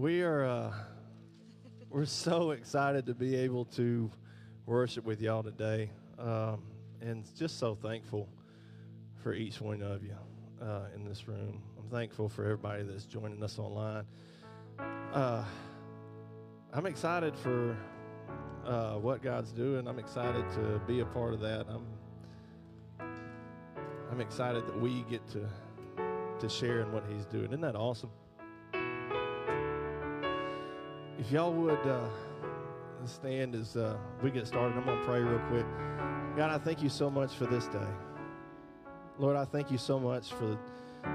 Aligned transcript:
we 0.00 0.22
are 0.22 0.46
uh, 0.46 0.72
we're 1.90 2.06
so 2.06 2.52
excited 2.52 3.04
to 3.04 3.12
be 3.12 3.36
able 3.36 3.66
to 3.66 4.10
worship 4.64 5.04
with 5.04 5.20
y'all 5.20 5.42
today, 5.42 5.90
um, 6.18 6.62
and 7.02 7.26
just 7.36 7.58
so 7.58 7.74
thankful 7.74 8.26
for 9.22 9.34
each 9.34 9.60
one 9.60 9.82
of 9.82 10.02
you 10.02 10.16
uh, 10.62 10.84
in 10.94 11.04
this 11.04 11.28
room. 11.28 11.62
I'm 11.78 11.90
thankful 11.90 12.30
for 12.30 12.44
everybody 12.44 12.82
that's 12.82 13.04
joining 13.04 13.42
us 13.42 13.58
online. 13.58 14.06
Uh, 15.12 15.44
I'm 16.72 16.86
excited 16.86 17.36
for 17.36 17.76
uh, 18.64 18.94
what 18.94 19.20
God's 19.20 19.52
doing. 19.52 19.86
I'm 19.86 19.98
excited 19.98 20.48
to 20.52 20.80
be 20.86 21.00
a 21.00 21.06
part 21.06 21.34
of 21.34 21.40
that. 21.40 21.66
I'm 21.68 21.86
I'm 24.10 24.22
excited 24.22 24.66
that 24.66 24.80
we 24.80 25.04
get 25.10 25.28
to 25.32 25.46
to 26.38 26.48
share 26.48 26.80
in 26.80 26.90
what 26.90 27.04
He's 27.06 27.26
doing. 27.26 27.48
Isn't 27.48 27.60
that 27.60 27.76
awesome? 27.76 28.10
If 31.20 31.30
y'all 31.30 31.52
would 31.52 31.86
uh, 31.86 32.08
stand 33.04 33.54
as 33.54 33.76
uh, 33.76 33.98
we 34.22 34.30
get 34.30 34.46
started, 34.46 34.74
I'm 34.78 34.86
going 34.86 34.98
to 34.98 35.04
pray 35.04 35.20
real 35.20 35.38
quick. 35.50 35.66
God, 36.34 36.50
I 36.50 36.56
thank 36.56 36.82
you 36.82 36.88
so 36.88 37.10
much 37.10 37.34
for 37.34 37.44
this 37.44 37.66
day. 37.66 37.86
Lord, 39.18 39.36
I 39.36 39.44
thank 39.44 39.70
you 39.70 39.76
so 39.76 40.00
much 40.00 40.32
for 40.32 40.58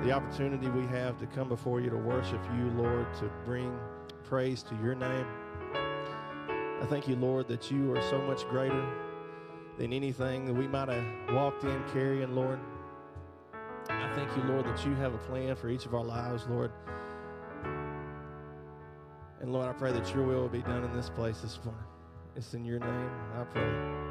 the 0.03 0.11
opportunity 0.11 0.69
we 0.69 0.85
have 0.85 1.17
to 1.17 1.25
come 1.25 1.49
before 1.49 1.81
you 1.81 1.89
to 1.89 1.97
worship 1.97 2.39
you, 2.55 2.69
Lord, 2.77 3.11
to 3.15 3.31
bring 3.45 3.75
praise 4.23 4.61
to 4.63 4.75
your 4.75 4.93
name. 4.93 5.25
I 5.73 6.85
thank 6.87 7.07
you, 7.07 7.15
Lord, 7.15 7.47
that 7.47 7.71
you 7.71 7.91
are 7.95 8.01
so 8.03 8.19
much 8.27 8.47
greater 8.47 8.85
than 9.79 9.91
anything 9.91 10.45
that 10.45 10.53
we 10.53 10.67
might 10.67 10.87
have 10.87 11.33
walked 11.33 11.63
in 11.63 11.83
carrying, 11.91 12.35
Lord. 12.35 12.59
I 13.89 14.13
thank 14.13 14.29
you, 14.37 14.43
Lord, 14.43 14.65
that 14.65 14.85
you 14.85 14.93
have 14.93 15.15
a 15.15 15.19
plan 15.19 15.55
for 15.55 15.67
each 15.67 15.87
of 15.87 15.95
our 15.95 16.03
lives, 16.03 16.45
Lord. 16.47 16.71
And 19.45 19.53
Lord, 19.53 19.67
I 19.67 19.73
pray 19.73 19.91
that 19.91 20.11
your 20.11 20.23
will 20.23 20.47
be 20.49 20.63
done 20.63 20.83
in 20.83 20.91
this 20.93 21.11
place 21.11 21.41
this 21.41 21.59
morning. 21.63 21.83
It's 22.35 22.55
in 22.55 22.65
your 22.65 22.79
name 22.79 23.09
I 23.39 23.43
pray. 23.43 24.04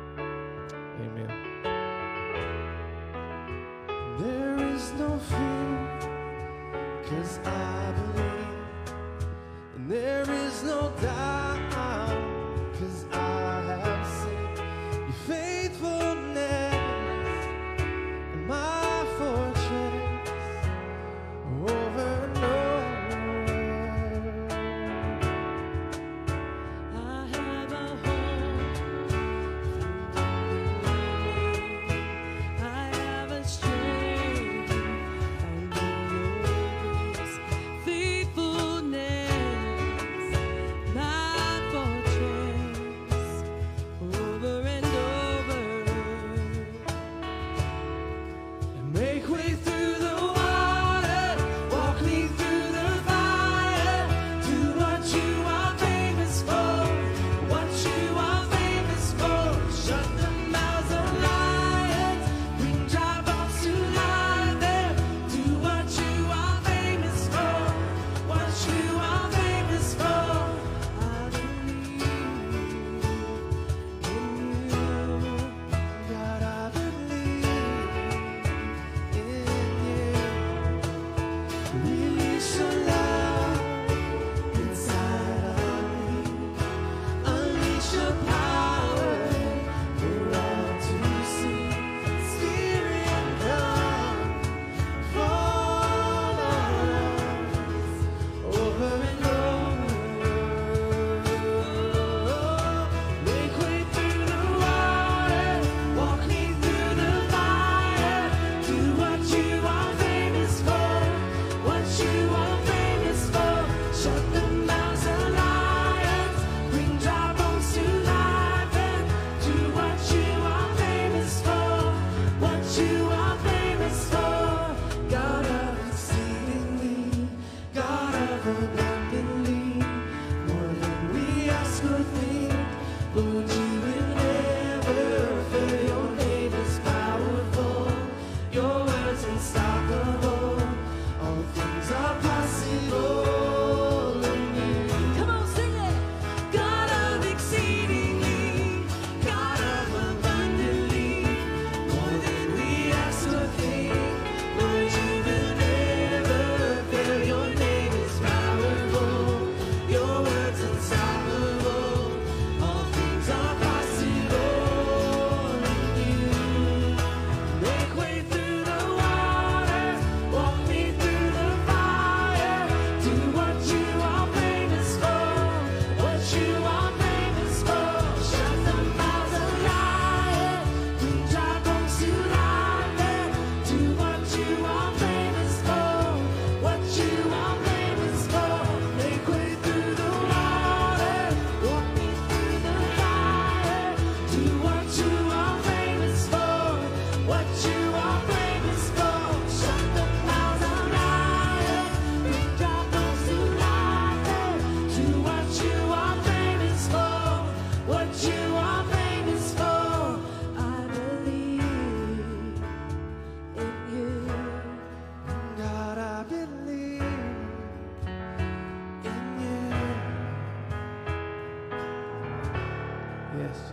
Yes. 223.38 223.72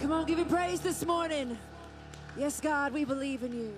Come 0.00 0.12
on, 0.12 0.26
give 0.26 0.38
him 0.38 0.48
praise 0.48 0.80
this 0.80 1.04
morning. 1.04 1.58
Yes, 2.36 2.60
God, 2.60 2.92
we 2.92 3.04
believe 3.04 3.42
in 3.42 3.52
you. 3.52 3.74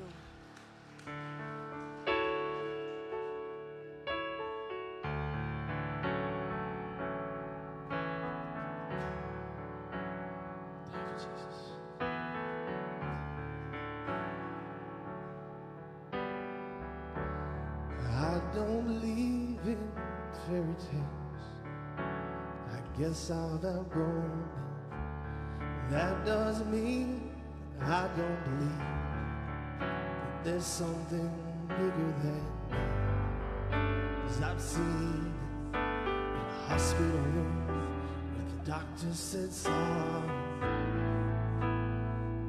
Fairy 20.48 20.74
tales. 20.74 21.44
I 21.98 22.98
guess 22.98 23.30
I've 23.30 23.64
outgrown 23.64 24.41
that 25.92 26.24
doesn't 26.24 26.72
mean 26.72 27.30
I 27.82 28.08
don't 28.16 28.44
believe 28.44 28.78
that 29.78 30.42
there's 30.42 30.64
something 30.64 31.30
bigger 31.68 32.14
than 32.22 32.40
me. 32.70 32.78
Cause 34.22 34.40
I've 34.40 34.58
seen 34.58 35.34
it 35.74 35.76
in 35.76 35.80
hospital 36.66 37.06
room 37.08 37.66
where 38.32 38.46
the 38.48 38.70
doctor 38.70 39.12
said, 39.12 39.52
son, 39.52 40.22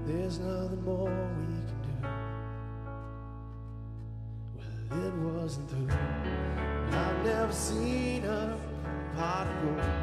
there's 0.07 0.39
nothing 0.39 0.85
more 0.85 1.09
we 1.09 1.45
can 1.67 1.79
do. 1.83 1.95
Well, 4.55 5.05
it 5.05 5.15
wasn't 5.33 5.69
through. 5.69 5.89
I've 6.97 7.25
never 7.25 7.51
seen 7.51 8.23
a 8.23 8.57
particle. 9.17 9.79
of. 9.81 10.02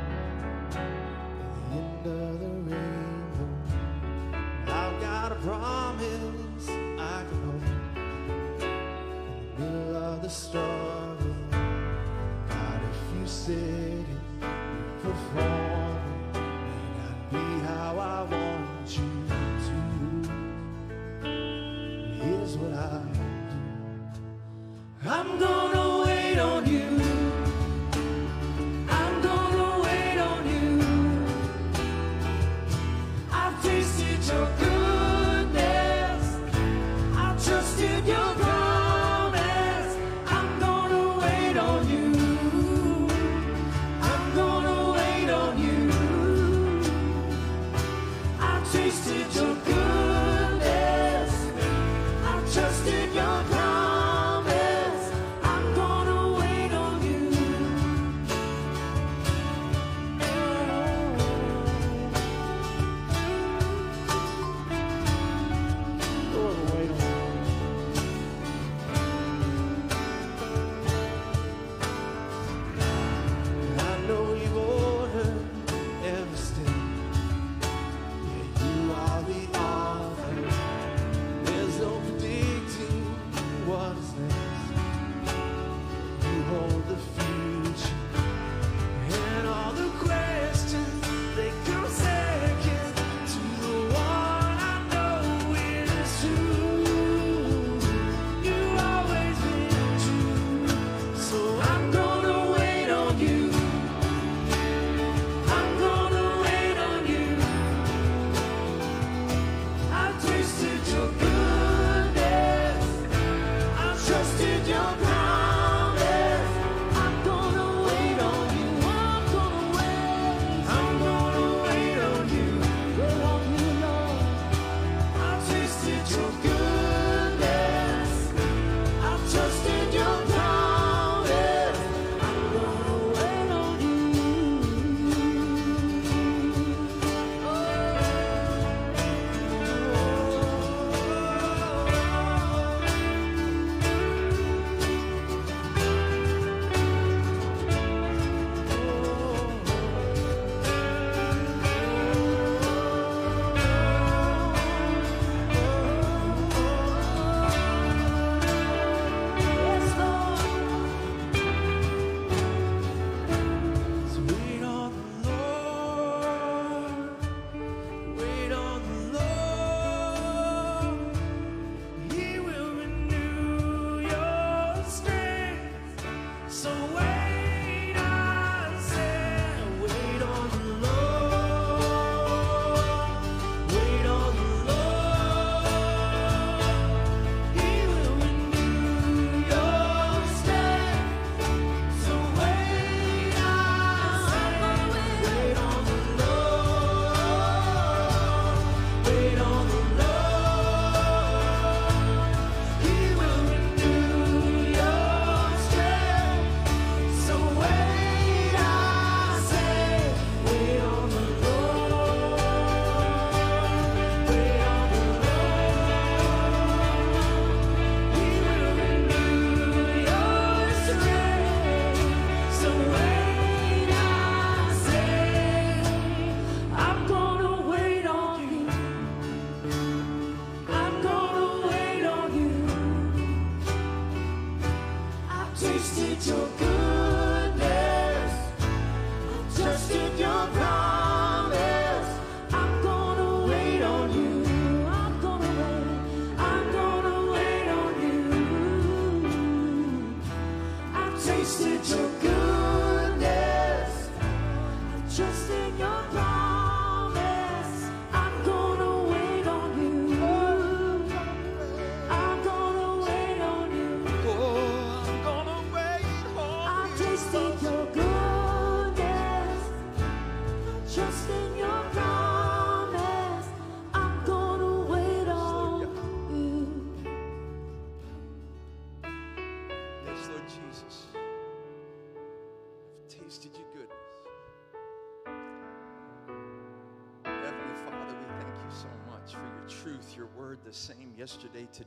tasted 235.60 236.26
your 236.26 236.48
good. 236.58 236.69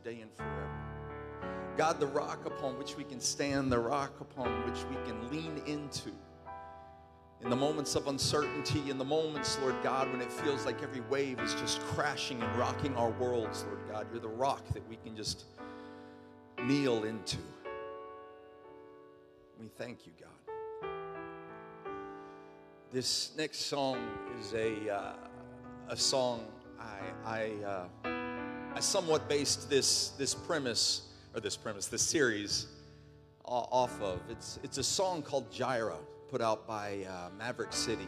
Today, 0.03 0.22
and 0.22 0.33
forever. 0.33 0.69
God, 1.77 2.00
the 2.00 2.07
rock 2.07 2.45
upon 2.45 2.77
which 2.77 2.98
we 2.98 3.03
can 3.03 3.19
stand, 3.19 3.72
the 3.72 3.79
rock 3.79 4.19
upon 4.19 4.50
which 4.69 4.83
we 4.89 4.95
can 5.07 5.29
lean 5.31 5.62
into. 5.65 6.12
In 7.41 7.50
the 7.50 7.55
moments 7.55 7.95
of 7.95 8.07
uncertainty, 8.07 8.89
in 8.89 8.98
the 8.98 9.05
moments, 9.05 9.57
Lord 9.60 9.75
God, 9.83 10.10
when 10.12 10.22
it 10.22 10.31
feels 10.31 10.65
like 10.65 10.81
every 10.81 11.01
wave 11.01 11.39
is 11.39 11.53
just 11.55 11.81
crashing 11.81 12.41
and 12.41 12.55
rocking 12.57 12.95
our 12.95 13.10
worlds, 13.12 13.65
Lord 13.67 13.79
God, 13.91 14.07
you're 14.12 14.22
the 14.22 14.27
rock 14.27 14.65
that 14.74 14.88
we 14.88 14.98
can 14.98 15.15
just 15.15 15.45
kneel 16.63 17.03
into. 17.03 17.38
We 19.60 19.67
thank 19.77 20.05
you, 20.05 20.13
God. 20.19 20.89
This 22.91 23.31
next 23.38 23.65
song 23.65 23.98
is 24.39 24.53
a, 24.53 24.93
uh, 24.93 25.13
a 25.89 25.98
song 25.98 26.45
I, 26.79 27.00
I, 27.25 27.65
uh, 27.65 28.23
I 28.75 28.80
somewhat 28.80 29.30
based 29.30 29.70
this, 29.70 30.10
this 30.18 30.34
premise, 30.34 31.03
or 31.36 31.39
this 31.39 31.56
premise, 31.56 31.86
this 31.86 32.01
series 32.01 32.65
off 33.46 34.01
of. 34.01 34.20
It's, 34.30 34.60
it's 34.63 34.80
a 34.80 34.84
song 34.84 35.22
called 35.22 35.51
Jireh, 35.51 36.00
put 36.27 36.42
out 36.42 36.65
by 36.65 37.06
uh, 37.08 37.30
Maverick 37.38 37.72
City. 37.72 38.08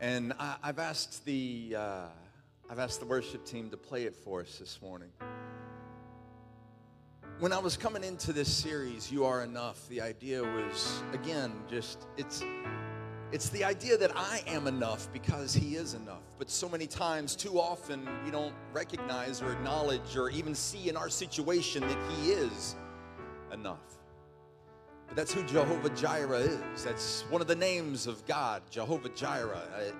And 0.00 0.32
I, 0.38 0.56
I've 0.62 0.78
asked 0.78 1.24
the 1.24 1.74
uh, 1.76 2.06
I've 2.70 2.78
asked 2.78 3.00
the 3.00 3.06
worship 3.06 3.44
team 3.44 3.68
to 3.70 3.76
play 3.76 4.04
it 4.04 4.14
for 4.14 4.42
us 4.42 4.58
this 4.58 4.80
morning. 4.80 5.08
When 7.40 7.52
I 7.52 7.58
was 7.58 7.76
coming 7.76 8.04
into 8.04 8.32
this 8.32 8.48
series, 8.48 9.10
You 9.10 9.24
Are 9.24 9.42
Enough, 9.42 9.88
the 9.88 10.00
idea 10.00 10.40
was 10.40 11.02
again 11.12 11.52
just 11.68 12.06
it's 12.16 12.44
it's 13.32 13.48
the 13.50 13.64
idea 13.64 13.96
that 13.96 14.12
I 14.16 14.42
am 14.46 14.66
enough 14.66 15.12
because 15.12 15.54
He 15.54 15.76
is 15.76 15.94
enough. 15.94 16.22
But 16.38 16.50
so 16.50 16.68
many 16.68 16.86
times, 16.86 17.36
too 17.36 17.60
often, 17.60 18.08
we 18.24 18.30
don't 18.30 18.54
recognize 18.72 19.40
or 19.42 19.52
acknowledge 19.52 20.16
or 20.16 20.30
even 20.30 20.54
see 20.54 20.88
in 20.88 20.96
our 20.96 21.08
situation 21.08 21.82
that 21.82 21.98
He 22.10 22.30
is 22.32 22.76
enough. 23.52 23.78
But 25.06 25.16
that's 25.16 25.32
who 25.32 25.42
Jehovah 25.44 25.90
Jireh 25.90 26.38
is. 26.38 26.84
That's 26.84 27.22
one 27.30 27.40
of 27.40 27.48
the 27.48 27.56
names 27.56 28.06
of 28.06 28.24
God, 28.26 28.62
Jehovah 28.70 29.08
Jireh. 29.10 29.92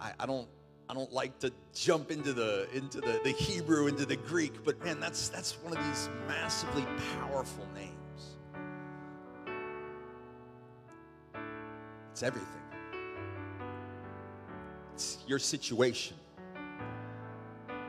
I, 0.00 0.08
I, 0.08 0.12
I 0.20 0.26
don't 0.26 0.48
I 0.88 0.94
don't 0.94 1.12
like 1.12 1.38
to 1.40 1.50
jump 1.74 2.10
into 2.10 2.32
the 2.32 2.68
into 2.72 3.00
the, 3.00 3.20
the 3.24 3.32
Hebrew, 3.32 3.88
into 3.88 4.06
the 4.06 4.16
Greek, 4.16 4.64
but 4.64 4.82
man, 4.84 5.00
that's 5.00 5.28
that's 5.28 5.54
one 5.62 5.76
of 5.76 5.84
these 5.84 6.08
massively 6.28 6.84
powerful 7.18 7.66
names. 7.74 7.95
It's 12.16 12.22
everything. 12.22 12.48
It's 14.94 15.18
your 15.26 15.38
situation. 15.38 16.16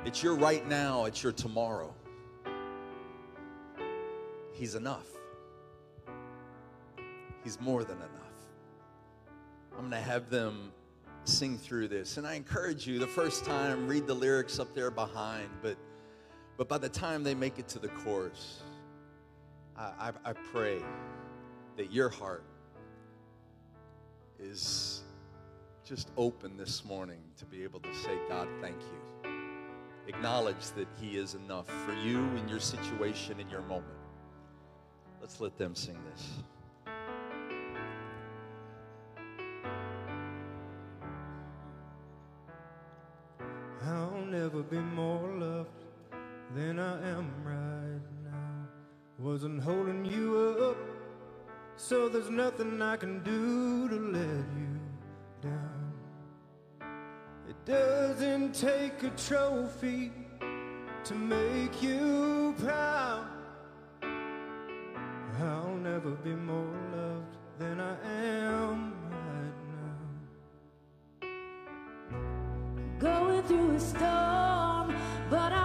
It's 0.04 0.22
your 0.22 0.36
right 0.36 0.68
now, 0.68 1.06
it's 1.06 1.24
your 1.24 1.32
tomorrow. 1.32 1.94
He's 4.52 4.76
enough. 4.76 5.08
He's 7.42 7.58
more 7.62 7.86
than 7.86 7.96
enough. 8.00 8.10
I'm 9.78 9.90
going 9.90 9.92
to 9.92 9.98
have 10.02 10.30
them 10.30 10.74
sing 11.24 11.58
through 11.58 11.88
this. 11.88 12.18
And 12.18 12.28
I 12.28 12.34
encourage 12.34 12.86
you, 12.86 13.00
the 13.00 13.08
first 13.08 13.46
time, 13.46 13.88
read 13.88 14.08
the 14.08 14.14
lyrics 14.14 14.60
up 14.60 14.76
there 14.76 14.92
behind, 14.92 15.48
but, 15.62 15.78
but 16.58 16.68
by 16.68 16.80
the 16.80 16.90
time 16.90 17.24
they 17.24 17.34
make 17.34 17.60
it 17.60 17.70
to 17.70 17.80
the 17.80 17.88
chorus, 17.88 18.62
I, 19.78 20.12
I, 20.26 20.32
I 20.32 20.34
pray 20.34 20.82
that 21.78 21.94
your 21.94 22.10
heart 22.10 22.44
is 24.40 25.04
just 25.84 26.10
open 26.18 26.58
this 26.58 26.84
morning 26.84 27.22
to 27.38 27.46
be 27.46 27.64
able 27.64 27.80
to 27.80 27.94
say, 27.94 28.18
God, 28.28 28.48
thank 28.62 28.78
you. 28.82 29.32
Acknowledge 30.08 30.72
that 30.76 30.88
He 31.00 31.18
is 31.18 31.34
enough 31.36 31.68
for 31.86 31.94
you 31.94 32.20
in 32.38 32.48
your 32.48 32.60
situation, 32.60 33.40
in 33.40 33.50
your 33.50 33.62
moment. 33.62 33.86
Let's 35.22 35.40
let 35.42 35.58
them 35.58 35.76
sing 35.76 35.98
this. 36.12 36.30
I'll 43.86 44.26
never 44.26 44.64
be 44.64 44.78
more 44.78 45.30
loved 45.38 45.84
than 46.56 46.80
I 46.80 47.10
am 47.10 47.32
right 47.44 48.02
now. 48.24 48.68
Wasn't 49.20 49.62
holding 49.62 50.06
you 50.06 50.38
up, 50.38 50.97
so 51.78 52.10
there's 52.10 52.30
nothing 52.32 52.82
I 52.82 52.98
can 52.98 53.24
do 53.24 53.88
to 53.88 53.96
let 53.96 54.46
you 54.58 54.80
down. 55.42 55.94
It 57.48 57.66
doesn't 57.66 58.54
take 58.54 59.04
a 59.04 59.12
trophy 59.12 60.12
to 61.04 61.14
make 61.14 61.82
you 61.82 62.56
proud. 62.58 63.28
I'll 65.40 65.78
never 65.78 66.12
be 66.12 66.32
more 66.32 66.76
loved 66.92 67.38
than 67.60 67.80
I 67.80 67.96
am 68.04 68.94
right 69.12 69.60
now. 71.22 71.30
Going 73.00 73.44
through 73.44 73.76
a 73.76 73.80
storm, 73.80 74.96
but 75.30 75.54
I 75.54 75.57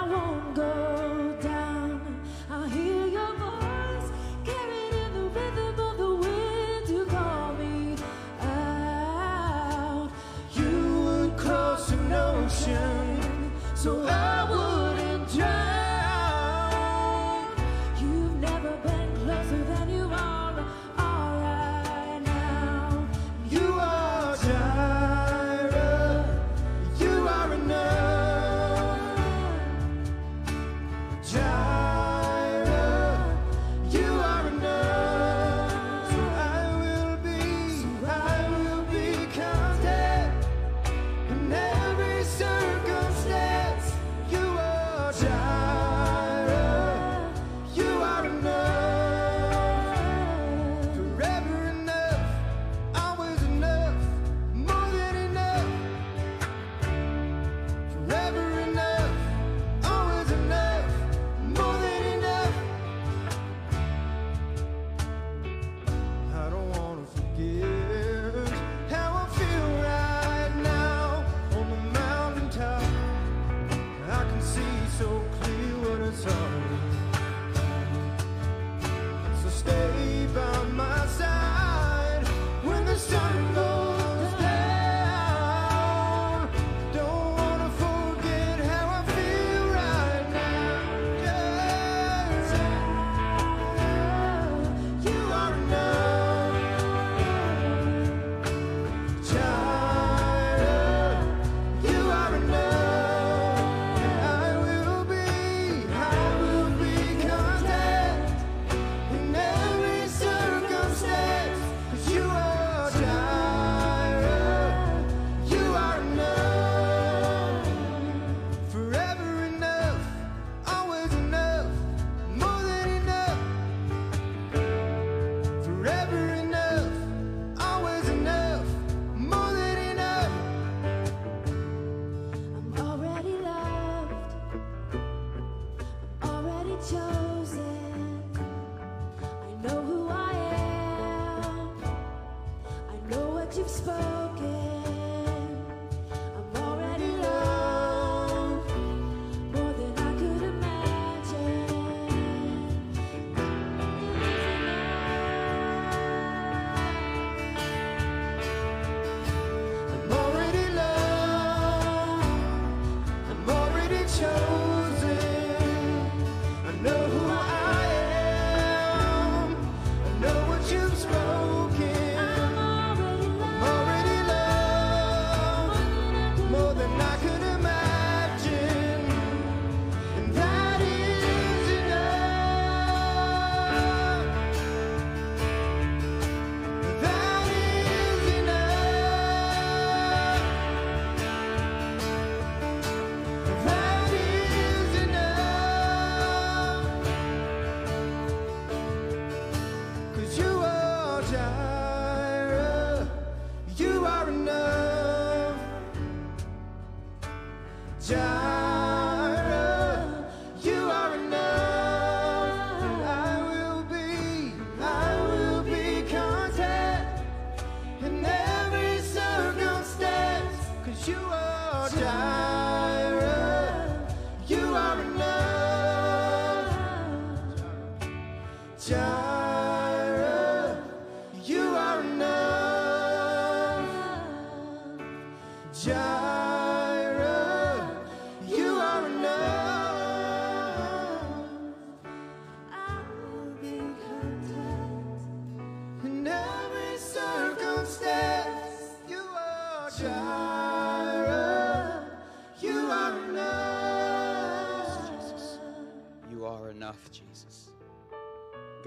you 221.08 221.16
are 221.16 221.88
die. 221.90 222.51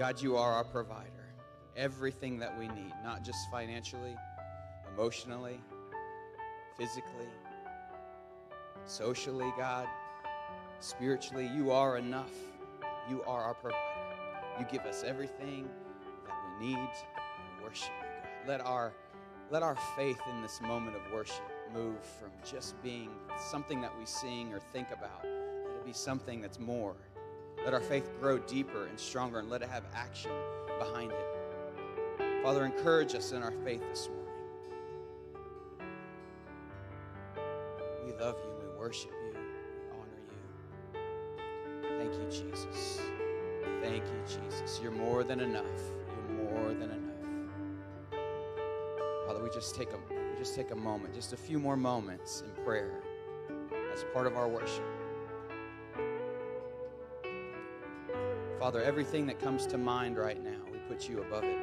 God, 0.06 0.22
you 0.22 0.36
are 0.36 0.52
our 0.52 0.62
provider. 0.62 1.34
Everything 1.76 2.38
that 2.38 2.56
we 2.56 2.68
need, 2.68 2.92
not 3.02 3.24
just 3.24 3.38
financially, 3.50 4.14
emotionally, 4.94 5.58
physically, 6.78 7.26
socially, 8.84 9.52
God, 9.58 9.88
spiritually, 10.78 11.50
you 11.52 11.72
are 11.72 11.98
enough. 11.98 12.30
You 13.10 13.24
are 13.24 13.42
our 13.42 13.54
provider. 13.54 13.80
You 14.60 14.66
give 14.70 14.82
us 14.82 15.02
everything 15.02 15.68
that 16.24 16.36
we 16.60 16.68
need. 16.68 16.76
We 16.78 17.64
worship 17.64 17.90
you, 18.00 18.06
God. 18.22 18.48
Let 18.48 18.60
our 18.60 18.92
let 19.50 19.64
our 19.64 19.76
faith 19.96 20.20
in 20.30 20.40
this 20.40 20.60
moment 20.60 20.94
of 20.94 21.02
worship 21.12 21.50
move 21.74 21.98
from 22.20 22.30
just 22.48 22.80
being 22.80 23.10
something 23.50 23.80
that 23.80 23.98
we 23.98 24.06
sing 24.06 24.52
or 24.52 24.60
think 24.72 24.92
about. 24.92 25.24
Let 25.24 25.78
it 25.78 25.84
be 25.84 25.92
something 25.92 26.40
that's 26.40 26.60
more. 26.60 26.94
Let 27.66 27.74
our 27.74 27.80
faith 27.80 28.08
grow 28.20 28.38
deeper 28.38 28.86
and 28.86 28.96
stronger 28.96 29.40
and 29.40 29.50
let 29.50 29.60
it 29.60 29.68
have 29.68 29.82
action 29.92 30.30
behind 30.78 31.10
it. 31.10 32.40
Father, 32.40 32.64
encourage 32.64 33.16
us 33.16 33.32
in 33.32 33.42
our 33.42 33.50
faith 33.50 33.82
this 33.90 34.08
morning. 34.08 34.24
We 38.04 38.12
love 38.20 38.36
you, 38.44 38.52
we 38.60 38.78
worship 38.78 39.10
you, 39.10 39.32
we 39.32 39.90
honor 39.98 40.22
you. 40.30 41.00
Thank 41.98 42.12
you, 42.12 42.26
Jesus. 42.30 43.00
Thank 43.82 44.04
you, 44.04 44.22
Jesus. 44.28 44.78
You're 44.80 44.92
more 44.92 45.24
than 45.24 45.40
enough. 45.40 45.64
You're 46.08 46.44
more 46.44 46.68
than 46.68 46.90
enough. 46.92 48.20
Father, 49.26 49.42
we 49.42 49.50
just 49.50 49.74
take 49.74 49.90
a 49.90 49.98
we 50.08 50.38
just 50.38 50.54
take 50.54 50.70
a 50.70 50.76
moment, 50.76 51.16
just 51.16 51.32
a 51.32 51.36
few 51.36 51.58
more 51.58 51.76
moments 51.76 52.44
in 52.46 52.64
prayer 52.64 53.02
as 53.92 54.04
part 54.14 54.28
of 54.28 54.36
our 54.36 54.46
worship. 54.46 54.84
Father, 58.66 58.82
everything 58.82 59.28
that 59.28 59.38
comes 59.38 59.64
to 59.64 59.78
mind 59.78 60.18
right 60.18 60.42
now, 60.42 60.58
we 60.72 60.78
put 60.88 61.08
you 61.08 61.20
above 61.20 61.44
it, 61.44 61.56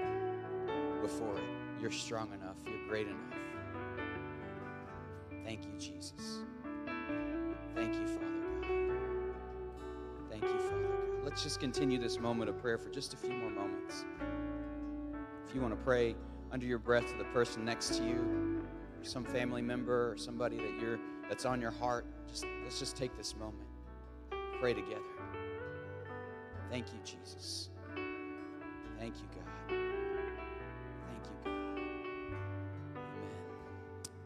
before 1.02 1.36
it. 1.36 1.44
You're 1.82 1.92
strong 1.92 2.32
enough. 2.34 2.56
You're 2.66 2.88
great 2.88 3.08
enough. 3.08 3.20
Thank 5.44 5.66
you, 5.66 5.74
Jesus. 5.78 6.40
Thank 7.76 7.94
you, 7.96 8.08
Father 8.08 8.26
God. 8.62 9.36
Thank 10.30 10.44
you, 10.44 10.58
Father 10.60 10.84
God. 10.84 11.26
Let's 11.26 11.44
just 11.44 11.60
continue 11.60 12.00
this 12.00 12.22
moment 12.22 12.50
of 12.50 12.58
prayer 12.58 12.78
for 12.78 12.90
just 12.90 13.14
a 13.14 13.18
few 13.18 13.34
more 13.34 13.50
moments. 13.50 14.06
If 15.46 15.54
you 15.54 15.60
want 15.60 15.78
to 15.78 15.84
pray 15.84 16.16
under 16.54 16.66
your 16.66 16.80
breath 16.80 17.12
to 17.12 17.18
the 17.18 17.26
person 17.34 17.66
next 17.66 17.98
to 17.98 18.06
you, 18.06 18.64
or 18.98 19.04
some 19.04 19.26
family 19.26 19.62
member, 19.62 20.14
or 20.14 20.16
somebody 20.16 20.56
that 20.56 20.80
you're 20.80 21.00
that's 21.28 21.44
on 21.44 21.60
your 21.60 21.72
heart, 21.72 22.06
just 22.30 22.46
let's 22.64 22.80
just 22.80 22.96
take 22.96 23.14
this 23.18 23.36
moment. 23.36 23.68
Pray 24.62 24.74
together. 24.74 25.02
Thank 26.74 26.88
you, 26.88 27.00
Jesus. 27.06 27.70
Thank 28.98 29.14
you, 29.18 29.28
God. 29.36 29.46
Thank 31.08 31.24
you, 31.24 31.38
God. 31.46 31.54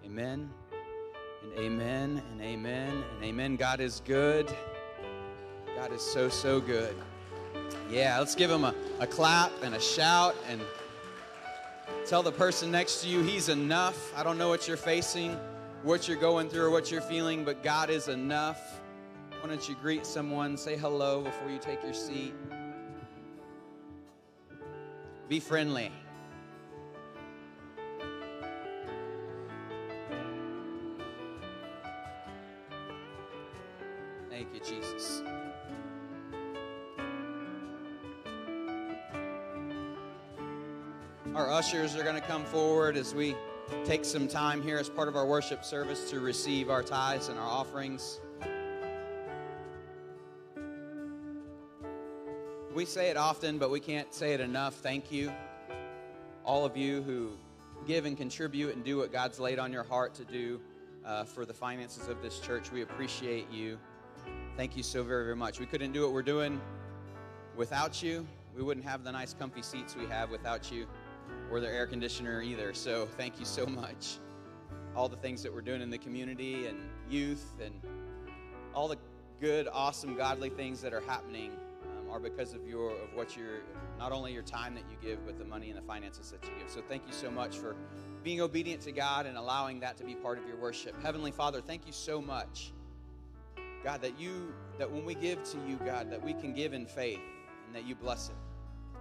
Amen. 0.06 0.50
Amen. 0.50 0.50
And 1.44 1.52
amen 1.60 2.24
and 2.32 2.42
amen 2.42 3.04
and 3.16 3.24
amen. 3.26 3.58
God 3.58 3.82
is 3.82 4.02
good. 4.06 4.50
God 5.76 5.92
is 5.92 6.02
so, 6.02 6.30
so 6.30 6.62
good. 6.62 6.96
Yeah, 7.90 8.18
let's 8.18 8.34
give 8.34 8.50
him 8.50 8.64
a, 8.64 8.74
a 9.02 9.08
clap 9.08 9.52
and 9.62 9.76
a 9.76 9.82
shout 9.82 10.34
and 10.48 10.62
tell 12.06 12.24
the 12.24 12.32
person 12.32 12.72
next 12.72 13.02
to 13.02 13.10
you 13.10 13.24
he's 13.24 13.50
enough. 13.50 14.18
I 14.18 14.24
don't 14.24 14.38
know 14.38 14.48
what 14.48 14.70
you're 14.70 14.78
facing, 14.78 15.38
what 15.84 16.08
you're 16.08 16.16
going 16.16 16.48
through, 16.48 16.64
or 16.64 16.70
what 16.70 16.92
you're 16.92 17.02
feeling, 17.02 17.44
but 17.44 17.62
God 17.62 17.90
is 17.90 18.08
enough. 18.08 18.80
Why 19.48 19.54
don't 19.54 19.70
you 19.70 19.76
greet 19.76 20.06
someone, 20.06 20.58
say 20.58 20.76
hello 20.76 21.22
before 21.22 21.50
you 21.50 21.58
take 21.58 21.82
your 21.82 21.94
seat? 21.94 22.34
Be 25.30 25.40
friendly. 25.40 25.90
Thank 34.30 34.54
you, 34.54 34.60
Jesus. 34.60 35.24
Our 41.34 41.50
ushers 41.50 41.96
are 41.96 42.04
going 42.04 42.16
to 42.16 42.22
come 42.28 42.44
forward 42.44 42.98
as 42.98 43.16
we 43.16 43.34
take 43.86 44.04
some 44.04 44.28
time 44.28 44.62
here 44.62 44.78
as 44.78 44.90
part 44.90 45.08
of 45.08 45.16
our 45.16 45.26
worship 45.26 45.64
service 45.64 46.10
to 46.10 46.20
receive 46.20 46.70
our 46.70 46.84
tithes 46.84 47.30
and 47.30 47.40
our 47.40 47.48
offerings. 47.48 48.20
We 52.78 52.86
say 52.86 53.10
it 53.10 53.18
often, 53.18 53.58
but 53.58 53.72
we 53.72 53.80
can't 53.80 54.14
say 54.14 54.36
it 54.36 54.40
enough. 54.40 54.76
Thank 54.76 55.12
you, 55.12 55.34
all 56.46 56.64
of 56.64 56.78
you 56.78 57.02
who 57.02 57.32
give 57.88 58.06
and 58.06 58.16
contribute 58.16 58.76
and 58.76 58.86
do 58.86 58.98
what 58.98 59.12
God's 59.12 59.40
laid 59.40 59.58
on 59.58 59.74
your 59.74 59.82
heart 59.82 60.14
to 60.14 60.24
do 60.24 60.62
uh, 61.04 61.24
for 61.24 61.44
the 61.44 61.56
finances 61.56 62.08
of 62.08 62.22
this 62.22 62.40
church. 62.40 62.72
We 62.72 62.84
appreciate 62.84 63.50
you. 63.50 63.80
Thank 64.58 64.78
you 64.78 64.84
so 64.84 65.02
very, 65.02 65.24
very 65.24 65.36
much. 65.36 65.60
We 65.60 65.66
couldn't 65.66 65.92
do 65.92 66.04
what 66.04 66.14
we're 66.14 66.22
doing 66.22 66.62
without 67.56 68.04
you. 68.04 68.28
We 68.56 68.62
wouldn't 68.62 68.86
have 68.86 69.04
the 69.04 69.12
nice, 69.12 69.34
comfy 69.34 69.64
seats 69.64 69.96
we 69.96 70.06
have 70.06 70.30
without 70.30 70.72
you, 70.72 70.86
or 71.50 71.60
the 71.60 71.68
air 71.68 71.88
conditioner 71.88 72.44
either. 72.44 72.76
So 72.76 73.08
thank 73.18 73.40
you 73.40 73.46
so 73.46 73.66
much. 73.66 74.20
All 74.96 75.10
the 75.10 75.18
things 75.18 75.42
that 75.42 75.52
we're 75.52 75.62
doing 75.62 75.82
in 75.82 75.90
the 75.90 75.98
community 75.98 76.68
and 76.68 76.78
youth 77.10 77.54
and 77.60 77.74
all 78.76 78.88
the 78.88 79.00
good, 79.42 79.68
awesome, 79.74 80.16
godly 80.16 80.52
things 80.52 80.80
that 80.82 80.94
are 80.94 81.02
happening 81.02 81.54
are 82.12 82.20
because 82.20 82.54
of 82.54 82.68
your 82.68 82.92
of 82.92 83.14
what 83.14 83.36
you're 83.36 83.62
not 84.00 84.12
only 84.12 84.34
your 84.34 84.44
time 84.44 84.74
that 84.76 84.84
you 84.90 84.98
give, 85.02 85.26
but 85.26 85.38
the 85.38 85.46
money 85.46 85.70
and 85.70 85.78
the 85.78 85.84
finances 85.84 86.32
that 86.32 86.44
you 86.44 86.52
give. 86.60 86.70
So 86.70 86.82
thank 86.88 87.08
you 87.08 87.14
so 87.14 87.30
much 87.30 87.58
for 87.58 87.76
being 88.24 88.42
obedient 88.42 88.82
to 88.84 88.92
God 88.92 89.26
and 89.26 89.38
allowing 89.38 89.80
that 89.82 89.98
to 89.98 90.04
be 90.04 90.16
part 90.16 90.38
of 90.38 90.48
your 90.48 90.58
worship. 90.58 91.02
Heavenly 91.02 91.32
Father, 91.32 91.62
thank 91.62 91.86
you 91.86 91.94
so 91.94 92.22
much. 92.22 92.74
God, 93.84 94.02
that 94.02 94.20
you 94.20 94.54
that 94.78 94.92
when 94.92 95.06
we 95.06 95.16
give 95.16 95.44
to 95.52 95.58
you, 95.68 95.78
God, 95.86 96.12
that 96.12 96.24
we 96.24 96.34
can 96.34 96.54
give 96.54 96.74
in 96.74 96.86
faith 96.86 97.22
and 97.66 97.76
that 97.76 97.86
you 97.86 97.96
bless 97.96 98.30
it 98.30 98.36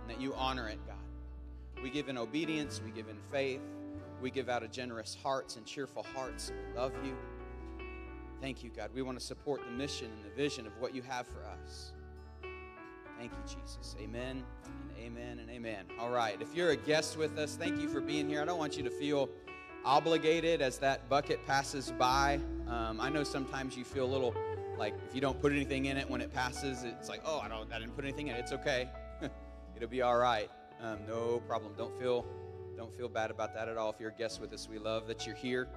and 0.01 0.11
that 0.11 0.21
you 0.21 0.35
honor 0.35 0.69
it, 0.69 0.79
God. 0.87 0.97
We 1.83 1.90
give 1.90 2.09
in 2.09 2.16
obedience, 2.16 2.81
we 2.85 2.90
give 2.90 3.09
in 3.09 3.19
faith, 3.31 3.61
we 4.21 4.31
give 4.31 4.49
out 4.49 4.62
of 4.62 4.71
generous 4.71 5.16
hearts 5.23 5.57
and 5.57 5.66
cheerful 5.66 6.07
hearts. 6.14 6.51
We 6.51 6.79
love 6.79 6.92
you. 7.05 7.16
Thank 8.40 8.62
you, 8.62 8.71
God. 8.71 8.90
We 8.95 9.03
want 9.03 9.19
to 9.19 9.25
support 9.25 9.62
the 9.64 9.73
mission 9.73 10.11
and 10.11 10.25
the 10.25 10.35
vision 10.37 10.66
of 10.66 10.73
what 10.79 10.95
you 10.95 11.03
have 11.03 11.27
for 11.27 11.45
us. 11.45 11.92
Thank 13.18 13.33
you, 13.33 13.38
Jesus. 13.62 13.96
Amen 14.00 14.44
and 14.64 14.98
amen 14.98 15.38
and 15.38 15.50
amen. 15.50 15.87
All 15.98 16.11
right. 16.11 16.40
If 16.40 16.55
you're 16.55 16.70
a 16.70 16.76
guest 16.76 17.16
with 17.16 17.38
us, 17.38 17.57
thank 17.57 17.81
you 17.81 17.88
for 17.88 18.00
being 18.00 18.29
here. 18.29 18.42
I 18.42 18.44
don't 18.44 18.59
want 18.59 18.76
you 18.76 18.83
to 18.83 18.90
feel 18.90 19.29
obligated 19.85 20.61
as 20.61 20.79
that 20.79 21.09
bucket 21.09 21.44
passes 21.46 21.92
by. 21.92 22.40
Um, 22.68 23.00
I 23.00 23.09
know 23.09 23.24
sometimes 23.24 23.76
you 23.76 23.85
feel 23.85 24.05
a 24.05 24.12
little 24.12 24.35
like 24.79 24.94
if 25.09 25.14
you 25.14 25.20
don't 25.20 25.40
put 25.40 25.52
anything 25.52 25.87
in 25.87 25.96
it 25.96 26.09
when 26.09 26.20
it 26.20 26.33
passes, 26.35 26.83
it's 26.85 27.09
like, 27.09 27.22
oh, 27.24 27.40
I 27.40 27.48
don't, 27.48 27.72
I 27.72 27.79
didn't 27.79 27.94
put 27.96 28.05
anything 28.05 28.29
in 28.29 28.37
it. 28.37 28.40
It's 28.40 28.52
okay. 28.52 28.90
It'll 29.76 29.88
be 29.88 30.02
all 30.02 30.18
right. 30.18 30.50
Um, 30.83 30.98
no 31.09 31.42
problem. 31.46 31.72
Don't 31.79 31.98
feel, 31.98 32.26
don't 32.76 32.94
feel 32.94 33.09
bad 33.09 33.31
about 33.31 33.55
that 33.55 33.68
at 33.68 33.79
all. 33.79 33.90
If 33.90 34.00
you're 34.00 34.11
a 34.11 34.14
guest 34.14 34.40
with 34.40 34.52
us, 34.52 34.68
we 34.68 34.79
love 34.79 35.07
that 35.07 35.26
you're 35.26 35.37
here. 35.37 35.68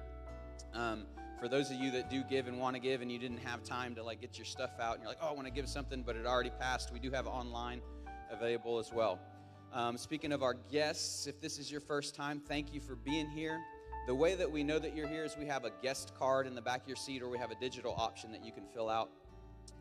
Um, 0.74 1.06
for 1.40 1.48
those 1.48 1.70
of 1.70 1.78
you 1.78 1.90
that 1.90 2.10
do 2.10 2.22
give 2.22 2.46
and 2.46 2.58
want 2.58 2.76
to 2.76 2.80
give 2.80 3.00
and 3.00 3.10
you 3.10 3.18
didn't 3.18 3.38
have 3.38 3.62
time 3.62 3.94
to 3.94 4.02
like 4.02 4.20
get 4.20 4.36
your 4.36 4.44
stuff 4.44 4.72
out 4.78 4.94
and 4.94 5.02
you're 5.02 5.10
like 5.10 5.18
oh 5.22 5.28
i 5.28 5.32
want 5.32 5.46
to 5.46 5.52
give 5.52 5.66
something 5.68 6.02
but 6.02 6.14
it 6.14 6.26
already 6.26 6.50
passed 6.50 6.92
we 6.92 6.98
do 6.98 7.10
have 7.10 7.26
online 7.26 7.80
available 8.30 8.78
as 8.78 8.92
well. 8.92 9.18
Um, 9.72 9.96
speaking 9.96 10.32
of 10.32 10.42
our 10.42 10.54
guests 10.54 11.26
if 11.26 11.40
this 11.40 11.58
is 11.58 11.70
your 11.70 11.80
first 11.80 12.14
time 12.14 12.40
thank 12.40 12.74
you 12.74 12.80
for 12.80 12.94
being 12.94 13.28
here. 13.28 13.58
The 14.06 14.14
way 14.14 14.34
that 14.34 14.50
we 14.50 14.62
know 14.62 14.78
that 14.78 14.96
you're 14.96 15.08
here 15.08 15.24
is 15.24 15.36
we 15.38 15.46
have 15.46 15.64
a 15.64 15.70
guest 15.82 16.12
card 16.18 16.46
in 16.46 16.54
the 16.54 16.62
back 16.62 16.82
of 16.82 16.88
your 16.88 16.96
seat 16.96 17.22
or 17.22 17.28
we 17.28 17.38
have 17.38 17.50
a 17.50 17.54
digital 17.54 17.94
option 17.96 18.32
that 18.32 18.44
you 18.44 18.50
can 18.52 18.64
fill 18.74 18.88
out. 18.88 19.10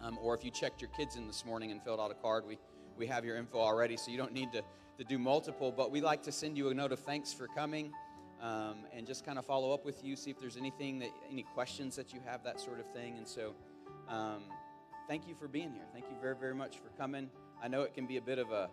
Um, 0.02 0.19
or 0.22 0.36
if 0.36 0.45
you 0.45 0.52
checked 0.52 0.82
your 0.82 0.91
kids 0.91 1.15
in 1.15 1.26
this 1.28 1.45
morning 1.45 1.72
and 1.72 1.82
filled 1.84 2.00
out 2.00 2.12
a 2.12 2.15
card 2.15 2.45
we, 2.45 2.58
we 2.98 3.08
have 3.08 3.26
your 3.26 3.38
info 3.38 3.60
already 3.60 3.98
so 3.98 4.12
you 4.12 4.17
don't 4.17 4.34
need 4.34 4.52
to, 4.54 4.62
to 4.98 5.04
do 5.04 5.17
multiple 5.17 5.74
but 5.76 5.91
we 5.91 6.00
like 6.00 6.24
to 6.24 6.32
send 6.32 6.58
you 6.58 6.69
a 6.69 6.74
note 6.74 6.91
of 6.91 7.00
thanks 7.00 7.34
for 7.34 7.48
coming 7.48 7.91
um, 8.41 8.86
and 8.93 9.06
just 9.06 9.25
kind 9.25 9.38
of 9.38 9.45
follow 9.45 9.73
up 9.73 9.86
with 9.86 10.04
you, 10.04 10.15
see 10.15 10.32
if 10.32 10.39
there's 10.39 10.58
anything 10.58 10.99
that, 10.99 11.10
any 11.32 11.43
questions 11.43 11.95
that 11.95 12.13
you 12.13 12.19
have, 12.25 12.43
that 12.43 12.60
sort 12.60 12.80
of 12.80 12.91
thing. 12.93 13.17
And 13.17 13.28
so, 13.28 13.54
um, 14.08 14.43
thank 15.08 15.28
you 15.28 15.36
for 15.36 15.47
being 15.47 15.71
here. 15.71 15.86
Thank 15.93 16.06
you 16.06 16.15
very, 16.21 16.36
very 16.36 16.56
much 16.56 16.78
for 16.78 16.89
coming. 16.97 17.30
I 17.62 17.67
know 17.67 17.82
it 17.82 17.93
can 17.93 18.06
be 18.06 18.17
a 18.17 18.21
bit 18.21 18.39
of 18.39 18.52
a, 18.52 18.69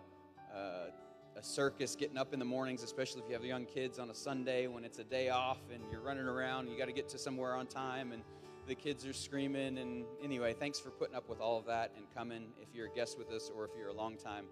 uh, 0.55 0.91
a 1.35 1.43
circus 1.43 1.95
getting 1.95 2.17
up 2.17 2.33
in 2.33 2.39
the 2.39 2.45
mornings, 2.45 2.83
especially 2.83 3.21
if 3.21 3.27
you 3.27 3.33
have 3.33 3.43
young 3.43 3.65
kids 3.65 3.99
on 3.99 4.09
a 4.09 4.15
Sunday 4.15 4.67
when 4.67 4.83
it's 4.83 4.99
a 4.99 5.03
day 5.03 5.29
off 5.29 5.59
and 5.73 5.83
you're 5.91 6.01
running 6.01 6.25
around. 6.25 6.69
You 6.69 6.77
got 6.77 6.85
to 6.85 6.93
get 6.93 7.09
to 7.09 7.17
somewhere 7.17 7.55
on 7.55 7.67
time, 7.67 8.11
and 8.11 8.23
the 8.67 8.75
kids 8.75 9.05
are 9.05 9.13
screaming. 9.13 9.77
And 9.77 10.05
anyway, 10.23 10.53
thanks 10.53 10.79
for 10.79 10.89
putting 10.89 11.15
up 11.15 11.29
with 11.29 11.39
all 11.39 11.57
of 11.59 11.65
that 11.65 11.91
and 11.95 12.05
coming. 12.15 12.47
If 12.61 12.73
you're 12.73 12.87
a 12.87 12.95
guest 12.95 13.17
with 13.17 13.31
us 13.31 13.51
or 13.55 13.65
if 13.65 13.71
you're 13.77 13.89
a 13.89 13.93
longtime 13.93 14.45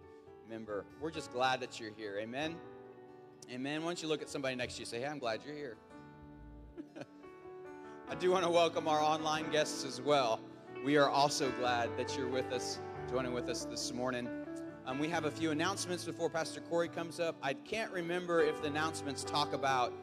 member, 0.50 0.86
we're 1.02 1.12
just 1.12 1.32
glad 1.32 1.60
that 1.62 1.80
you're 1.80 1.94
here. 1.96 2.20
Amen. 2.20 2.56
Amen. 3.52 3.82
Why 3.82 3.90
don't 3.90 4.02
you 4.02 4.08
look 4.08 4.24
at 4.24 4.30
somebody 4.30 4.56
next 4.56 4.76
to 4.76 4.80
you 4.80 4.86
say, 4.86 5.00
Hey, 5.00 5.06
I'm 5.06 5.20
glad 5.20 5.42
you're 5.46 5.56
here. 5.56 5.78
I 8.10 8.16
do 8.16 8.32
want 8.32 8.44
to 8.44 8.50
welcome 8.50 8.88
our 8.88 9.00
online 9.00 9.52
guests 9.52 9.86
as 9.86 10.02
well. 10.02 10.40
We 10.84 10.98
are 10.98 11.10
also 11.10 11.52
glad 11.60 11.96
that 11.98 12.18
you're 12.18 12.28
with 12.28 12.52
us, 12.52 12.80
joining 13.10 13.34
with 13.34 13.48
us 13.48 13.66
this 13.66 13.94
morning. 13.94 14.28
Um, 14.88 14.98
we 14.98 15.08
have 15.10 15.26
a 15.26 15.32
few 15.32 15.52
announcements 15.52 16.04
before 16.06 16.30
Pastor 16.30 16.60
Corey 16.62 16.88
comes 16.88 17.20
up. 17.20 17.36
I 17.44 17.54
can't 17.54 17.92
remember 17.92 18.42
if 18.42 18.62
the 18.62 18.68
announcements 18.68 19.24
talk 19.24 19.54
about 19.54 19.94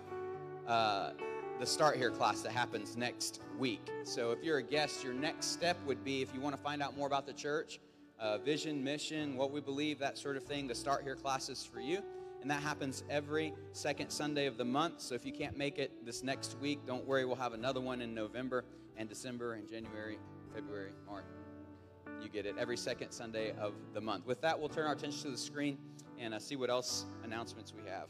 uh, 0.69 1.11
the 1.59 1.67
Start 1.67 1.97
Here 1.97 2.11
class 2.11 2.43
that 2.43 2.53
happens 2.53 2.97
next 2.97 3.41
week. 3.59 3.91
So 4.05 4.31
if 4.31 4.43
you're 4.45 4.59
a 4.59 4.63
guest, 4.63 5.03
your 5.03 5.15
next 5.15 5.47
step 5.47 5.77
would 5.85 6.05
be 6.05 6.23
if 6.23 6.33
you 6.33 6.41
want 6.41 6.57
to 6.57 6.63
find 6.63 6.81
out 6.81 6.97
more 6.97 7.09
about 7.09 7.27
the 7.27 7.33
church, 7.33 7.81
uh, 8.21 8.39
vision, 8.39 8.83
mission, 8.85 9.37
what 9.37 9.51
we 9.51 9.61
believe, 9.61 9.99
that 9.99 10.17
sort 10.17 10.37
of 10.37 10.45
thing, 10.45 10.69
the 10.69 10.75
Start 10.77 11.03
Here 11.03 11.17
class 11.17 11.49
is 11.49 11.65
for 11.65 11.81
you. 11.81 12.03
And 12.43 12.51
that 12.51 12.61
happens 12.61 13.05
every 13.09 13.55
second 13.71 14.11
Sunday 14.11 14.47
of 14.47 14.59
the 14.59 14.65
month. 14.65 15.01
So 15.01 15.15
if 15.15 15.25
you 15.25 15.33
can't 15.33 15.57
make 15.57 15.79
it 15.79 16.05
this 16.05 16.25
next 16.25 16.59
week, 16.61 16.81
don't 16.85 17.07
worry. 17.07 17.25
We'll 17.25 17.37
have 17.37 17.55
another 17.55 17.81
one 17.81 18.03
in 18.03 18.15
November 18.15 18.65
and 18.97 19.09
December 19.09 19.55
and 19.55 19.69
January, 19.69 20.19
February, 20.53 20.91
March. 21.09 21.25
You 22.21 22.29
get 22.29 22.45
it 22.45 22.57
every 22.59 22.77
second 22.77 23.13
Sunday 23.13 23.53
of 23.61 23.75
the 23.95 24.01
month. 24.01 24.27
With 24.27 24.41
that, 24.41 24.59
we'll 24.59 24.69
turn 24.69 24.87
our 24.87 24.93
attention 24.93 25.23
to 25.23 25.31
the 25.31 25.39
screen 25.39 25.79
and 26.19 26.35
uh, 26.35 26.41
see 26.41 26.57
what 26.57 26.69
else 26.69 27.07
announcements 27.23 27.73
we 27.73 27.89
have. 27.89 28.09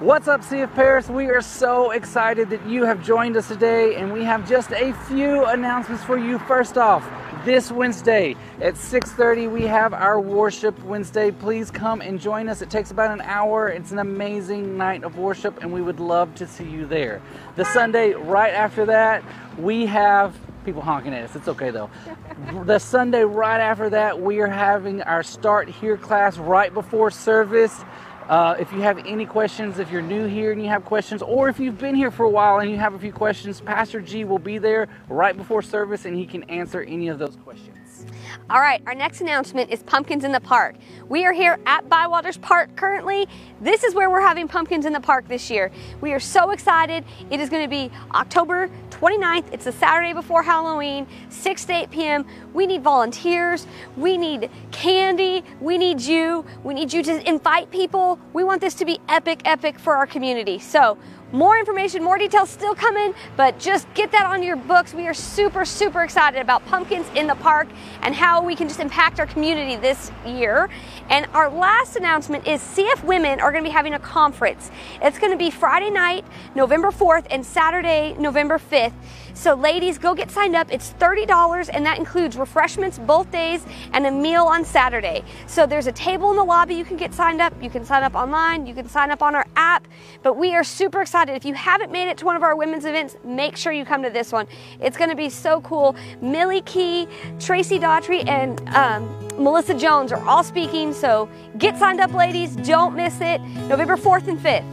What's 0.00 0.26
up, 0.26 0.40
CF 0.40 0.74
Paris? 0.74 1.08
We 1.10 1.26
are 1.26 1.42
so 1.42 1.90
excited 1.90 2.48
that 2.48 2.66
you 2.66 2.84
have 2.84 3.04
joined 3.04 3.36
us 3.36 3.48
today, 3.48 3.96
and 3.96 4.10
we 4.10 4.24
have 4.24 4.48
just 4.48 4.72
a 4.72 4.94
few 5.06 5.44
announcements 5.44 6.02
for 6.02 6.16
you. 6.16 6.38
First 6.38 6.78
off, 6.78 7.06
this 7.44 7.72
Wednesday 7.72 8.36
at 8.60 8.76
6:30 8.76 9.46
we 9.46 9.62
have 9.62 9.94
our 9.94 10.20
worship 10.20 10.78
Wednesday. 10.84 11.30
Please 11.30 11.70
come 11.70 12.00
and 12.00 12.20
join 12.20 12.48
us. 12.48 12.60
It 12.60 12.70
takes 12.70 12.90
about 12.90 13.10
an 13.10 13.22
hour. 13.22 13.68
It's 13.68 13.92
an 13.92 13.98
amazing 13.98 14.76
night 14.76 15.04
of 15.04 15.16
worship, 15.16 15.62
and 15.62 15.72
we 15.72 15.80
would 15.80 16.00
love 16.00 16.34
to 16.36 16.46
see 16.46 16.64
you 16.64 16.86
there. 16.86 17.22
The 17.56 17.64
Sunday 17.64 18.12
right 18.12 18.52
after 18.52 18.84
that, 18.86 19.24
we 19.58 19.86
have 19.86 20.36
people 20.64 20.82
honking 20.82 21.14
at 21.14 21.24
us. 21.24 21.34
It's 21.34 21.48
okay 21.48 21.70
though. 21.70 21.90
the 22.64 22.78
Sunday 22.78 23.24
right 23.24 23.60
after 23.60 23.88
that, 23.90 24.20
we 24.20 24.40
are 24.40 24.46
having 24.46 25.02
our 25.02 25.22
Start 25.22 25.68
Here 25.68 25.96
class 25.96 26.36
right 26.36 26.72
before 26.72 27.10
service. 27.10 27.84
Uh, 28.30 28.54
if 28.60 28.72
you 28.72 28.80
have 28.80 28.96
any 28.98 29.26
questions, 29.26 29.80
if 29.80 29.90
you're 29.90 30.00
new 30.00 30.24
here 30.24 30.52
and 30.52 30.62
you 30.62 30.68
have 30.68 30.84
questions, 30.84 31.20
or 31.20 31.48
if 31.48 31.58
you've 31.58 31.78
been 31.78 31.96
here 31.96 32.12
for 32.12 32.26
a 32.26 32.30
while 32.30 32.60
and 32.60 32.70
you 32.70 32.76
have 32.76 32.94
a 32.94 32.98
few 32.98 33.12
questions, 33.12 33.60
Pastor 33.60 34.00
G 34.00 34.22
will 34.22 34.38
be 34.38 34.56
there 34.56 34.86
right 35.08 35.36
before 35.36 35.62
service 35.62 36.04
and 36.04 36.16
he 36.16 36.24
can 36.26 36.44
answer 36.44 36.82
any 36.82 37.08
of 37.08 37.18
those 37.18 37.34
questions. 37.34 38.06
All 38.48 38.60
right, 38.60 38.80
our 38.86 38.94
next 38.94 39.20
announcement 39.20 39.70
is 39.70 39.82
Pumpkins 39.82 40.22
in 40.22 40.30
the 40.30 40.40
Park. 40.40 40.76
We 41.08 41.26
are 41.26 41.32
here 41.32 41.58
at 41.66 41.88
Bywaters 41.88 42.40
Park 42.40 42.76
currently. 42.76 43.26
This 43.60 43.82
is 43.82 43.96
where 43.96 44.08
we're 44.08 44.20
having 44.20 44.46
Pumpkins 44.46 44.86
in 44.86 44.92
the 44.92 45.00
Park 45.00 45.26
this 45.26 45.50
year. 45.50 45.72
We 46.00 46.12
are 46.12 46.20
so 46.20 46.52
excited. 46.52 47.04
It 47.30 47.40
is 47.40 47.48
going 47.48 47.64
to 47.64 47.68
be 47.68 47.90
October 48.14 48.70
29th. 49.00 49.46
It's 49.50 49.64
the 49.64 49.72
Saturday 49.72 50.12
before 50.12 50.42
Halloween, 50.42 51.06
6 51.30 51.64
to 51.64 51.72
8 51.72 51.90
p.m. 51.90 52.26
We 52.52 52.66
need 52.66 52.82
volunteers. 52.82 53.66
We 53.96 54.18
need 54.18 54.50
candy. 54.72 55.42
We 55.58 55.78
need 55.78 56.02
you. 56.02 56.44
We 56.64 56.74
need 56.74 56.92
you 56.92 57.02
to 57.04 57.26
invite 57.26 57.70
people. 57.70 58.18
We 58.34 58.44
want 58.44 58.60
this 58.60 58.74
to 58.74 58.84
be 58.84 59.00
epic, 59.08 59.40
epic 59.46 59.78
for 59.78 59.96
our 59.96 60.06
community. 60.06 60.58
So, 60.58 60.98
more 61.32 61.58
information, 61.58 62.02
more 62.02 62.18
details 62.18 62.50
still 62.50 62.74
coming, 62.74 63.14
but 63.36 63.58
just 63.58 63.92
get 63.94 64.10
that 64.12 64.26
on 64.26 64.42
your 64.42 64.56
books. 64.56 64.94
We 64.94 65.06
are 65.06 65.14
super, 65.14 65.64
super 65.64 66.02
excited 66.02 66.40
about 66.40 66.64
pumpkins 66.66 67.06
in 67.14 67.26
the 67.26 67.34
park 67.36 67.68
and 68.02 68.14
how 68.14 68.42
we 68.42 68.56
can 68.56 68.68
just 68.68 68.80
impact 68.80 69.20
our 69.20 69.26
community 69.26 69.76
this 69.76 70.10
year. 70.26 70.68
And 71.08 71.26
our 71.34 71.50
last 71.50 71.96
announcement 71.96 72.46
is 72.46 72.60
CF 72.60 73.04
Women 73.04 73.40
are 73.40 73.52
going 73.52 73.64
to 73.64 73.68
be 73.68 73.72
having 73.72 73.94
a 73.94 73.98
conference. 73.98 74.70
It's 75.02 75.18
going 75.18 75.32
to 75.32 75.38
be 75.38 75.50
Friday 75.50 75.90
night, 75.90 76.24
November 76.54 76.90
4th, 76.90 77.26
and 77.30 77.44
Saturday, 77.44 78.14
November 78.18 78.58
5th. 78.58 78.92
So, 79.34 79.54
ladies, 79.54 79.98
go 79.98 80.14
get 80.14 80.30
signed 80.30 80.56
up. 80.56 80.72
It's 80.72 80.92
$30, 80.94 81.70
and 81.72 81.84
that 81.86 81.98
includes 81.98 82.36
refreshments 82.36 82.98
both 82.98 83.30
days 83.30 83.64
and 83.92 84.06
a 84.06 84.10
meal 84.10 84.44
on 84.44 84.64
Saturday. 84.64 85.24
So, 85.46 85.66
there's 85.66 85.86
a 85.86 85.92
table 85.92 86.30
in 86.30 86.36
the 86.36 86.44
lobby 86.44 86.74
you 86.74 86.84
can 86.84 86.96
get 86.96 87.14
signed 87.14 87.40
up. 87.40 87.52
You 87.62 87.70
can 87.70 87.84
sign 87.84 88.02
up 88.02 88.14
online, 88.14 88.66
you 88.66 88.74
can 88.74 88.88
sign 88.88 89.10
up 89.10 89.22
on 89.22 89.34
our 89.34 89.46
app. 89.56 89.86
But 90.22 90.36
we 90.36 90.54
are 90.54 90.64
super 90.64 91.02
excited. 91.02 91.34
If 91.34 91.44
you 91.44 91.54
haven't 91.54 91.90
made 91.92 92.08
it 92.08 92.18
to 92.18 92.24
one 92.24 92.36
of 92.36 92.42
our 92.42 92.56
women's 92.56 92.84
events, 92.84 93.16
make 93.24 93.56
sure 93.56 93.72
you 93.72 93.84
come 93.84 94.02
to 94.02 94.10
this 94.10 94.32
one. 94.32 94.46
It's 94.80 94.96
going 94.96 95.10
to 95.10 95.16
be 95.16 95.28
so 95.28 95.60
cool. 95.62 95.96
Millie 96.20 96.62
Key, 96.62 97.08
Tracy 97.38 97.78
Daughtry, 97.78 98.26
and 98.28 98.60
um, 98.70 99.28
Melissa 99.42 99.74
Jones 99.74 100.12
are 100.12 100.22
all 100.28 100.44
speaking. 100.44 100.92
So, 100.92 101.28
get 101.58 101.76
signed 101.78 102.00
up, 102.00 102.12
ladies. 102.12 102.56
Don't 102.56 102.94
miss 102.94 103.20
it. 103.20 103.40
November 103.68 103.96
4th 103.96 104.28
and 104.28 104.38
5th. 104.38 104.64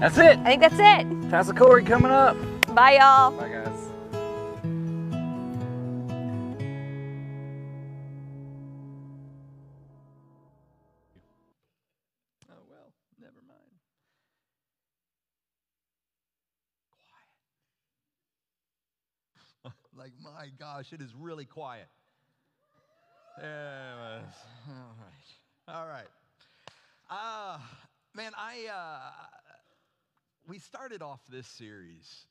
That's 0.00 0.18
it. 0.18 0.38
I 0.40 0.56
think 0.56 0.60
that's 0.60 0.74
it. 0.78 1.30
Pastor 1.30 1.54
Corey 1.54 1.82
coming 1.84 2.10
up. 2.10 2.36
Bye, 2.74 2.98
y'all. 2.98 3.30
Bye, 3.30 3.48
guys. 3.48 3.75
My 20.36 20.48
gosh, 20.58 20.92
it 20.92 21.00
is 21.00 21.14
really 21.18 21.44
quiet. 21.46 21.88
Yeah, 23.40 24.20
all 24.68 24.94
right, 24.98 25.74
all 25.74 25.86
right. 25.86 26.08
Uh, 27.10 27.58
man, 28.14 28.32
I 28.36 28.66
uh, 28.72 29.00
we 30.46 30.58
started 30.58 31.02
off 31.02 31.20
this 31.30 31.46
series. 31.46 32.26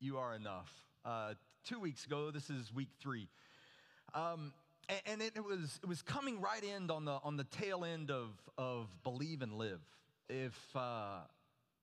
You 0.00 0.18
are 0.18 0.34
enough. 0.34 0.72
Uh, 1.04 1.34
two 1.64 1.78
weeks 1.78 2.04
ago, 2.04 2.30
this 2.30 2.50
is 2.50 2.72
week 2.74 2.88
three, 3.00 3.28
um, 4.14 4.52
a- 4.88 5.08
and, 5.08 5.22
it, 5.22 5.32
it 5.36 5.44
was 5.44 5.78
it 5.82 5.88
was 5.88 6.02
coming 6.02 6.40
right 6.40 6.62
in 6.64 6.90
on 6.90 7.04
the 7.04 7.18
on 7.22 7.36
the 7.36 7.44
tail 7.44 7.84
end 7.84 8.10
of 8.10 8.30
of 8.58 8.88
believe 9.04 9.42
and 9.42 9.52
live. 9.52 9.80
If 10.28 10.54
uh, 10.74 11.20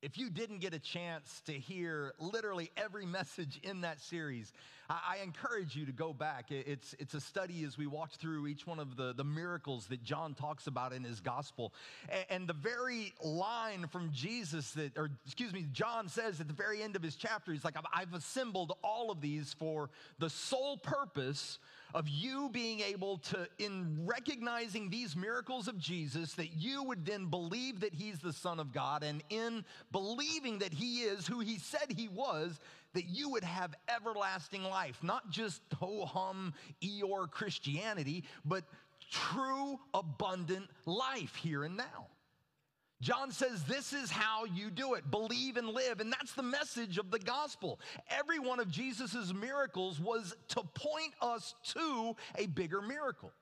if 0.04 0.18
you 0.18 0.30
didn't 0.30 0.60
get 0.60 0.74
a 0.74 0.80
chance 0.80 1.42
to 1.46 1.54
hear 1.54 2.14
literally 2.20 2.70
every 2.76 3.06
message 3.20 3.60
in 3.64 3.82
that 3.82 4.02
series, 4.02 4.52
I, 4.90 5.00
I 5.20 5.24
encourage 5.24 5.76
you 5.78 5.86
to 5.86 5.94
go 5.94 6.12
back. 6.14 6.52
It- 6.52 6.68
It's, 6.68 6.94
it's 7.00 7.14
a 7.14 7.22
study 7.22 7.64
as 7.64 7.78
we 7.78 7.88
walk 7.88 8.12
through 8.12 8.48
each 8.48 8.68
one 8.68 8.80
of 8.80 8.98
the, 8.98 9.14
the 9.14 9.24
miracles 9.24 9.88
that 9.88 10.04
John 10.04 10.34
talks 10.34 10.68
about 10.68 10.92
in 10.92 11.04
his 11.06 11.22
gospel. 11.22 11.74
A- 12.10 12.32
And, 12.32 12.48
the 12.48 12.54
very 12.54 13.14
line 13.24 13.88
from 13.88 14.12
Jesus 14.12 14.72
that, 14.72 14.98
or 14.98 15.10
excuse 15.26 15.54
me, 15.54 15.66
John 15.72 16.10
says 16.10 16.42
at 16.42 16.48
the 16.50 16.54
very 16.54 16.84
end 16.84 16.98
of 16.98 17.02
his 17.02 17.16
chapter, 17.16 17.54
he's 17.54 17.64
like, 17.64 17.78
"I've- 17.78 17.88
I've 17.94 18.14
assembled 18.14 18.78
all 18.84 19.10
of 19.10 19.22
these 19.22 19.54
for 19.54 19.90
the 20.20 20.30
sole 20.30 20.78
purpose 20.78 21.60
of 21.94 22.08
you 22.10 22.50
being 22.52 22.82
able 22.82 23.18
to, 23.18 23.48
in 23.60 24.00
recognizing 24.06 24.90
these 24.90 25.16
miracles 25.16 25.68
of 25.68 25.78
Jesus, 25.78 26.34
that 26.34 26.54
you 26.54 26.84
would 26.84 27.06
then 27.06 27.26
believe 27.26 27.80
that 27.82 27.94
He's 27.94 28.20
the 28.20 28.34
Son 28.34 28.60
of 28.60 28.74
God, 28.74 29.04
and 29.04 29.24
in 29.30 29.64
believing 29.92 30.60
that 30.60 30.74
He 30.74 31.02
is 31.02 31.28
who 31.28 31.40
He 31.40 31.58
said 31.60 31.94
He 31.96 32.08
was, 32.08 32.60
that 32.94 33.06
you 33.06 33.30
would 33.30 33.44
have 33.44 33.76
everlasting 33.88 34.64
life. 34.64 35.00
Not 35.04 35.30
just 35.30 35.62
ho 35.80 36.06
hum 36.06 36.54
Eeyore 36.82 37.30
Christianity, 37.30 38.24
but 38.46 38.64
true, 39.12 39.80
abundant 39.94 40.70
life 40.86 41.36
here 41.36 41.64
and 41.64 41.78
now. 41.78 42.08
John 43.04 43.32
says 43.32 43.66
this 43.66 43.92
is 43.92 44.10
how 44.10 44.46
you 44.46 44.72
do 44.72 44.94
it 44.94 45.12
believe 45.12 45.58
and 45.58 45.68
live. 45.68 46.00
And 46.00 46.12
that's 46.12 46.32
the 46.34 46.42
message 46.42 46.98
of 46.98 47.12
the 47.12 47.20
gospel. 47.20 47.82
Every 48.10 48.40
one 48.40 48.62
of 48.62 48.72
Jesus' 48.72 49.34
miracles 49.34 50.00
was 50.00 50.34
to 50.50 50.64
point 50.74 51.14
us 51.22 51.54
to 51.74 52.16
a 52.38 52.46
bigger 52.46 52.82
miracle. 52.82 53.34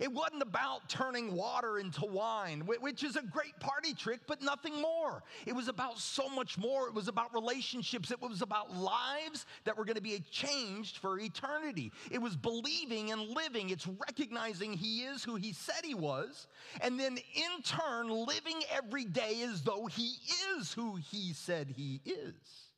It 0.00 0.12
wasn't 0.12 0.42
about 0.42 0.88
turning 0.88 1.34
water 1.34 1.78
into 1.78 2.06
wine, 2.06 2.62
which 2.66 3.02
is 3.02 3.16
a 3.16 3.22
great 3.22 3.58
party 3.60 3.94
trick, 3.94 4.20
but 4.26 4.42
nothing 4.42 4.80
more. 4.80 5.22
It 5.46 5.54
was 5.54 5.68
about 5.68 5.98
so 5.98 6.28
much 6.28 6.56
more. 6.58 6.88
It 6.88 6.94
was 6.94 7.08
about 7.08 7.34
relationships. 7.34 8.10
It 8.10 8.20
was 8.20 8.42
about 8.42 8.74
lives 8.74 9.46
that 9.64 9.76
were 9.76 9.84
going 9.84 9.96
to 9.96 10.02
be 10.02 10.18
changed 10.30 10.98
for 10.98 11.18
eternity. 11.18 11.92
It 12.10 12.20
was 12.20 12.36
believing 12.36 13.12
and 13.12 13.28
living. 13.28 13.70
It's 13.70 13.86
recognizing 13.86 14.72
He 14.72 15.02
is 15.02 15.22
who 15.22 15.36
He 15.36 15.52
said 15.52 15.84
He 15.84 15.94
was, 15.94 16.46
and 16.80 16.98
then 16.98 17.16
in 17.16 17.62
turn, 17.62 18.08
living 18.08 18.62
every 18.72 19.04
day 19.04 19.42
as 19.42 19.62
though 19.62 19.86
He 19.86 20.14
is 20.56 20.72
who 20.72 20.96
He 20.96 21.32
said 21.32 21.72
He 21.76 22.00
is. 22.04 22.70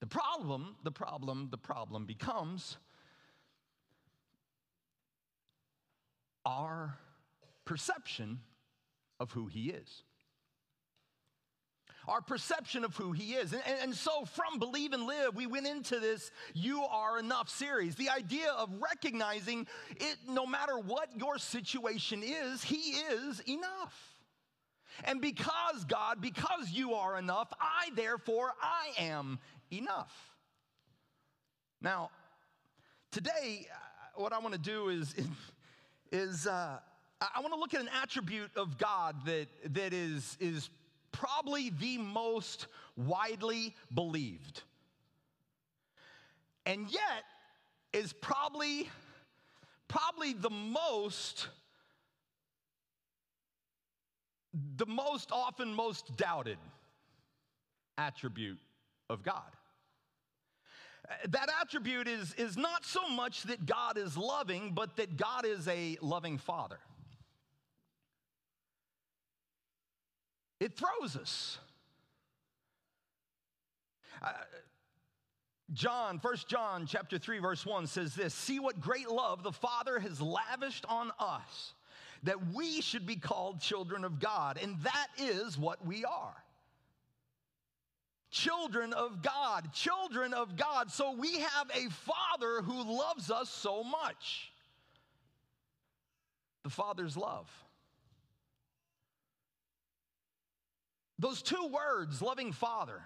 The 0.00 0.06
problem, 0.06 0.76
the 0.82 0.90
problem, 0.90 1.48
the 1.50 1.58
problem 1.58 2.06
becomes 2.06 2.78
are 6.44 6.98
perception 7.64 8.40
of 9.18 9.32
who 9.32 9.46
He 9.46 9.70
is. 9.70 10.02
Our 12.08 12.22
perception 12.22 12.84
of 12.84 12.96
who 12.96 13.12
He 13.12 13.34
is. 13.34 13.52
And, 13.52 13.62
and- 13.66 13.78
and 13.82 13.94
so, 13.94 14.24
from 14.24 14.58
Believe 14.58 14.92
and 14.92 15.06
Live, 15.06 15.36
we 15.36 15.46
went 15.46 15.66
into 15.66 16.00
this 16.00 16.30
You 16.54 16.82
Are 16.84 17.18
Enough 17.18 17.48
series. 17.48 17.94
The 17.94 18.10
idea 18.10 18.50
of 18.50 18.70
recognizing 18.80 19.66
it, 19.96 20.16
no 20.28 20.46
matter 20.46 20.78
what 20.78 21.08
your 21.16 21.38
situation 21.38 22.22
is, 22.24 22.62
He 22.62 22.76
is 22.76 23.40
enough. 23.40 24.06
And 25.04 25.20
because 25.20 25.84
God, 25.84 26.20
because 26.20 26.70
you 26.70 26.94
are 26.94 27.18
enough, 27.18 27.52
I 27.60 27.90
therefore 27.94 28.52
I 28.60 29.02
am 29.02 29.38
enough. 29.72 30.12
Now, 31.80 32.10
today, 33.12 33.66
uh, 33.72 34.20
what 34.20 34.32
I 34.32 34.38
want 34.40 34.52
to 34.54 34.60
do 34.60 34.88
is 34.88 35.14
is 36.12 36.46
uh, 36.46 36.78
I 37.20 37.40
want 37.40 37.52
to 37.52 37.60
look 37.60 37.74
at 37.74 37.80
an 37.80 37.90
attribute 38.02 38.50
of 38.56 38.78
God 38.78 39.16
that 39.26 39.46
that 39.74 39.92
is 39.92 40.36
is 40.40 40.70
probably 41.12 41.70
the 41.70 41.98
most 41.98 42.66
widely 42.96 43.74
believed, 43.94 44.62
and 46.66 46.90
yet 46.90 47.24
is 47.92 48.12
probably 48.12 48.88
probably 49.88 50.32
the 50.32 50.50
most 50.50 51.48
the 54.76 54.86
most 54.86 55.30
often 55.32 55.72
most 55.72 56.16
doubted 56.16 56.58
attribute 57.98 58.58
of 59.08 59.22
God. 59.22 59.56
That 61.28 61.48
attribute 61.60 62.06
is, 62.06 62.34
is 62.34 62.56
not 62.56 62.84
so 62.84 63.08
much 63.08 63.42
that 63.44 63.66
God 63.66 63.98
is 63.98 64.16
loving, 64.16 64.72
but 64.74 64.96
that 64.96 65.16
God 65.16 65.44
is 65.44 65.66
a 65.66 65.98
loving 66.00 66.38
father. 66.38 66.78
It 70.60 70.76
throws 70.76 71.16
us. 71.16 71.58
Uh, 74.22 74.32
John, 75.72 76.18
1 76.20 76.36
John 76.48 76.86
chapter 76.86 77.18
3 77.18 77.38
verse 77.38 77.64
1 77.64 77.86
says 77.86 78.14
this, 78.14 78.34
"See 78.34 78.60
what 78.60 78.80
great 78.80 79.08
love 79.08 79.42
the 79.42 79.52
Father 79.52 79.98
has 79.98 80.20
lavished 80.20 80.84
on 80.86 81.12
us 81.18 81.74
that 82.22 82.48
we 82.48 82.82
should 82.82 83.06
be 83.06 83.16
called 83.16 83.60
children 83.60 84.04
of 84.04 84.18
God, 84.18 84.58
and 84.58 84.78
that 84.82 85.08
is 85.16 85.56
what 85.56 85.84
we 85.84 86.04
are." 86.04 86.44
Children 88.30 88.92
of 88.92 89.22
God, 89.22 89.72
children 89.72 90.32
of 90.32 90.56
God. 90.56 90.90
So 90.90 91.12
we 91.12 91.40
have 91.40 91.70
a 91.74 91.90
Father 91.90 92.62
who 92.62 92.98
loves 92.98 93.30
us 93.30 93.50
so 93.50 93.82
much. 93.82 94.52
The 96.62 96.70
Father's 96.70 97.16
love. 97.16 97.50
Those 101.18 101.42
two 101.42 101.68
words, 101.72 102.22
loving 102.22 102.52
Father, 102.52 103.02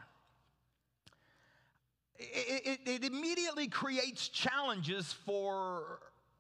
it, 2.17 2.79
it, 2.87 2.89
it 2.89 3.05
immediately 3.05 3.67
creates 3.67 4.29
challenges 4.29 5.13
for, 5.13 5.99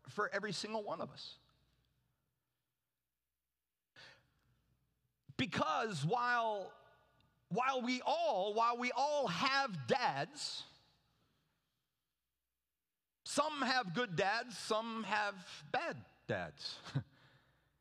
for 0.08 0.30
every 0.32 0.52
single 0.52 0.82
one 0.84 1.00
of 1.00 1.10
us. 1.10 1.34
Because 5.36 6.04
while, 6.04 6.70
while 7.48 7.82
we 7.82 8.00
all, 8.06 8.54
while 8.54 8.76
we 8.76 8.90
all 8.96 9.28
have 9.28 9.86
dads, 9.86 10.62
some 13.24 13.62
have 13.62 13.94
good 13.94 14.16
dads, 14.16 14.56
some 14.56 15.04
have 15.04 15.34
bad 15.72 15.96
dads. 16.28 16.76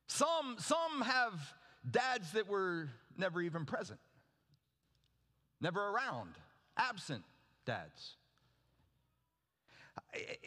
some, 0.08 0.56
some 0.58 1.02
have 1.02 1.54
dads 1.90 2.32
that 2.32 2.48
were 2.48 2.90
never 3.18 3.42
even 3.42 3.66
present, 3.66 4.00
never 5.62 5.90
around, 5.90 6.32
absent 6.78 7.24
dads. 7.66 8.16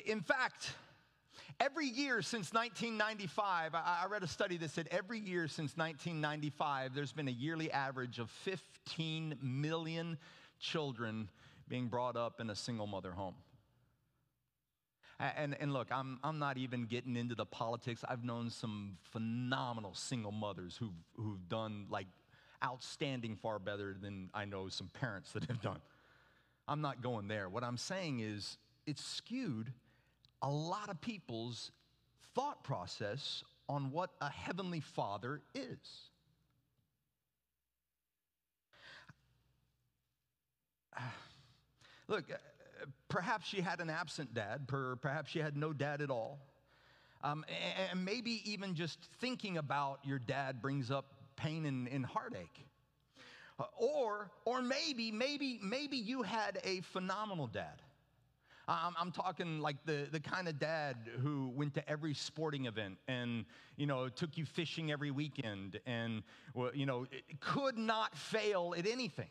In 0.07 0.21
fact, 0.21 0.75
every 1.61 1.87
year 1.87 2.23
since 2.23 2.53
1995, 2.53 3.75
I 3.75 4.01
I 4.05 4.07
read 4.07 4.23
a 4.23 4.29
study 4.29 4.57
that 4.59 4.71
said 4.71 4.89
every 4.91 5.19
year 5.19 5.49
since 5.49 5.77
1995, 5.77 6.95
there's 6.95 7.13
been 7.13 7.29
a 7.29 7.33
yearly 7.33 7.71
average 7.71 8.19
of 8.19 8.31
15 8.31 9.39
million 9.43 10.19
children 10.59 11.29
being 11.69 11.89
brought 11.89 12.17
up 12.17 12.41
in 12.41 12.51
a 12.51 12.55
single 12.55 12.87
mother 12.87 13.13
home. 13.13 13.35
And, 15.19 15.57
and 15.59 15.73
look, 15.73 15.89
I'm, 15.91 16.19
I'm 16.23 16.39
not 16.39 16.59
even 16.59 16.85
getting 16.85 17.17
into 17.17 17.35
the 17.35 17.47
politics. 17.47 18.05
I've 18.07 18.23
known 18.23 18.51
some 18.51 18.99
phenomenal 19.13 19.95
single 19.95 20.33
mothers 20.33 20.77
who've, 20.77 20.91
who've 21.17 21.49
done 21.49 21.87
like 21.89 22.07
outstanding 22.63 23.37
far 23.37 23.59
better 23.59 23.97
than 23.99 24.29
I 24.35 24.45
know 24.45 24.69
some 24.69 24.91
parents 25.01 25.33
that 25.33 25.45
have 25.45 25.63
done. 25.63 25.81
I'm 26.69 26.83
not 26.83 27.01
going 27.01 27.29
there. 27.29 27.49
What 27.49 27.65
I'm 27.65 27.79
saying 27.79 28.21
is 28.21 28.59
it's 28.87 29.03
skewed 29.03 29.73
a 30.43 30.51
lot 30.51 30.89
of 30.91 31.01
people's 31.01 31.71
thought 32.35 32.63
process 32.65 33.43
on 33.69 33.91
what 33.91 34.11
a 34.21 34.31
heavenly 34.31 34.81
father 34.81 35.41
is. 35.55 36.11
Look, 42.09 42.31
uh, 42.31 42.37
perhaps 43.09 43.47
she 43.47 43.61
had 43.61 43.81
an 43.81 43.91
absent 43.91 44.35
dad, 44.35 44.69
perhaps 44.69 45.31
she 45.31 45.41
had 45.41 45.57
no 45.57 45.73
dad 45.73 46.01
at 46.01 46.11
all. 46.11 46.39
Um, 47.25 47.45
and 47.91 48.05
maybe 48.05 48.43
even 48.45 48.75
just 48.75 48.99
thinking 49.21 49.57
about 49.57 50.01
your 50.05 50.19
dad 50.19 50.61
brings 50.63 50.91
up 50.91 51.07
pain 51.35 51.65
and, 51.67 51.89
and 51.89 52.05
heartache. 52.07 52.67
Uh, 53.59 53.65
Or, 53.79 54.31
or 54.45 54.63
maybe, 54.63 55.11
maybe, 55.11 55.59
maybe 55.63 55.97
you 55.97 56.23
had 56.23 56.61
a 56.63 56.83
phenomenal 56.83 57.47
dad. 57.47 57.83
I'm, 58.69 58.95
I'm 58.99 59.13
talking 59.13 59.61
like 59.61 59.77
the, 59.85 60.09
the 60.11 60.19
kind 60.19 60.49
of 60.49 60.59
dad 60.59 60.97
who 61.23 61.53
went 61.55 61.75
to 61.75 61.89
every 61.89 62.15
sporting 62.15 62.67
event 62.67 62.99
and, 63.07 63.45
you 63.77 63.87
know, 63.87 64.09
took 64.09 64.37
you 64.37 64.45
fishing 64.45 64.91
every 64.91 65.13
weekend 65.13 65.79
and, 65.87 66.23
you 66.75 66.85
know, 66.85 67.07
could 67.39 67.79
not 67.79 68.17
fail 68.17 68.75
at 68.77 68.87
anything. 68.87 69.29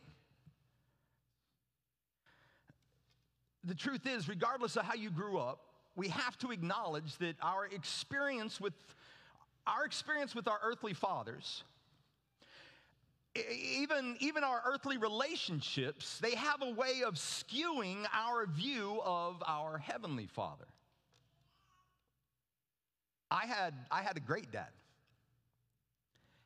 The 3.65 3.75
truth 3.75 4.05
is, 4.05 4.29
regardless 4.29 4.77
of 4.77 4.85
how 4.85 4.93
you 4.93 5.09
grew 5.09 5.37
up, 5.37 5.59
we 5.95 6.09
have 6.09 6.37
to 6.39 6.51
acknowledge 6.51 7.17
that 7.17 7.35
our 7.41 7.65
experience 7.65 8.61
with 8.61 8.73
our 9.67 9.83
experience 9.83 10.35
with 10.35 10.47
our 10.47 10.59
earthly 10.63 10.93
fathers 10.93 11.63
even, 13.35 14.15
even 14.19 14.43
our 14.43 14.61
earthly 14.65 14.97
relationships, 14.97 16.19
they 16.19 16.35
have 16.35 16.61
a 16.61 16.71
way 16.71 17.03
of 17.05 17.15
skewing 17.15 18.05
our 18.13 18.45
view 18.45 19.01
of 19.03 19.43
our 19.45 19.77
heavenly 19.77 20.27
father. 20.27 20.65
I 23.29 23.45
had, 23.45 23.73
I 23.91 24.01
had 24.01 24.17
a 24.17 24.21
great 24.21 24.51
dad. 24.51 24.69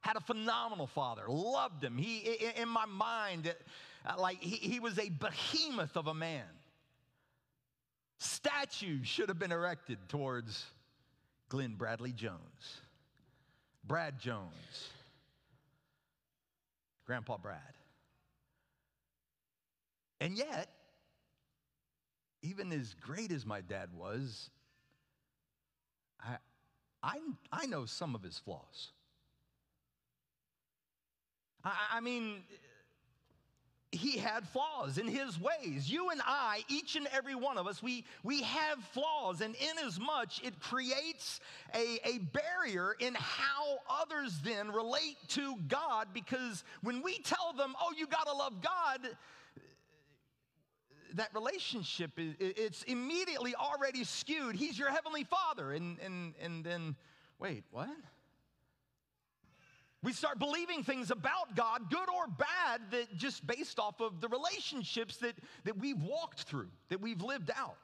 Had 0.01 0.15
a 0.15 0.21
phenomenal 0.21 0.87
father, 0.87 1.23
loved 1.27 1.83
him. 1.83 1.97
He, 1.97 2.19
in 2.55 2.69
my 2.69 2.85
mind, 2.85 3.53
uh, 4.05 4.13
like 4.17 4.41
he, 4.41 4.55
he 4.55 4.79
was 4.79 4.97
a 4.97 5.09
behemoth 5.09 5.97
of 5.97 6.07
a 6.07 6.13
man. 6.13 6.45
Statues 8.17 9.07
should 9.07 9.29
have 9.29 9.39
been 9.39 9.51
erected 9.51 9.97
towards 10.07 10.65
Glenn 11.49 11.75
Bradley 11.75 12.13
Jones, 12.13 12.81
Brad 13.83 14.19
Jones, 14.19 14.89
Grandpa 17.09 17.37
Brad. 17.37 17.57
And 20.21 20.37
yet, 20.37 20.69
even 22.43 22.71
as 22.71 22.93
great 23.01 23.31
as 23.31 23.47
my 23.47 23.61
dad 23.61 23.89
was, 23.91 24.51
I, 26.23 26.35
I, 27.01 27.17
I 27.51 27.65
know 27.65 27.87
some 27.87 28.13
of 28.13 28.21
his 28.21 28.37
flaws. 28.37 28.91
I, 31.65 31.73
I 31.93 31.99
mean, 31.99 32.43
he 33.91 34.17
had 34.17 34.47
flaws 34.47 34.97
in 34.97 35.07
his 35.07 35.39
ways. 35.39 35.91
You 35.91 36.11
and 36.11 36.21
I, 36.23 36.63
each 36.67 36.95
and 36.95 37.07
every 37.11 37.33
one 37.33 37.57
of 37.57 37.65
us, 37.65 37.81
we, 37.81 38.05
we 38.23 38.43
have 38.43 38.77
flaws. 38.93 39.41
And 39.41 39.55
in 39.55 39.85
as 39.85 39.99
much, 39.99 40.41
it 40.43 40.59
creates 40.59 41.39
a, 41.73 41.99
a 42.07 42.19
barrier 42.19 42.95
in 42.99 43.15
how 43.15 43.79
others 43.89 44.39
then 44.43 44.71
relate 44.71 45.17
to 45.29 45.55
God 45.67 46.09
because 46.13 46.63
when 46.81 47.01
we 47.01 47.17
tell 47.19 47.53
them, 47.57 47.75
oh, 47.81 47.93
you 47.97 48.05
got 48.05 48.27
to 48.27 48.33
love 48.33 48.61
God, 48.61 49.09
that 51.15 51.29
relationship 51.33 52.11
is 52.17 52.35
it's 52.39 52.83
immediately 52.83 53.55
already 53.55 54.03
skewed. 54.03 54.55
He's 54.55 54.77
your 54.77 54.91
heavenly 54.91 55.23
father. 55.23 55.71
And, 55.71 55.97
and, 55.99 56.33
and 56.39 56.63
then, 56.63 56.95
wait, 57.39 57.63
what? 57.71 57.89
We 60.01 60.13
start 60.13 60.39
believing 60.39 60.83
things 60.83 61.11
about 61.11 61.55
God, 61.55 61.89
good 61.89 62.09
or 62.09 62.27
bad, 62.27 62.81
that 62.91 63.17
just 63.17 63.45
based 63.45 63.79
off 63.79 63.99
of 63.99 64.21
the 64.21 64.29
relationships 64.29 65.17
that, 65.17 65.33
that 65.65 65.77
we've 65.77 66.01
walked 66.01 66.43
through, 66.43 66.69
that 66.87 67.01
we've 67.01 67.21
lived 67.21 67.51
out. 67.55 67.75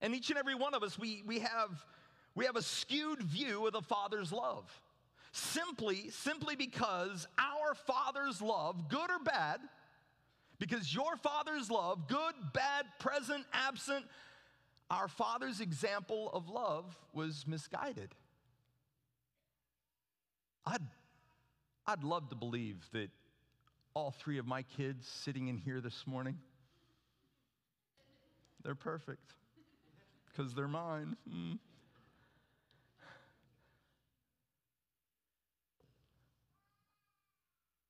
And 0.00 0.14
each 0.14 0.30
and 0.30 0.38
every 0.38 0.54
one 0.54 0.74
of 0.74 0.82
us, 0.84 0.98
we, 0.98 1.22
we, 1.26 1.40
have, 1.40 1.84
we 2.36 2.46
have 2.46 2.54
a 2.54 2.62
skewed 2.62 3.22
view 3.22 3.66
of 3.66 3.72
the 3.72 3.82
Father's 3.82 4.32
love. 4.32 4.70
Simply, 5.32 6.10
simply 6.10 6.54
because 6.54 7.26
our 7.38 7.74
Father's 7.74 8.40
love, 8.40 8.88
good 8.88 9.10
or 9.10 9.18
bad, 9.24 9.60
because 10.60 10.94
your 10.94 11.16
Father's 11.16 11.70
love, 11.70 12.06
good, 12.06 12.34
bad, 12.52 12.86
present, 13.00 13.44
absent, 13.52 14.04
our 14.90 15.08
Father's 15.08 15.60
example 15.60 16.30
of 16.32 16.48
love 16.48 16.96
was 17.12 17.44
misguided. 17.46 18.14
I'd, 20.70 20.86
I'd 21.84 22.04
love 22.04 22.28
to 22.28 22.36
believe 22.36 22.76
that 22.92 23.10
all 23.92 24.12
three 24.12 24.38
of 24.38 24.46
my 24.46 24.62
kids 24.62 25.08
sitting 25.08 25.48
in 25.48 25.56
here 25.56 25.80
this 25.80 26.06
morning, 26.06 26.38
they're 28.62 28.76
perfect 28.76 29.34
because 30.28 30.54
they're 30.54 30.68
mine. 30.68 31.16
Hmm. 31.28 31.52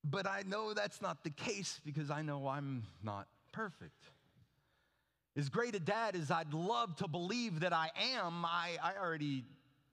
But 0.03 0.25
I 0.25 0.41
know 0.47 0.73
that's 0.73 1.03
not 1.03 1.23
the 1.23 1.29
case 1.29 1.79
because 1.85 2.09
I 2.09 2.23
know 2.23 2.47
I'm 2.47 2.83
not 3.03 3.27
perfect. 3.51 4.03
As 5.37 5.49
great 5.49 5.75
a 5.75 5.79
dad 5.79 6.15
as 6.15 6.31
I'd 6.31 6.53
love 6.53 6.95
to 6.97 7.07
believe 7.07 7.59
that 7.59 7.73
I 7.73 7.91
am, 8.15 8.43
I, 8.43 8.77
I, 8.83 8.93
already, 8.99 9.45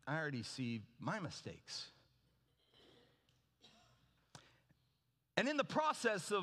I 0.07 0.17
already 0.17 0.43
see 0.43 0.81
my 0.99 1.21
mistakes. 1.21 1.91
And 5.39 5.49
in 5.49 5.57
the 5.57 5.63
process 5.63 6.33
of, 6.33 6.43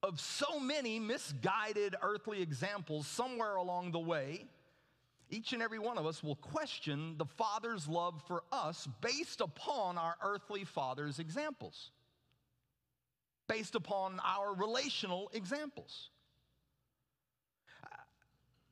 of 0.00 0.20
so 0.20 0.60
many 0.60 1.00
misguided 1.00 1.96
earthly 2.00 2.42
examples, 2.42 3.08
somewhere 3.08 3.56
along 3.56 3.90
the 3.90 3.98
way, 3.98 4.44
each 5.30 5.52
and 5.52 5.60
every 5.60 5.80
one 5.80 5.98
of 5.98 6.06
us 6.06 6.22
will 6.22 6.36
question 6.36 7.16
the 7.18 7.24
Father's 7.24 7.88
love 7.88 8.22
for 8.28 8.44
us 8.52 8.86
based 9.00 9.40
upon 9.40 9.98
our 9.98 10.14
earthly 10.22 10.62
Father's 10.62 11.18
examples, 11.18 11.90
based 13.48 13.74
upon 13.74 14.20
our 14.24 14.54
relational 14.54 15.28
examples. 15.34 16.10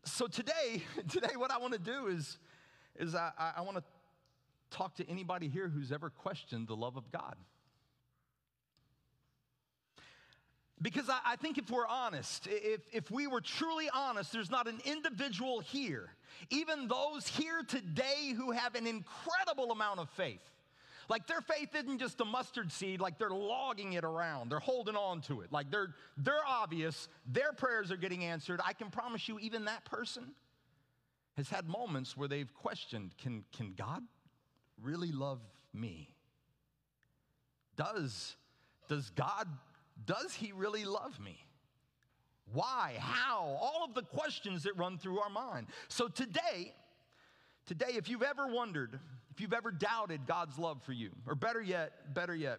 So 0.05 0.29
today, 0.29 0.85
today, 1.09 1.35
what 1.35 1.51
I 1.51 1.59
want 1.59 1.73
to 1.73 1.81
do 1.81 2.07
is, 2.07 2.39
is 2.95 3.17
I, 3.17 3.33
I 3.57 3.63
want 3.63 3.79
to 3.79 3.83
talk 4.71 4.95
to 4.99 5.11
anybody 5.11 5.49
here 5.49 5.69
who's 5.69 5.91
ever 5.91 6.11
questioned 6.11 6.69
the 6.69 6.77
love 6.77 6.97
of 6.97 7.11
God. 7.11 7.35
Because 10.83 11.09
I, 11.09 11.19
I, 11.25 11.37
think 11.37 11.59
if 11.59 11.71
we're 11.71 11.87
honest, 11.87 12.49
if, 12.51 12.81
if 12.93 13.11
we 13.11 13.29
were 13.29 13.41
truly 13.41 13.89
honest, 13.95 14.33
there's 14.33 14.51
not 14.51 14.67
an 14.67 14.81
individual 14.85 15.61
here, 15.61 16.11
even 16.51 16.89
those 16.89 17.29
here 17.29 17.63
today 17.63 18.35
who 18.37 18.51
have 18.51 18.75
an 18.75 18.87
incredible 18.89 19.71
amount 19.71 20.01
of 20.01 20.11
faith. 20.11 20.43
Like 21.09 21.27
their 21.27 21.41
faith 21.41 21.75
isn't 21.75 21.99
just 21.99 22.21
a 22.21 22.25
mustard 22.25 22.73
seed, 22.73 23.01
like 23.01 23.19
they're 23.19 23.31
logging 23.31 23.93
it 23.93 24.05
around, 24.05 24.51
they're 24.51 24.59
holding 24.59 24.97
on 24.97 25.21
to 25.23 25.43
it. 25.43 25.53
Like 25.53 25.71
they're, 25.71 25.95
they're 26.17 26.47
obvious, 26.47 27.09
their 27.27 27.53
prayers 27.53 27.93
are 27.93 27.97
getting 27.97 28.25
answered. 28.25 28.61
I 28.65 28.73
can 28.73 28.91
promise 28.91 29.29
you, 29.29 29.39
even 29.39 29.67
that 29.67 29.85
person 29.85 30.33
has 31.37 31.49
had 31.49 31.69
moments 31.69 32.17
where 32.17 32.29
they've 32.29 32.53
questioned 32.55 33.13
can, 33.19 33.45
can 33.57 33.75
God 33.77 34.03
really 34.81 35.13
love 35.13 35.41
me? 35.73 36.09
Does, 37.77 38.37
does 38.89 39.11
God 39.11 39.49
does 40.05 40.35
he 40.35 40.53
really 40.53 40.85
love 40.85 41.19
me? 41.21 41.39
Why? 42.53 42.97
How? 42.99 43.57
All 43.61 43.85
of 43.85 43.95
the 43.95 44.03
questions 44.03 44.65
that 44.65 44.77
run 44.77 44.99
through 44.99 45.21
our 45.21 45.31
mind. 45.31 45.69
So 45.89 46.09
today, 46.09 46.75
today, 47.67 47.93
if 47.95 48.09
you've 48.09 48.23
ever 48.23 48.47
wondered, 48.47 48.99
if 49.31 49.41
you've 49.41 49.53
ever 49.53 49.71
doubted 49.71 50.27
God's 50.27 50.59
love 50.59 50.83
for 50.83 50.93
you, 50.93 51.11
or 51.27 51.35
better 51.35 51.63
yet, 51.63 52.15
better 52.15 52.35
yet, 52.35 52.59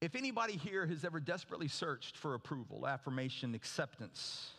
if 0.00 0.14
anybody 0.14 0.56
here 0.56 0.86
has 0.86 1.04
ever 1.04 1.18
desperately 1.18 1.68
searched 1.68 2.16
for 2.16 2.34
approval, 2.34 2.86
affirmation, 2.86 3.54
acceptance, 3.54 4.52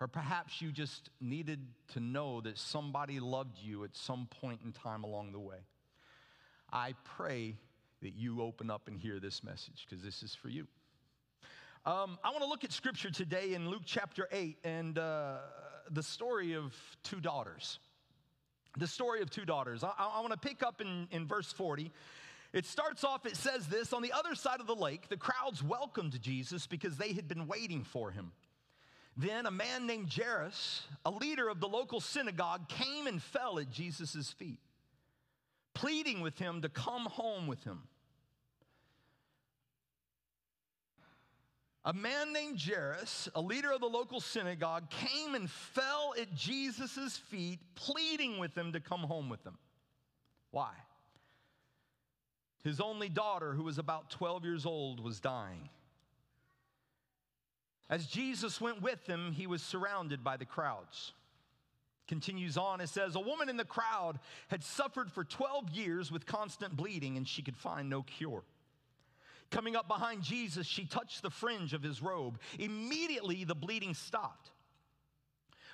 or 0.00 0.06
perhaps 0.06 0.62
you 0.62 0.72
just 0.72 1.10
needed 1.20 1.60
to 1.92 2.00
know 2.00 2.40
that 2.40 2.58
somebody 2.58 3.20
loved 3.20 3.58
you 3.60 3.84
at 3.84 3.94
some 3.94 4.28
point 4.40 4.60
in 4.64 4.72
time 4.72 5.04
along 5.04 5.32
the 5.32 5.38
way, 5.38 5.58
I 6.72 6.94
pray 7.04 7.56
that 8.02 8.14
you 8.14 8.42
open 8.42 8.70
up 8.70 8.88
and 8.88 8.98
hear 8.98 9.18
this 9.18 9.42
message 9.42 9.86
because 9.88 10.04
this 10.04 10.22
is 10.22 10.34
for 10.34 10.48
you. 10.48 10.66
Um, 11.84 12.18
I 12.22 12.30
want 12.30 12.42
to 12.42 12.48
look 12.48 12.62
at 12.62 12.72
scripture 12.72 13.10
today 13.10 13.54
in 13.54 13.68
Luke 13.68 13.82
chapter 13.84 14.28
8 14.30 14.58
and 14.62 14.98
uh, 14.98 15.38
the 15.90 16.02
story 16.02 16.54
of 16.54 16.74
two 17.02 17.20
daughters. 17.20 17.78
The 18.78 18.86
story 18.86 19.20
of 19.20 19.30
two 19.30 19.44
daughters. 19.44 19.82
I, 19.82 19.92
I 19.98 20.20
want 20.20 20.32
to 20.32 20.38
pick 20.38 20.62
up 20.62 20.80
in, 20.80 21.08
in 21.10 21.26
verse 21.26 21.52
40. 21.52 21.90
It 22.52 22.66
starts 22.66 23.02
off, 23.02 23.26
it 23.26 23.36
says 23.36 23.66
this 23.66 23.92
On 23.92 24.02
the 24.02 24.12
other 24.12 24.34
side 24.34 24.60
of 24.60 24.66
the 24.66 24.76
lake, 24.76 25.08
the 25.08 25.16
crowds 25.16 25.62
welcomed 25.62 26.20
Jesus 26.20 26.66
because 26.66 26.96
they 26.96 27.12
had 27.14 27.26
been 27.26 27.46
waiting 27.46 27.82
for 27.82 28.10
him. 28.10 28.32
Then 29.16 29.46
a 29.46 29.50
man 29.50 29.86
named 29.86 30.12
Jairus, 30.14 30.86
a 31.04 31.10
leader 31.10 31.48
of 31.48 31.60
the 31.60 31.68
local 31.68 32.00
synagogue, 32.00 32.68
came 32.68 33.06
and 33.06 33.22
fell 33.22 33.58
at 33.58 33.70
Jesus' 33.70 34.30
feet, 34.30 34.60
pleading 35.74 36.20
with 36.20 36.38
him 36.38 36.62
to 36.62 36.68
come 36.68 37.06
home 37.06 37.46
with 37.46 37.62
him. 37.64 37.82
A 41.84 41.92
man 41.92 42.32
named 42.32 42.60
Jairus, 42.60 43.28
a 43.34 43.40
leader 43.40 43.72
of 43.72 43.80
the 43.80 43.88
local 43.88 44.20
synagogue, 44.20 44.88
came 44.90 45.34
and 45.34 45.50
fell 45.50 46.14
at 46.20 46.32
Jesus' 46.34 47.16
feet, 47.16 47.58
pleading 47.74 48.38
with 48.38 48.56
him 48.56 48.72
to 48.72 48.80
come 48.80 49.00
home 49.00 49.28
with 49.28 49.42
them. 49.42 49.58
Why? 50.52 50.70
His 52.62 52.80
only 52.80 53.08
daughter, 53.08 53.52
who 53.52 53.64
was 53.64 53.78
about 53.78 54.10
12 54.10 54.44
years 54.44 54.66
old, 54.66 55.02
was 55.02 55.18
dying. 55.18 55.68
As 57.90 58.06
Jesus 58.06 58.60
went 58.60 58.80
with 58.80 59.04
them, 59.06 59.32
he 59.32 59.48
was 59.48 59.60
surrounded 59.60 60.22
by 60.22 60.36
the 60.36 60.44
crowds. 60.44 61.12
Continues 62.06 62.56
on, 62.56 62.80
it 62.80 62.88
says, 62.88 63.16
A 63.16 63.20
woman 63.20 63.48
in 63.48 63.56
the 63.56 63.64
crowd 63.64 64.20
had 64.48 64.62
suffered 64.62 65.10
for 65.10 65.24
12 65.24 65.70
years 65.70 66.12
with 66.12 66.26
constant 66.26 66.76
bleeding, 66.76 67.16
and 67.16 67.26
she 67.26 67.42
could 67.42 67.56
find 67.56 67.90
no 67.90 68.02
cure. 68.02 68.44
Coming 69.52 69.76
up 69.76 69.86
behind 69.86 70.22
Jesus, 70.22 70.66
she 70.66 70.86
touched 70.86 71.22
the 71.22 71.30
fringe 71.30 71.74
of 71.74 71.82
his 71.82 72.02
robe. 72.02 72.40
Immediately, 72.58 73.44
the 73.44 73.54
bleeding 73.54 73.92
stopped. 73.92 74.50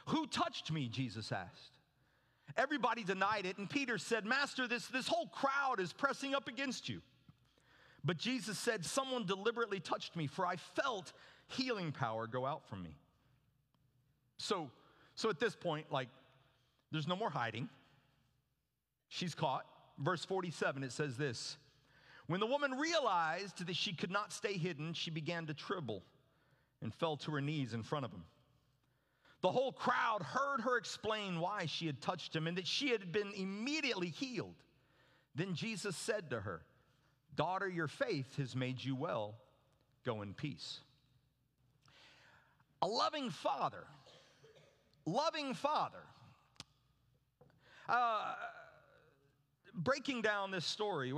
Who 0.07 0.27
touched 0.27 0.73
me? 0.73 0.89
Jesus 0.89 1.31
asked. 1.31 1.79
Everybody 2.57 3.05
denied 3.05 3.47
it, 3.47 3.57
and 3.57 3.71
Peter 3.71 3.97
said, 3.97 4.27
Master, 4.27 4.67
this, 4.67 4.89
this 4.89 5.07
whole 5.07 5.29
crowd 5.29 5.79
is 5.79 5.93
pressing 5.93 6.35
up 6.35 6.49
against 6.49 6.89
you. 6.89 7.01
But 8.05 8.17
Jesus 8.17 8.59
said, 8.59 8.85
Someone 8.85 9.27
deliberately 9.27 9.79
touched 9.79 10.17
me, 10.17 10.27
for 10.27 10.45
I 10.45 10.57
felt 10.57 11.13
healing 11.47 11.93
power 11.93 12.27
go 12.27 12.45
out 12.47 12.69
from 12.69 12.83
me. 12.83 12.97
So, 14.39 14.71
so 15.15 15.31
at 15.31 15.39
this 15.39 15.55
point, 15.55 15.87
like, 15.93 16.09
there's 16.91 17.07
no 17.07 17.15
more 17.17 17.31
hiding. 17.31 17.69
She's 19.09 19.37
caught. 19.37 19.67
Verse 19.99 20.25
47, 20.25 20.83
it 20.83 20.91
says 20.91 21.17
this 21.17 21.59
when 22.29 22.41
the 22.41 22.47
woman 22.47 22.73
realized 22.73 23.67
that 23.67 23.75
she 23.75 23.95
could 23.95 24.11
not 24.11 24.33
stay 24.33 24.59
hidden, 24.59 24.93
she 24.93 25.11
began 25.11 25.47
to 25.47 25.55
tremble 25.55 26.03
and 26.83 26.95
fell 26.95 27.17
to 27.17 27.33
her 27.33 27.41
knees 27.41 27.73
in 27.73 27.83
front 27.83 28.05
of 28.05 28.13
him. 28.13 28.23
The 29.41 29.51
whole 29.51 29.73
crowd 29.73 30.23
heard 30.23 30.61
her 30.61 30.77
explain 30.77 31.41
why 31.41 31.67
she 31.67 31.87
had 31.87 32.01
touched 32.03 32.37
him 32.37 32.47
and 32.47 32.59
that 32.59 32.67
she 32.67 32.91
had 32.91 33.13
been 33.13 33.33
immediately 33.35 34.09
healed. 34.09 34.57
Then 35.35 35.55
Jesus 35.55 35.97
said 35.97 36.31
to 36.31 36.41
her, 36.41 36.63
Daughter, 37.35 37.69
your 37.69 37.89
faith 37.89 38.37
has 38.37 38.55
made 38.55 38.85
you 38.85 38.95
well. 38.95 39.37
Go 40.05 40.23
in 40.23 40.35
peace. 40.35 40.81
A 42.83 42.87
loving 42.87 43.31
father, 43.31 43.85
loving 45.07 45.55
father, 45.55 46.03
uh, 47.89 48.35
breaking 49.75 50.23
down 50.23 50.51
this 50.51 50.67
story, 50.67 51.13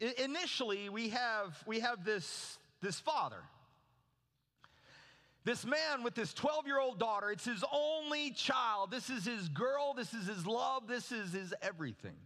initially 0.00 0.88
we 0.88 1.10
have 1.10 1.62
we 1.66 1.80
have 1.80 2.04
this 2.04 2.58
this 2.80 2.98
father. 3.00 3.42
This 5.44 5.64
man 5.64 6.02
with 6.02 6.14
this 6.14 6.34
12 6.34 6.66
year 6.66 6.78
old 6.78 6.98
daughter 6.98 7.30
it's 7.30 7.44
his 7.44 7.64
only 7.72 8.30
child. 8.32 8.90
This 8.90 9.10
is 9.10 9.24
his 9.24 9.48
girl. 9.48 9.94
This 9.94 10.12
is 10.14 10.26
his 10.26 10.46
love. 10.46 10.86
This 10.86 11.12
is 11.12 11.32
his 11.32 11.54
everything. 11.62 12.16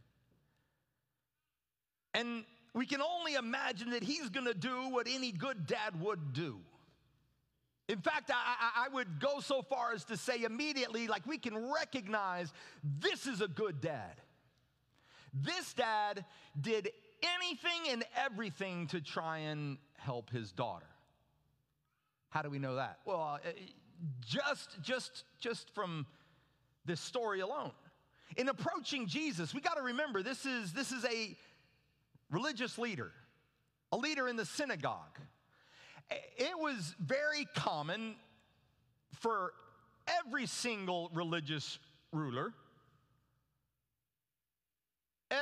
And 2.15 2.45
we 2.75 2.87
can 2.87 3.01
only 3.01 3.35
imagine 3.35 3.91
that 3.91 4.03
he's 4.03 4.29
going 4.29 4.47
to 4.47 4.55
do 4.55 4.89
what 4.89 5.07
any 5.09 5.33
good 5.33 5.67
dad 5.67 6.01
would 6.01 6.33
do. 6.33 6.59
In 7.89 7.99
fact, 7.99 8.31
I, 8.33 8.87
I, 8.87 8.89
would 8.95 9.21
go 9.21 9.41
so 9.41 9.61
far 9.61 9.93
as 9.93 10.05
to 10.05 10.17
say 10.17 10.45
immediately, 10.45 11.09
like, 11.09 11.27
we 11.27 11.37
can 11.37 11.71
recognize 11.73 12.53
this 13.01 13.27
is 13.27 13.41
a 13.41 13.49
good 13.49 13.81
dad. 13.81 14.15
This 15.35 15.75
dad 15.75 16.25
did 16.59 16.91
anything 17.23 17.93
and 17.93 18.05
everything 18.17 18.87
to 18.89 19.01
try 19.01 19.39
and 19.39 19.79
help 19.99 20.31
his 20.31 20.53
daughter. 20.53 20.87
How 22.31 22.43
do 22.43 22.51
we 22.51 22.59
know 22.59 22.77
that? 22.77 22.99
Well, 23.05 23.41
uh, 23.45 23.49
just 24.27 24.83
just 24.83 25.25
just 25.39 25.71
from 25.75 26.07
this 26.85 27.01
story 27.01 27.41
alone. 27.41 27.73
In 28.37 28.49
approaching 28.49 29.07
Jesus, 29.07 29.55
we 29.55 29.61
got 29.61 29.77
to 29.77 29.83
remember 29.83 30.23
this 30.23 30.47
is, 30.47 30.73
this 30.73 30.91
is 30.91 31.05
a 31.05 31.37
religious 32.31 32.79
leader, 32.79 33.13
a 33.93 33.97
leader 33.97 34.29
in 34.29 34.37
the 34.37 34.47
synagogue. 34.47 35.19
It 36.11 36.59
was 36.59 36.95
very 36.99 37.47
common 37.55 38.17
for 39.21 39.53
every 40.25 40.47
single 40.47 41.11
religious 41.15 41.79
ruler, 42.13 42.53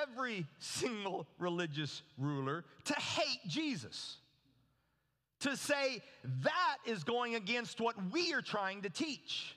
every 0.03 0.47
single 0.59 1.27
religious 1.39 2.03
ruler 2.19 2.65
to 2.85 2.95
hate 2.95 3.41
Jesus. 3.47 4.17
To 5.41 5.57
say 5.57 6.03
that 6.43 6.77
is 6.85 7.03
going 7.03 7.35
against 7.35 7.81
what 7.81 7.97
we 8.13 8.33
are 8.35 8.43
trying 8.43 8.83
to 8.83 8.91
teach. 8.91 9.57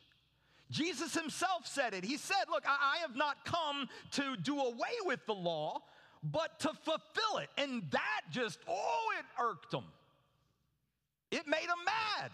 Jesus 0.72 1.14
himself 1.14 1.68
said 1.68 1.94
it. 1.94 2.04
He 2.04 2.18
said, 2.18 2.46
Look, 2.50 2.64
I 2.68 2.96
I 2.96 2.98
have 3.02 3.16
not 3.16 3.46
come 3.46 3.88
to 4.12 4.36
do 4.38 4.60
away 4.60 4.96
with 5.06 5.26
the 5.26 5.34
law, 5.34 5.82
but 6.24 6.60
to 6.62 6.70
fulfill 6.84 7.38
it. 7.40 7.50
And 7.58 7.84
that 7.92 8.22
just, 8.32 8.60
oh, 8.68 9.12
it 9.20 9.26
irked 9.42 9.74
him. 9.74 9.84
It 11.32 11.48
made 11.48 11.68
them 11.68 11.84
mad. 11.86 12.32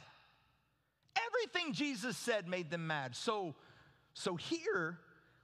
Everything 1.28 1.74
Jesus 1.74 2.18
said 2.18 2.48
made 2.48 2.70
them 2.70 2.86
mad. 2.86 3.16
So, 3.16 3.56
so 4.14 4.36
here 4.36 5.00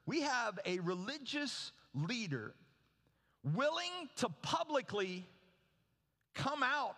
we 0.05 0.21
have 0.21 0.59
a 0.65 0.79
religious 0.79 1.71
leader 1.95 2.53
willing 3.43 4.09
to 4.17 4.29
publicly 4.41 5.27
come 6.33 6.61
out 6.61 6.97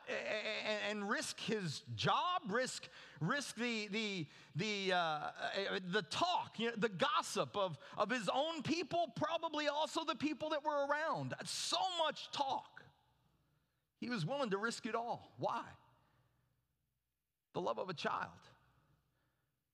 and 0.90 1.08
risk 1.08 1.40
his 1.40 1.84
job, 1.96 2.42
risk, 2.50 2.90
risk 3.22 3.56
the, 3.56 3.88
the, 3.90 4.26
the, 4.56 4.94
uh, 4.94 5.20
the 5.92 6.02
talk, 6.04 6.56
you 6.58 6.68
know, 6.68 6.74
the 6.76 6.90
gossip 6.90 7.56
of, 7.56 7.78
of 7.98 8.10
his 8.10 8.28
own 8.34 8.64
people, 8.64 9.14
probably 9.16 9.68
also 9.68 10.04
the 10.04 10.16
people 10.16 10.50
that 10.50 10.66
were 10.66 10.88
around. 10.88 11.36
So 11.46 11.78
much 12.04 12.32
talk. 12.32 12.82
He 14.00 14.10
was 14.10 14.26
willing 14.26 14.50
to 14.52 14.58
risk 14.58 14.86
it 14.86 14.96
all. 14.96 15.32
Why? 15.38 15.64
The 17.54 17.62
love 17.62 17.78
of 17.78 17.90
a 17.90 17.94
child. 17.94 18.32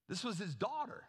This 0.10 0.24
was 0.24 0.38
his 0.38 0.56
daughter. 0.56 1.04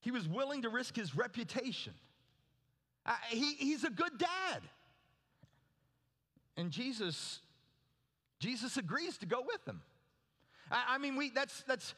He 0.00 0.10
was 0.10 0.26
willing 0.28 0.62
to 0.62 0.68
risk 0.68 0.96
his 0.96 1.14
reputation. 1.14 1.92
He, 3.28 3.54
he's 3.54 3.84
a 3.84 3.90
good 3.90 4.18
dad. 4.18 4.62
And 6.56 6.70
Jesus, 6.70 7.40
Jesus 8.38 8.76
agrees 8.76 9.18
to 9.18 9.26
go 9.26 9.42
with 9.46 9.66
him. 9.66 9.80
I, 10.70 10.84
I 10.90 10.98
mean, 10.98 11.16
we, 11.16 11.30
that's, 11.30 11.62
that's, 11.66 11.94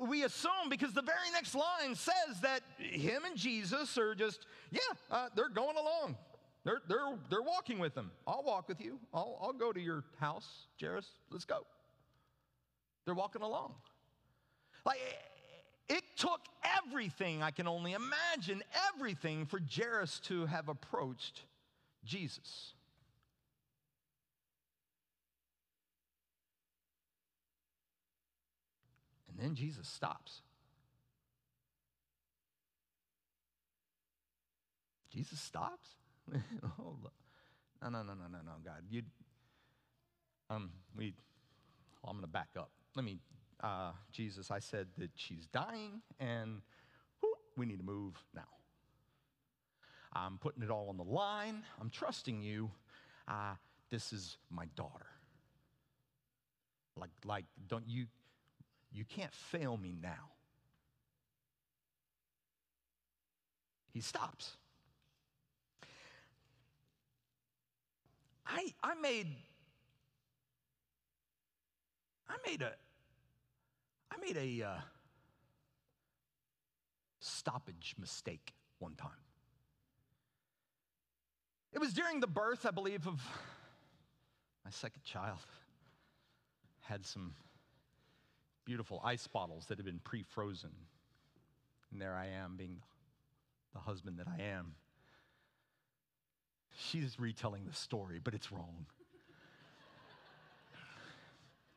we 0.00 0.24
assume 0.24 0.68
because 0.70 0.92
the 0.92 1.02
very 1.02 1.30
next 1.32 1.54
line 1.54 1.94
says 1.94 2.40
that 2.42 2.62
him 2.78 3.24
and 3.24 3.36
Jesus 3.36 3.96
are 3.98 4.14
just, 4.14 4.46
yeah, 4.70 4.80
uh, 5.10 5.28
they're 5.34 5.48
going 5.48 5.76
along. 5.76 6.16
They're, 6.64 6.80
they're, 6.88 7.16
they're 7.30 7.42
walking 7.42 7.78
with 7.78 7.94
him. 7.94 8.10
I'll 8.26 8.42
walk 8.42 8.68
with 8.68 8.80
you. 8.80 8.98
I'll, 9.14 9.38
I'll 9.40 9.52
go 9.52 9.72
to 9.72 9.80
your 9.80 10.04
house, 10.18 10.66
Jairus. 10.80 11.06
Let's 11.30 11.44
go. 11.44 11.64
They're 13.04 13.14
walking 13.14 13.42
along. 13.42 13.74
Like, 14.84 14.98
it 15.88 16.02
took 16.16 16.40
everything, 16.84 17.42
I 17.42 17.50
can 17.50 17.68
only 17.68 17.92
imagine, 17.92 18.62
everything 18.94 19.46
for 19.46 19.60
Jairus 19.60 20.20
to 20.24 20.46
have 20.46 20.68
approached 20.68 21.42
Jesus. 22.04 22.72
And 29.28 29.38
then 29.38 29.54
Jesus 29.54 29.86
stops. 29.86 30.42
Jesus 35.10 35.40
stops? 35.40 35.88
Hold 36.76 37.06
up. 37.06 37.12
No, 37.82 37.90
no, 37.90 38.02
no, 38.02 38.14
no, 38.14 38.26
no, 38.30 38.38
no, 38.44 38.52
God. 38.64 38.82
You, 38.90 39.02
um, 40.50 40.70
we, 40.96 41.14
I'm 42.04 42.12
going 42.12 42.22
to 42.22 42.26
back 42.28 42.48
up. 42.56 42.70
Let 42.94 43.04
me, 43.04 43.18
uh, 43.62 43.92
Jesus, 44.12 44.50
I 44.50 44.58
said 44.58 44.88
that 44.98 45.10
she's 45.14 45.46
dying 45.46 46.02
and 46.20 46.60
whew, 47.20 47.34
we 47.56 47.66
need 47.66 47.78
to 47.78 47.84
move 47.84 48.14
now. 48.34 48.42
I'm 50.12 50.38
putting 50.38 50.62
it 50.62 50.70
all 50.70 50.88
on 50.88 50.96
the 50.96 51.04
line. 51.04 51.62
I'm 51.80 51.90
trusting 51.90 52.42
you. 52.42 52.70
Uh, 53.28 53.54
this 53.90 54.12
is 54.12 54.38
my 54.50 54.64
daughter. 54.74 55.06
Like, 56.96 57.10
like, 57.24 57.44
don't 57.68 57.88
you, 57.88 58.06
you 58.92 59.04
can't 59.04 59.34
fail 59.34 59.76
me 59.76 59.94
now. 60.00 60.30
He 63.92 64.00
stops. 64.00 64.56
I, 68.46 68.72
I 68.82 68.94
made 68.94 69.26
I 72.28 72.34
made 72.46 72.62
a 72.62 72.72
I 74.10 74.16
made 74.18 74.36
a 74.36 74.66
uh, 74.66 74.80
stoppage 77.20 77.94
mistake 77.98 78.54
one 78.78 78.94
time. 78.94 79.10
It 81.72 81.78
was 81.78 81.92
during 81.92 82.20
the 82.20 82.26
birth, 82.26 82.64
I 82.64 82.70
believe, 82.70 83.06
of 83.06 83.20
my 84.64 84.70
second 84.70 85.04
child. 85.04 85.38
Had 86.80 87.04
some 87.04 87.34
beautiful 88.64 89.00
ice 89.04 89.26
bottles 89.26 89.66
that 89.66 89.78
had 89.78 89.84
been 89.84 90.00
pre-frozen, 90.02 90.70
and 91.92 92.00
there 92.00 92.14
I 92.14 92.26
am, 92.26 92.56
being 92.56 92.80
the 93.72 93.80
husband 93.80 94.18
that 94.18 94.26
I 94.28 94.42
am. 94.42 94.74
She's 96.76 97.18
retelling 97.18 97.64
the 97.66 97.74
story, 97.74 98.20
but 98.22 98.34
it's 98.34 98.52
wrong. 98.52 98.86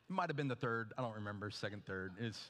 It 0.09 0.13
might 0.13 0.29
have 0.29 0.35
been 0.35 0.47
the 0.47 0.55
third, 0.55 0.91
I 0.97 1.01
don't 1.01 1.15
remember, 1.15 1.51
second, 1.51 1.85
third. 1.85 2.13
Is 2.19 2.49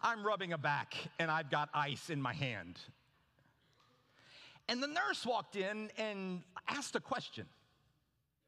I'm 0.00 0.24
rubbing 0.24 0.52
a 0.54 0.58
back 0.58 0.96
and 1.18 1.30
I've 1.30 1.50
got 1.50 1.68
ice 1.74 2.08
in 2.08 2.20
my 2.20 2.32
hand. 2.32 2.78
And 4.68 4.82
the 4.82 4.86
nurse 4.86 5.26
walked 5.26 5.56
in 5.56 5.90
and 5.98 6.42
asked 6.68 6.96
a 6.96 7.00
question. 7.00 7.46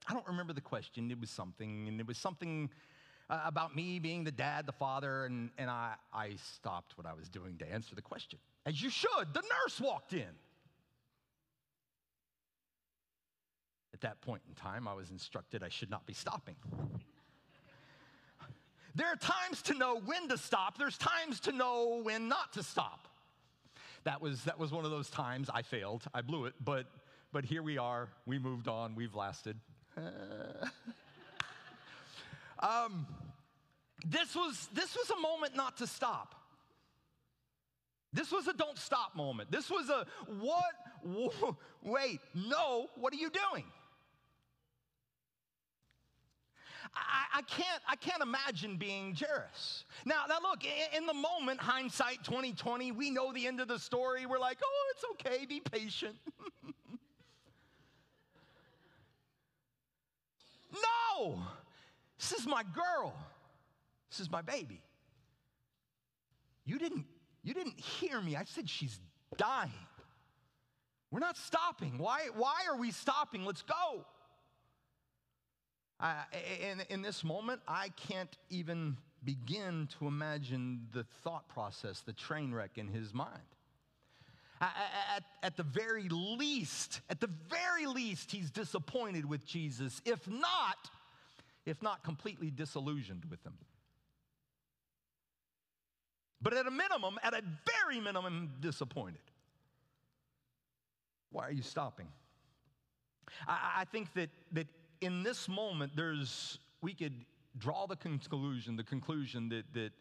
I 0.09 0.15
don't 0.15 0.27
remember 0.27 0.53
the 0.53 0.61
question. 0.61 1.11
It 1.11 1.21
was 1.21 1.31
something, 1.31 1.89
and 1.89 2.01
it 2.01 2.07
was 2.07 2.17
something 2.17 2.71
uh, 3.29 3.41
about 3.45 3.75
me 3.75 3.99
being 3.99 4.25
the 4.25 4.33
dad, 4.33 4.67
the 4.67 4.73
father, 4.73 5.27
and, 5.27 5.51
and 5.59 5.69
I, 5.69 5.95
I 6.13 6.37
stopped 6.37 6.97
what 6.97 7.07
I 7.07 7.15
was 7.15 7.29
doing 7.29 7.59
to 7.59 7.71
answer 7.71 7.95
the 7.95 8.03
question. 8.03 8.39
As 8.65 8.83
you 8.83 8.91
should. 8.91 9.35
The 9.35 9.43
nurse 9.43 9.81
walked 9.81 10.13
in. 10.13 10.25
At 13.93 14.01
that 14.01 14.21
point 14.23 14.43
in 14.49 14.55
time, 14.55 14.89
I 14.89 14.95
was 14.95 15.11
instructed 15.11 15.63
I 15.63 15.69
should 15.69 15.91
not 15.91 16.07
be 16.07 16.15
stopping. 16.15 16.57
There 18.95 19.09
are 19.09 19.17
times 19.17 19.61
to 19.63 19.75
know 19.75 20.01
when 20.05 20.29
to 20.29 20.39
stop, 20.39 20.79
there's 20.79 20.97
times 20.99 21.41
to 21.41 21.53
know 21.53 22.01
when 22.03 22.29
not 22.29 22.53
to 22.53 22.63
stop. 22.63 23.09
That 24.05 24.21
was, 24.21 24.45
that 24.45 24.59
was 24.59 24.71
one 24.71 24.85
of 24.85 24.91
those 24.91 25.11
times 25.11 25.51
I 25.53 25.63
failed. 25.63 26.05
I 26.13 26.21
blew 26.21 26.45
it, 26.45 26.55
but, 26.63 26.87
but 27.33 27.45
here 27.45 27.63
we 27.63 27.79
are. 27.79 28.09
We 28.27 28.39
moved 28.39 28.69
on. 28.69 28.95
We've 28.95 29.15
lasted. 29.15 29.57
um, 32.59 33.07
this, 34.07 34.35
was, 34.35 34.69
this 34.75 34.95
was 34.95 35.11
a 35.11 35.21
moment 35.21 35.57
not 35.57 35.79
to 35.79 35.87
stop. 35.87 36.35
This 38.13 38.31
was 38.31 38.47
a 38.47 38.53
don't 38.53 38.79
stop 38.79 39.17
moment. 39.17 39.51
This 39.51 39.71
was 39.71 39.91
a 39.91 40.07
what? 40.41 41.57
Wait, 41.83 42.21
no, 42.35 42.89
what 42.95 43.13
are 43.13 43.17
you 43.17 43.31
doing? 43.31 43.65
I, 46.97 47.39
I 47.39 47.43
can't, 47.43 47.83
I 47.89 47.97
can't 47.97 48.23
imagine 48.23 48.77
being 48.77 49.15
Jairus. 49.15 49.85
Now, 50.05 50.25
now 50.29 50.39
look, 50.43 50.65
in, 50.65 50.71
in 50.99 51.07
the 51.07 51.15
moment, 51.15 51.61
hindsight 51.61 52.25
2020, 52.25 52.93
we 52.93 53.11
know 53.11 53.33
the 53.33 53.47
end 53.47 53.61
of 53.61 53.69
the 53.69 53.79
story. 53.79 54.27
We're 54.27 54.39
like, 54.39 54.59
oh, 54.63 54.93
it's 54.95 55.05
okay, 55.13 55.47
be 55.47 55.61
patient. 55.61 56.17
no, 60.73 61.39
this 62.19 62.33
is 62.33 62.47
my 62.47 62.63
girl. 62.63 63.15
This 64.11 64.21
is 64.21 64.31
my 64.31 64.43
baby. 64.43 64.81
You 66.65 66.79
didn't, 66.79 67.05
you 67.43 67.53
didn't 67.55 67.79
hear 67.79 68.21
me. 68.21 68.37
I 68.37 68.45
said 68.45 68.71
she's 68.71 69.01
dying. 69.37 69.71
We're 71.11 71.21
not 71.21 71.37
stopping. 71.37 71.99
Why, 71.99 72.29
why 72.35 72.63
are 72.69 72.77
we 72.77 72.91
stopping? 72.91 73.45
Let's 73.45 73.63
go. 73.63 74.05
I, 76.05 76.25
in, 76.61 76.83
in 76.91 77.03
this 77.03 77.25
moment, 77.25 77.63
I 77.67 77.89
can't 78.09 78.37
even 78.51 78.99
begin 79.25 79.89
to 79.99 80.07
imagine 80.07 80.87
the 80.93 81.05
thought 81.23 81.49
process, 81.49 82.01
the 82.01 82.13
train 82.13 82.53
wreck 82.53 82.73
in 82.77 82.89
his 82.89 83.15
mind. 83.15 83.41
At, 84.61 85.25
at 85.43 85.57
the 85.57 85.63
very 85.63 86.09
least, 86.11 87.01
at 87.09 87.21
the 87.21 87.31
very 87.49 87.87
least, 87.87 88.31
he's 88.31 88.51
disappointed 88.51 89.25
with 89.25 89.47
Jesus, 89.47 90.03
if 90.05 90.29
not, 90.29 90.91
if 91.65 91.83
not 91.83 92.05
completely 92.05 92.51
disillusioned 92.51 93.25
with 93.31 93.43
him. 93.45 93.55
but 96.45 96.53
at 96.53 96.67
a 96.67 96.71
minimum, 96.71 97.19
at 97.23 97.33
a 97.33 97.43
very 97.65 98.01
minimum, 98.01 98.51
disappointed. 98.61 99.23
Why 101.33 101.49
are 101.49 101.53
you 101.53 101.63
stopping? 101.63 102.07
I, 103.49 103.77
I 103.79 103.85
think 103.87 104.13
that, 104.13 104.29
that 104.53 104.67
in 105.05 105.23
this 105.23 105.49
moment, 105.49 105.93
there's, 105.95 106.59
we 106.81 106.95
could 106.95 107.25
draw 107.59 107.87
the 107.87 107.97
conclusion, 107.97 108.77
the 108.77 108.85
conclusion 108.85 109.49
that, 109.51 109.73
that 109.75 109.93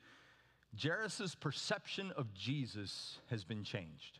Jairus' 0.81 1.35
perception 1.35 2.11
of 2.17 2.33
Jesus 2.33 3.19
has 3.29 3.43
been 3.43 3.63
changed. 3.63 4.19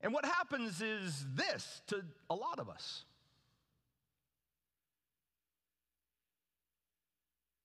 And 0.00 0.12
what 0.12 0.24
happens 0.24 0.80
is 0.80 1.24
this 1.34 1.82
to 1.88 2.04
a 2.30 2.34
lot 2.34 2.60
of 2.60 2.68
us. 2.68 3.04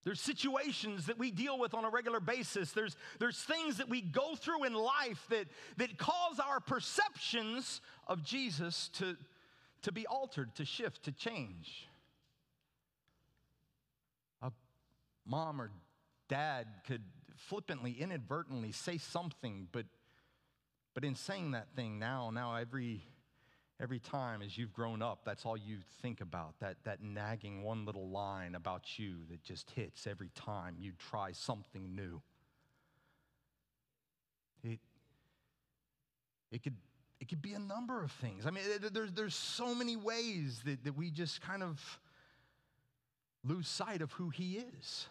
There's 0.04 0.20
situations 0.20 1.06
that 1.06 1.18
we 1.18 1.30
deal 1.30 1.58
with 1.58 1.74
on 1.74 1.84
a 1.84 1.90
regular 1.90 2.18
basis. 2.18 2.72
There's, 2.72 2.96
there's 3.20 3.38
things 3.38 3.76
that 3.76 3.88
we 3.88 4.00
go 4.00 4.34
through 4.34 4.64
in 4.64 4.74
life 4.74 5.24
that, 5.30 5.46
that 5.76 5.96
cause 5.96 6.40
our 6.44 6.58
perceptions 6.58 7.80
of 8.08 8.24
Jesus 8.24 8.88
to, 8.94 9.16
to 9.82 9.92
be 9.92 10.06
altered, 10.06 10.54
to 10.56 10.64
shift, 10.64 11.04
to 11.04 11.12
change. 11.12 11.88
A 14.42 14.50
mom 15.24 15.60
or 15.60 15.70
dad 16.28 16.66
could 16.86 17.02
flippantly, 17.36 17.92
inadvertently 17.92 18.72
say 18.72 18.98
something, 18.98 19.68
but, 19.70 19.86
but 20.94 21.04
in 21.04 21.14
saying 21.14 21.52
that 21.52 21.68
thing 21.76 22.00
now, 22.00 22.30
now 22.30 22.56
every, 22.56 23.02
every 23.82 23.98
time 23.98 24.42
as 24.42 24.56
you've 24.56 24.72
grown 24.72 25.02
up, 25.02 25.24
that's 25.24 25.44
all 25.44 25.56
you 25.56 25.78
think 26.00 26.20
about, 26.20 26.54
that, 26.60 26.76
that 26.84 27.02
nagging 27.02 27.62
one 27.64 27.84
little 27.84 28.08
line 28.08 28.54
about 28.54 28.98
you 28.98 29.16
that 29.28 29.42
just 29.42 29.68
hits 29.72 30.06
every 30.06 30.30
time 30.36 30.76
you 30.78 30.92
try 31.10 31.32
something 31.32 31.94
new. 31.94 32.22
It, 34.62 34.78
it 36.52 36.62
could 36.62 36.76
it 37.20 37.28
could 37.28 37.42
be 37.42 37.52
a 37.54 37.58
number 37.58 38.02
of 38.02 38.10
things. 38.10 38.46
I 38.46 38.50
mean, 38.50 38.64
there- 38.80 38.90
there's, 38.90 39.12
there's 39.12 39.34
so 39.36 39.76
many 39.76 39.94
ways 39.96 40.60
that, 40.64 40.82
that 40.82 40.96
we 40.96 41.08
just 41.10 41.40
kind 41.40 41.62
of 41.62 41.80
lose 43.44 43.68
sight 43.68 44.02
of 44.02 44.10
who 44.12 44.30
He 44.30 44.58
is. 44.80 45.06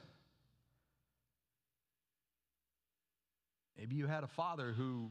Maybe 3.77 3.95
you 3.95 4.07
had 4.07 4.25
a 4.25 4.27
father 4.27 4.73
who 4.73 5.09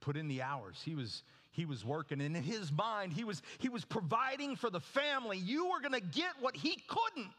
put 0.00 0.18
in 0.18 0.28
the 0.28 0.42
hours. 0.42 0.82
He 0.84 0.94
was, 0.94 1.22
he 1.54 1.66
was 1.66 1.84
working, 1.84 2.20
and 2.20 2.36
in 2.36 2.42
his 2.42 2.72
mind, 2.72 3.12
he 3.12 3.22
was, 3.22 3.40
he 3.58 3.68
was 3.68 3.84
providing 3.84 4.56
for 4.56 4.70
the 4.70 4.80
family. 4.80 5.38
You 5.38 5.70
were 5.70 5.80
going 5.80 5.92
to 5.92 6.00
get 6.00 6.32
what 6.40 6.56
he 6.56 6.82
couldn't 6.88 7.30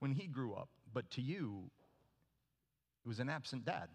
when 0.00 0.10
he 0.10 0.26
grew 0.26 0.52
up. 0.52 0.68
But 0.92 1.08
to 1.12 1.22
you, 1.22 1.70
it 3.04 3.08
was 3.08 3.20
an 3.20 3.28
absent 3.28 3.64
dad. 3.64 3.88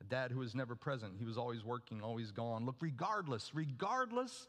A 0.00 0.04
dad 0.04 0.30
who 0.30 0.38
was 0.38 0.54
never 0.54 0.74
present. 0.74 1.12
He 1.18 1.26
was 1.26 1.36
always 1.36 1.62
working, 1.62 2.00
always 2.00 2.32
gone. 2.32 2.64
Look, 2.64 2.76
regardless, 2.80 3.50
regardless, 3.54 4.48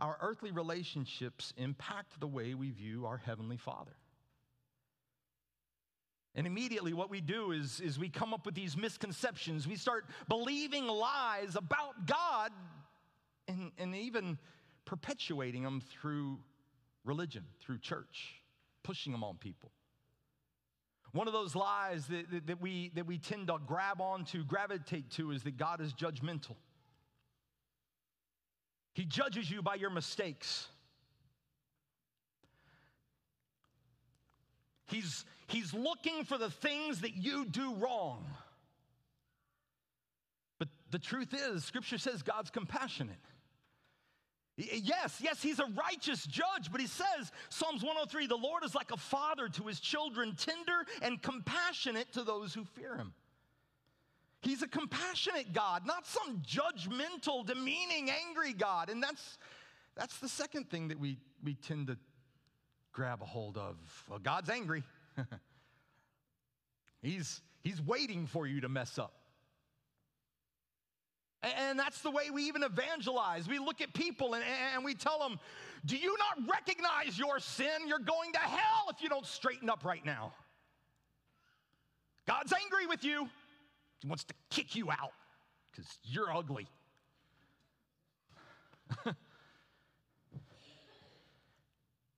our 0.00 0.18
earthly 0.20 0.50
relationships 0.50 1.54
impact 1.56 2.18
the 2.18 2.26
way 2.26 2.54
we 2.54 2.70
view 2.70 3.06
our 3.06 3.18
Heavenly 3.18 3.56
Father. 3.56 3.94
And 6.34 6.44
immediately, 6.44 6.92
what 6.92 7.08
we 7.08 7.20
do 7.20 7.52
is, 7.52 7.80
is 7.80 8.00
we 8.00 8.08
come 8.08 8.34
up 8.34 8.46
with 8.46 8.56
these 8.56 8.76
misconceptions. 8.76 9.68
We 9.68 9.76
start 9.76 10.06
believing 10.28 10.88
lies 10.88 11.54
about 11.54 12.06
God 12.06 12.50
and, 13.50 13.72
and 13.78 13.94
even 13.94 14.38
perpetuating 14.84 15.62
them 15.62 15.80
through 15.80 16.38
religion, 17.04 17.44
through 17.60 17.78
church, 17.78 18.34
pushing 18.82 19.12
them 19.12 19.24
on 19.24 19.36
people. 19.36 19.70
One 21.12 21.26
of 21.26 21.32
those 21.32 21.56
lies 21.56 22.06
that, 22.06 22.30
that, 22.30 22.46
that 22.46 22.60
we, 22.60 22.92
that 22.94 23.06
we 23.06 23.18
tend 23.18 23.48
to 23.48 23.58
grab 23.66 24.00
onto, 24.00 24.44
gravitate 24.44 25.10
to, 25.12 25.32
is 25.32 25.42
that 25.42 25.56
God 25.56 25.80
is 25.80 25.92
judgmental. 25.92 26.54
He 28.94 29.04
judges 29.04 29.50
you 29.50 29.62
by 29.62 29.74
your 29.74 29.90
mistakes. 29.90 30.68
He's, 34.86 35.24
he's 35.48 35.72
looking 35.72 36.24
for 36.24 36.38
the 36.38 36.50
things 36.50 37.00
that 37.00 37.14
you 37.16 37.44
do 37.44 37.74
wrong. 37.74 38.24
But 40.58 40.68
the 40.90 40.98
truth 40.98 41.32
is, 41.32 41.64
Scripture 41.64 41.98
says 41.98 42.22
God's 42.22 42.50
compassionate. 42.50 43.16
Yes, 44.60 45.20
yes, 45.22 45.42
he's 45.42 45.58
a 45.58 45.66
righteous 45.66 46.26
judge, 46.26 46.70
but 46.70 46.80
he 46.80 46.86
says, 46.86 47.32
Psalms 47.48 47.82
103, 47.82 48.26
the 48.26 48.36
Lord 48.36 48.64
is 48.64 48.74
like 48.74 48.90
a 48.90 48.96
father 48.96 49.48
to 49.48 49.64
his 49.64 49.80
children, 49.80 50.34
tender 50.36 50.84
and 51.02 51.20
compassionate 51.22 52.12
to 52.12 52.22
those 52.22 52.52
who 52.52 52.64
fear 52.64 52.96
him. 52.96 53.12
He's 54.42 54.62
a 54.62 54.68
compassionate 54.68 55.52
God, 55.52 55.86
not 55.86 56.06
some 56.06 56.42
judgmental, 56.46 57.46
demeaning, 57.46 58.10
angry 58.10 58.52
God. 58.52 58.88
And 58.88 59.02
that's, 59.02 59.38
that's 59.96 60.18
the 60.18 60.28
second 60.28 60.70
thing 60.70 60.88
that 60.88 60.98
we, 60.98 61.18
we 61.44 61.54
tend 61.54 61.88
to 61.88 61.98
grab 62.92 63.22
a 63.22 63.26
hold 63.26 63.58
of. 63.58 63.76
Well, 64.08 64.18
God's 64.18 64.48
angry. 64.48 64.82
he's, 67.02 67.42
he's 67.62 67.80
waiting 67.82 68.26
for 68.26 68.46
you 68.46 68.62
to 68.62 68.68
mess 68.68 68.98
up. 68.98 69.19
And 71.42 71.78
that's 71.78 72.02
the 72.02 72.10
way 72.10 72.30
we 72.30 72.44
even 72.44 72.62
evangelize. 72.62 73.48
We 73.48 73.58
look 73.58 73.80
at 73.80 73.94
people 73.94 74.34
and, 74.34 74.44
and 74.74 74.84
we 74.84 74.94
tell 74.94 75.18
them, 75.18 75.38
Do 75.86 75.96
you 75.96 76.16
not 76.18 76.50
recognize 76.50 77.18
your 77.18 77.38
sin? 77.38 77.86
You're 77.86 77.98
going 77.98 78.32
to 78.32 78.38
hell 78.38 78.88
if 78.90 79.02
you 79.02 79.08
don't 79.08 79.24
straighten 79.24 79.70
up 79.70 79.84
right 79.84 80.04
now. 80.04 80.32
God's 82.26 82.52
angry 82.52 82.86
with 82.86 83.04
you. 83.04 83.28
He 84.00 84.08
wants 84.08 84.24
to 84.24 84.34
kick 84.50 84.74
you 84.76 84.90
out 84.90 85.12
because 85.70 85.86
you're 86.04 86.30
ugly. 86.34 86.68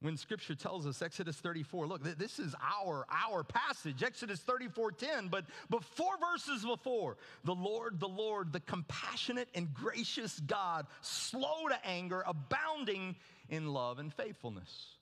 when 0.03 0.17
scripture 0.17 0.55
tells 0.55 0.87
us 0.87 1.01
exodus 1.01 1.37
34 1.37 1.87
look 1.87 2.03
this 2.19 2.39
is 2.39 2.55
our 2.61 3.07
our 3.11 3.43
passage 3.43 4.03
exodus 4.03 4.41
34 4.41 4.93
10 4.93 5.29
but 5.29 5.45
four 5.83 6.13
verses 6.33 6.65
before 6.65 7.17
the 7.45 7.55
lord 7.55 7.99
the 7.99 8.09
lord 8.09 8.53
the 8.53 8.61
compassionate 8.61 9.49
and 9.55 9.73
gracious 9.73 10.39
god 10.41 10.87
slow 11.01 11.69
to 11.69 11.87
anger 11.87 12.23
abounding 12.27 13.17
in 13.49 13.67
love 13.73 13.99
and 13.99 14.13
faithfulness. 14.13 14.97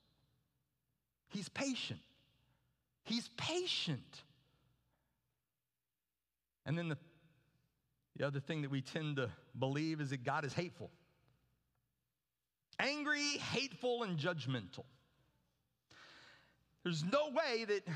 He's 1.29 1.49
patient. 1.49 2.01
He's 3.05 3.29
patient. 3.37 4.23
And 6.67 6.77
then 6.77 6.89
the 6.89 6.99
the 8.17 8.27
other 8.27 8.41
thing 8.41 8.63
that 8.63 8.71
we 8.71 8.83
tend 8.83 9.17
to 9.17 9.31
believe 9.59 10.01
is 10.01 10.11
that 10.11 10.25
god 10.25 10.45
is 10.45 10.53
hateful 10.53 10.91
angry, 12.81 13.39
hateful, 13.53 14.03
and 14.03 14.19
judgmental. 14.19 14.85
There's 16.83 17.05
no 17.05 17.29
way 17.29 17.65
that 17.67 17.87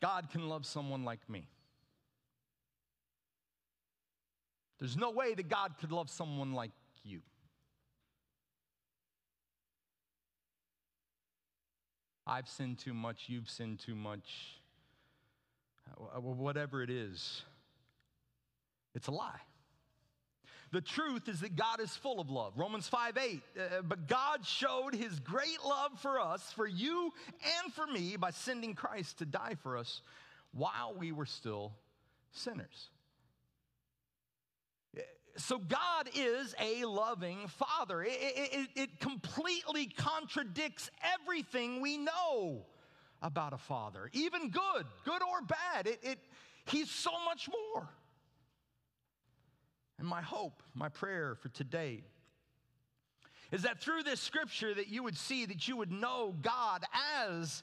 God 0.00 0.30
can 0.30 0.48
love 0.48 0.64
someone 0.64 1.04
like 1.04 1.28
me. 1.28 1.48
There's 4.78 4.96
no 4.96 5.10
way 5.10 5.34
that 5.34 5.48
God 5.48 5.74
could 5.80 5.92
love 5.92 6.10
someone 6.10 6.52
like 6.52 6.70
you. 7.04 7.20
I've 12.26 12.48
sinned 12.48 12.78
too 12.78 12.94
much, 12.94 13.24
you've 13.28 13.50
sinned 13.50 13.80
too 13.80 13.94
much. 13.94 14.60
Uh, 16.00 16.20
Whatever 16.20 16.82
it 16.82 16.90
is, 16.90 17.42
it's 18.94 19.08
a 19.08 19.10
lie. 19.10 19.40
The 20.74 20.80
truth 20.80 21.28
is 21.28 21.38
that 21.38 21.54
God 21.54 21.78
is 21.80 21.94
full 21.94 22.18
of 22.18 22.30
love. 22.30 22.54
Romans 22.56 22.88
5 22.88 23.16
8. 23.16 23.42
Uh, 23.56 23.82
but 23.82 24.08
God 24.08 24.44
showed 24.44 24.92
his 24.92 25.20
great 25.20 25.62
love 25.64 25.92
for 26.00 26.18
us, 26.18 26.52
for 26.56 26.66
you 26.66 27.12
and 27.62 27.72
for 27.72 27.86
me, 27.86 28.16
by 28.16 28.30
sending 28.32 28.74
Christ 28.74 29.18
to 29.18 29.24
die 29.24 29.54
for 29.62 29.76
us 29.78 30.00
while 30.50 30.92
we 30.98 31.12
were 31.12 31.26
still 31.26 31.76
sinners. 32.32 32.88
So, 35.36 35.58
God 35.58 36.10
is 36.12 36.56
a 36.60 36.84
loving 36.84 37.46
father. 37.46 38.02
It, 38.02 38.10
it- 38.20 38.52
it- 38.52 38.70
it 38.82 39.00
completely 39.00 39.86
contradicts 39.86 40.90
everything 41.20 41.80
we 41.82 41.98
know 41.98 42.66
about 43.22 43.52
a 43.52 43.58
father, 43.58 44.10
even 44.12 44.50
good, 44.50 44.86
good 45.04 45.22
or 45.22 45.40
bad. 45.42 45.86
It, 45.86 46.00
it, 46.02 46.18
he's 46.66 46.90
so 46.90 47.12
much 47.24 47.48
more. 47.48 47.88
And 49.98 50.06
my 50.06 50.22
hope, 50.22 50.62
my 50.74 50.88
prayer 50.88 51.34
for 51.34 51.48
today 51.50 52.02
is 53.52 53.62
that 53.62 53.80
through 53.80 54.02
this 54.02 54.20
scripture 54.20 54.74
that 54.74 54.88
you 54.88 55.02
would 55.02 55.16
see 55.16 55.46
that 55.46 55.68
you 55.68 55.76
would 55.76 55.92
know 55.92 56.34
God 56.42 56.84
as 57.26 57.62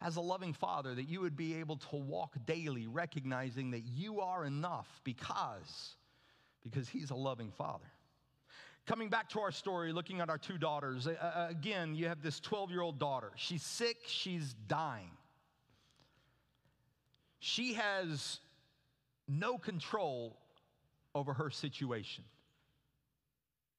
as 0.00 0.16
a 0.16 0.20
loving 0.20 0.52
father 0.52 0.94
that 0.94 1.08
you 1.08 1.20
would 1.20 1.36
be 1.36 1.54
able 1.54 1.76
to 1.76 1.96
walk 1.96 2.34
daily 2.44 2.86
recognizing 2.86 3.70
that 3.70 3.82
you 3.82 4.20
are 4.20 4.44
enough 4.44 5.00
because 5.04 5.96
because 6.62 6.88
he's 6.88 7.10
a 7.10 7.14
loving 7.14 7.50
father. 7.50 7.90
Coming 8.86 9.08
back 9.08 9.28
to 9.30 9.40
our 9.40 9.52
story, 9.52 9.92
looking 9.92 10.20
at 10.20 10.28
our 10.28 10.38
two 10.38 10.58
daughters, 10.58 11.08
again, 11.48 11.94
you 11.94 12.08
have 12.08 12.20
this 12.20 12.40
12 12.40 12.70
year 12.70 12.80
old 12.80 12.98
daughter. 12.98 13.30
She's 13.36 13.62
sick, 13.62 13.96
she's 14.06 14.54
dying. 14.66 15.10
she 17.38 17.74
has 17.74 18.40
no 19.28 19.56
control 19.58 20.36
over 21.14 21.34
her 21.34 21.50
situation. 21.50 22.24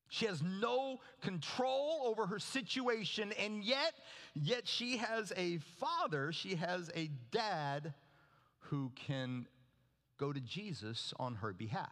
She 0.09 0.27
has 0.27 0.43
no 0.43 0.99
control 1.21 2.03
over 2.05 2.27
her 2.27 2.38
situation, 2.38 3.34
and 3.39 3.63
yet, 3.63 3.93
yet 4.36 4.67
she 4.67 4.97
has 4.97 5.34
a 5.36 5.57
father, 5.79 6.31
she 6.31 6.55
has 6.55 6.91
a 6.95 7.09
dad 7.31 7.93
who 8.59 8.91
can 8.95 9.47
go 10.19 10.31
to 10.31 10.39
Jesus 10.39 11.13
on 11.19 11.36
her 11.36 11.51
behalf. 11.51 11.89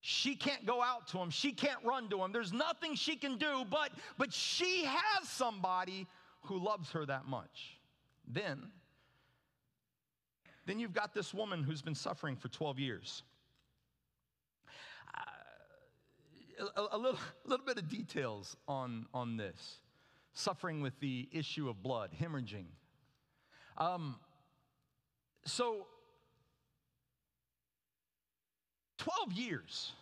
She 0.00 0.36
can't 0.36 0.64
go 0.64 0.82
out 0.82 1.08
to 1.08 1.18
him. 1.18 1.30
She 1.30 1.52
can't 1.52 1.84
run 1.84 2.08
to 2.10 2.22
him. 2.22 2.32
There's 2.32 2.52
nothing 2.52 2.94
she 2.94 3.16
can 3.16 3.36
do, 3.36 3.64
but, 3.68 3.90
but 4.16 4.32
she 4.32 4.84
has 4.84 5.28
somebody 5.28 6.06
who 6.42 6.58
loves 6.58 6.90
her 6.92 7.04
that 7.06 7.26
much. 7.26 7.78
Then, 8.26 8.70
then 10.68 10.78
you've 10.78 10.92
got 10.92 11.14
this 11.14 11.32
woman 11.32 11.62
who's 11.62 11.80
been 11.80 11.94
suffering 11.94 12.36
for 12.36 12.48
12 12.48 12.78
years. 12.78 13.22
Uh, 15.16 16.66
a, 16.76 16.96
a 16.96 16.98
little, 16.98 17.18
a 17.46 17.48
little 17.48 17.64
bit 17.64 17.78
of 17.78 17.88
details 17.88 18.54
on, 18.68 19.06
on 19.14 19.38
this 19.38 19.80
suffering 20.34 20.82
with 20.82 20.98
the 21.00 21.26
issue 21.32 21.70
of 21.70 21.82
blood, 21.82 22.10
hemorrhaging. 22.20 22.66
Um, 23.78 24.16
so, 25.46 25.86
12 28.98 29.32
years. 29.32 29.92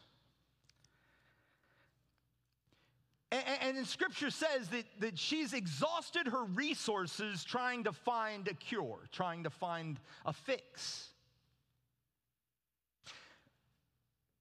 And, 3.33 3.77
in 3.77 3.85
scripture 3.85 4.31
says 4.31 4.69
that, 4.69 4.85
that 5.01 5.19
she's 5.19 5.53
exhausted 5.53 6.29
her 6.29 6.45
resources 6.45 7.43
trying 7.43 7.85
to 7.85 7.93
find 7.93 8.47
a 8.47 8.55
cure, 8.55 9.01
trying 9.11 9.43
to 9.43 9.51
find 9.51 9.99
a 10.25 10.33
fix. 10.33 11.09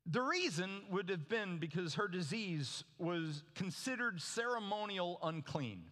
The 0.06 0.22
reason 0.22 0.84
would 0.92 1.10
have 1.10 1.28
been 1.28 1.58
because 1.58 1.96
her 1.96 2.08
disease 2.08 2.84
was 3.00 3.42
considered 3.56 4.22
ceremonial 4.22 5.18
unclean. 5.24 5.86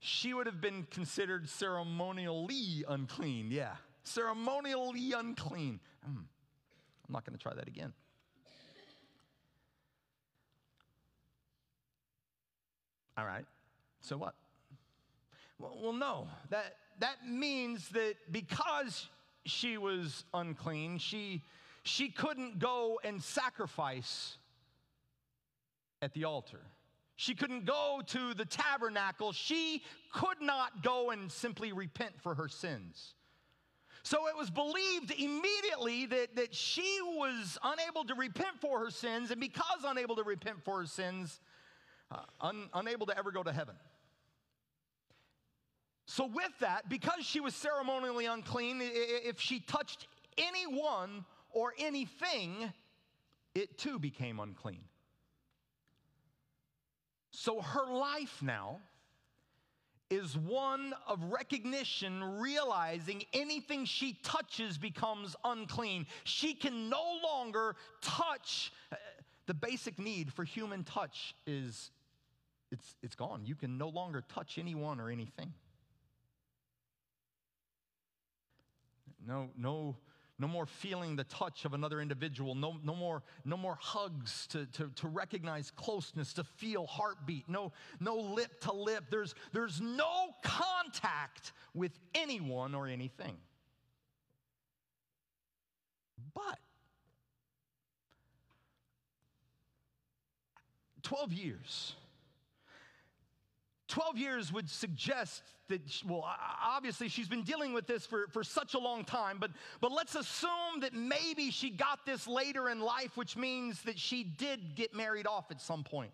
She 0.00 0.32
would 0.32 0.46
have 0.46 0.62
been 0.62 0.86
considered 0.90 1.50
ceremonially 1.50 2.84
unclean. 2.88 3.50
Yeah, 3.50 3.74
ceremonially 4.04 5.12
unclean. 5.12 5.80
Hmm. 6.02 6.16
I'm 6.16 7.12
not 7.12 7.26
going 7.26 7.36
to 7.36 7.42
try 7.42 7.52
that 7.54 7.68
again. 7.68 7.92
All 13.18 13.26
right. 13.26 13.44
So 14.00 14.16
what? 14.16 14.34
Well, 15.58 15.92
no. 15.92 16.28
That 16.50 16.76
that 17.00 17.26
means 17.26 17.88
that 17.88 18.14
because 18.30 19.08
she 19.44 19.76
was 19.76 20.24
unclean, 20.32 20.98
she 20.98 21.42
she 21.82 22.10
couldn't 22.10 22.60
go 22.60 23.00
and 23.02 23.20
sacrifice 23.20 24.36
at 26.00 26.14
the 26.14 26.24
altar. 26.24 26.60
She 27.16 27.34
couldn't 27.34 27.64
go 27.64 28.00
to 28.06 28.34
the 28.34 28.44
tabernacle. 28.44 29.32
She 29.32 29.82
could 30.14 30.40
not 30.40 30.84
go 30.84 31.10
and 31.10 31.32
simply 31.32 31.72
repent 31.72 32.12
for 32.22 32.36
her 32.36 32.48
sins. 32.48 33.14
So 34.04 34.28
it 34.28 34.36
was 34.36 34.48
believed 34.48 35.10
immediately 35.10 36.06
that, 36.06 36.36
that 36.36 36.54
she 36.54 37.00
was 37.02 37.58
unable 37.64 38.04
to 38.04 38.14
repent 38.14 38.60
for 38.60 38.78
her 38.78 38.90
sins, 38.90 39.32
and 39.32 39.40
because 39.40 39.82
unable 39.84 40.14
to 40.14 40.22
repent 40.22 40.62
for 40.64 40.78
her 40.78 40.86
sins, 40.86 41.40
uh, 42.10 42.20
un, 42.40 42.68
unable 42.74 43.06
to 43.06 43.16
ever 43.16 43.30
go 43.30 43.42
to 43.42 43.52
heaven. 43.52 43.74
So, 46.06 46.24
with 46.26 46.58
that, 46.60 46.88
because 46.88 47.24
she 47.24 47.40
was 47.40 47.54
ceremonially 47.54 48.24
unclean, 48.24 48.80
if 48.80 49.38
she 49.40 49.60
touched 49.60 50.06
anyone 50.38 51.26
or 51.50 51.74
anything, 51.78 52.72
it 53.54 53.76
too 53.76 53.98
became 53.98 54.40
unclean. 54.40 54.80
So, 57.30 57.60
her 57.60 57.92
life 57.92 58.40
now 58.42 58.78
is 60.10 60.34
one 60.38 60.94
of 61.06 61.22
recognition, 61.24 62.24
realizing 62.40 63.22
anything 63.34 63.84
she 63.84 64.14
touches 64.22 64.78
becomes 64.78 65.36
unclean. 65.44 66.06
She 66.24 66.54
can 66.54 66.88
no 66.88 67.18
longer 67.22 67.76
touch. 68.00 68.72
uh, 68.90 68.96
The 69.46 69.52
basic 69.52 69.98
need 69.98 70.32
for 70.32 70.44
human 70.44 70.84
touch 70.84 71.34
is 71.46 71.90
it's, 72.70 72.96
it's 73.02 73.14
gone. 73.14 73.42
You 73.44 73.54
can 73.54 73.78
no 73.78 73.88
longer 73.88 74.22
touch 74.28 74.58
anyone 74.58 75.00
or 75.00 75.10
anything. 75.10 75.52
No, 79.26 79.48
no, 79.56 79.96
no 80.38 80.48
more 80.48 80.66
feeling 80.66 81.16
the 81.16 81.24
touch 81.24 81.64
of 81.64 81.74
another 81.74 82.00
individual. 82.00 82.54
No, 82.54 82.76
no 82.84 82.94
more, 82.94 83.22
no 83.44 83.56
more 83.56 83.76
hugs 83.80 84.46
to, 84.48 84.66
to, 84.66 84.90
to 84.96 85.08
recognize 85.08 85.70
closeness, 85.70 86.32
to 86.34 86.44
feel 86.44 86.86
heartbeat. 86.86 87.48
No, 87.48 87.72
no 88.00 88.16
lip 88.16 88.60
to 88.62 88.72
lip. 88.72 89.04
There's, 89.10 89.34
there's 89.52 89.80
no 89.80 90.28
contact 90.42 91.52
with 91.74 91.92
anyone 92.14 92.74
or 92.74 92.86
anything. 92.86 93.36
But 96.34 96.58
12 101.02 101.32
years. 101.32 101.94
12 103.88 104.18
years 104.18 104.52
would 104.52 104.68
suggest 104.68 105.42
that, 105.68 105.80
well, 106.06 106.24
obviously 106.62 107.08
she's 107.08 107.28
been 107.28 107.42
dealing 107.42 107.72
with 107.72 107.86
this 107.86 108.06
for, 108.06 108.26
for 108.28 108.44
such 108.44 108.74
a 108.74 108.78
long 108.78 109.04
time, 109.04 109.38
but, 109.40 109.50
but 109.80 109.92
let's 109.92 110.14
assume 110.14 110.80
that 110.80 110.94
maybe 110.94 111.50
she 111.50 111.70
got 111.70 112.04
this 112.06 112.26
later 112.26 112.68
in 112.68 112.80
life, 112.80 113.16
which 113.16 113.36
means 113.36 113.82
that 113.82 113.98
she 113.98 114.24
did 114.24 114.74
get 114.74 114.94
married 114.94 115.26
off 115.26 115.50
at 115.50 115.60
some 115.60 115.84
point. 115.84 116.10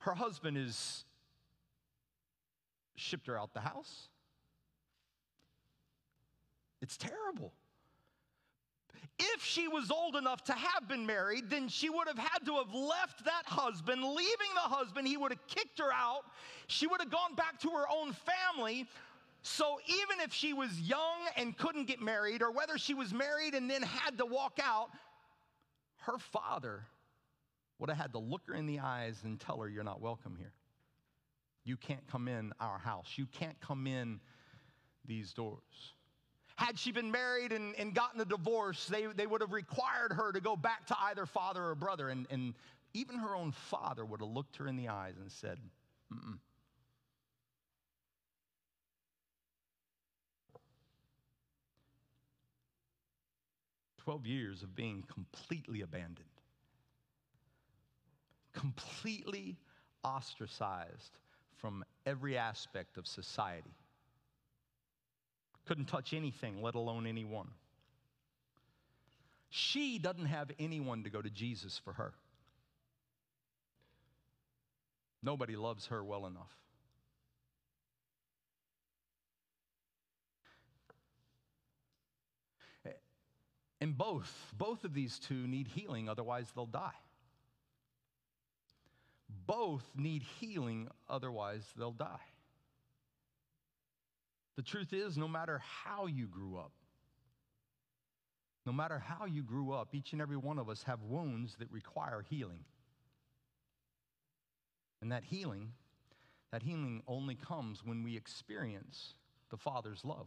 Her 0.00 0.14
husband 0.14 0.56
has 0.56 1.04
shipped 2.96 3.26
her 3.26 3.38
out 3.38 3.52
the 3.52 3.60
house. 3.60 4.08
It's 6.80 6.96
terrible. 6.96 7.52
If 9.18 9.44
she 9.44 9.68
was 9.68 9.90
old 9.90 10.16
enough 10.16 10.44
to 10.44 10.52
have 10.52 10.88
been 10.88 11.04
married, 11.04 11.50
then 11.50 11.68
she 11.68 11.90
would 11.90 12.08
have 12.08 12.18
had 12.18 12.44
to 12.46 12.54
have 12.54 12.72
left 12.72 13.24
that 13.24 13.44
husband, 13.44 14.02
leaving 14.02 14.48
the 14.54 14.60
husband. 14.60 15.06
He 15.06 15.16
would 15.16 15.30
have 15.30 15.46
kicked 15.46 15.78
her 15.78 15.92
out. 15.92 16.22
She 16.68 16.86
would 16.86 17.00
have 17.00 17.10
gone 17.10 17.34
back 17.34 17.60
to 17.60 17.70
her 17.70 17.84
own 17.92 18.14
family. 18.14 18.86
So 19.42 19.78
even 19.86 20.20
if 20.20 20.32
she 20.32 20.52
was 20.52 20.80
young 20.80 21.18
and 21.36 21.56
couldn't 21.56 21.86
get 21.86 22.00
married, 22.00 22.42
or 22.42 22.50
whether 22.50 22.78
she 22.78 22.94
was 22.94 23.12
married 23.12 23.54
and 23.54 23.70
then 23.70 23.82
had 23.82 24.16
to 24.18 24.26
walk 24.26 24.58
out, 24.62 24.88
her 25.98 26.18
father 26.18 26.86
would 27.78 27.90
have 27.90 27.98
had 27.98 28.12
to 28.12 28.18
look 28.18 28.42
her 28.46 28.54
in 28.54 28.66
the 28.66 28.80
eyes 28.80 29.20
and 29.24 29.38
tell 29.40 29.58
her, 29.60 29.68
You're 29.68 29.84
not 29.84 30.00
welcome 30.00 30.36
here. 30.36 30.52
You 31.64 31.76
can't 31.76 32.06
come 32.06 32.28
in 32.28 32.52
our 32.60 32.78
house. 32.78 33.12
You 33.16 33.26
can't 33.26 33.58
come 33.60 33.86
in 33.86 34.20
these 35.04 35.32
doors. 35.32 35.94
Had 36.60 36.78
she 36.78 36.92
been 36.92 37.10
married 37.10 37.52
and, 37.52 37.74
and 37.76 37.94
gotten 37.94 38.20
a 38.20 38.24
divorce, 38.26 38.86
they, 38.86 39.06
they 39.06 39.26
would 39.26 39.40
have 39.40 39.54
required 39.54 40.12
her 40.12 40.30
to 40.30 40.42
go 40.42 40.56
back 40.56 40.86
to 40.88 40.96
either 41.04 41.24
father 41.24 41.64
or 41.64 41.74
brother. 41.74 42.10
And, 42.10 42.26
and 42.30 42.52
even 42.92 43.16
her 43.16 43.34
own 43.34 43.52
father 43.52 44.04
would 44.04 44.20
have 44.20 44.28
looked 44.28 44.58
her 44.58 44.66
in 44.66 44.76
the 44.76 44.88
eyes 44.88 45.14
and 45.18 45.32
said, 45.32 45.58
Mm-mm. 46.12 46.36
Twelve 53.96 54.26
years 54.26 54.62
of 54.62 54.76
being 54.76 55.02
completely 55.10 55.80
abandoned, 55.80 56.28
completely 58.52 59.56
ostracized 60.04 61.18
from 61.56 61.84
every 62.04 62.36
aspect 62.36 62.98
of 62.98 63.06
society 63.06 63.79
couldn't 65.70 65.86
touch 65.86 66.12
anything, 66.12 66.60
let 66.62 66.74
alone 66.74 67.06
anyone. 67.06 67.46
She 69.50 70.00
doesn't 70.00 70.26
have 70.26 70.50
anyone 70.58 71.04
to 71.04 71.10
go 71.10 71.22
to 71.22 71.30
Jesus 71.30 71.80
for 71.84 71.92
her. 71.92 72.12
Nobody 75.22 75.54
loves 75.54 75.86
her 75.86 76.02
well 76.02 76.26
enough. 76.26 76.50
And 83.80 83.96
both, 83.96 84.52
both 84.58 84.82
of 84.82 84.92
these 84.92 85.20
two 85.20 85.46
need 85.46 85.68
healing, 85.68 86.08
otherwise 86.08 86.48
they'll 86.56 86.66
die. 86.66 86.98
Both 89.46 89.84
need 89.96 90.24
healing, 90.40 90.88
otherwise 91.08 91.62
they'll 91.78 91.92
die. 91.92 92.29
The 94.60 94.66
truth 94.66 94.92
is, 94.92 95.16
no 95.16 95.26
matter 95.26 95.62
how 95.64 96.04
you 96.04 96.26
grew 96.26 96.58
up, 96.58 96.72
no 98.66 98.72
matter 98.72 98.98
how 98.98 99.24
you 99.24 99.42
grew 99.42 99.72
up, 99.72 99.94
each 99.94 100.12
and 100.12 100.20
every 100.20 100.36
one 100.36 100.58
of 100.58 100.68
us 100.68 100.82
have 100.82 101.00
wounds 101.02 101.56
that 101.60 101.72
require 101.72 102.22
healing. 102.28 102.66
And 105.00 105.10
that 105.12 105.24
healing, 105.24 105.72
that 106.52 106.62
healing 106.62 107.02
only 107.08 107.36
comes 107.36 107.80
when 107.86 108.02
we 108.02 108.18
experience 108.18 109.14
the 109.48 109.56
Father's 109.56 110.04
love. 110.04 110.26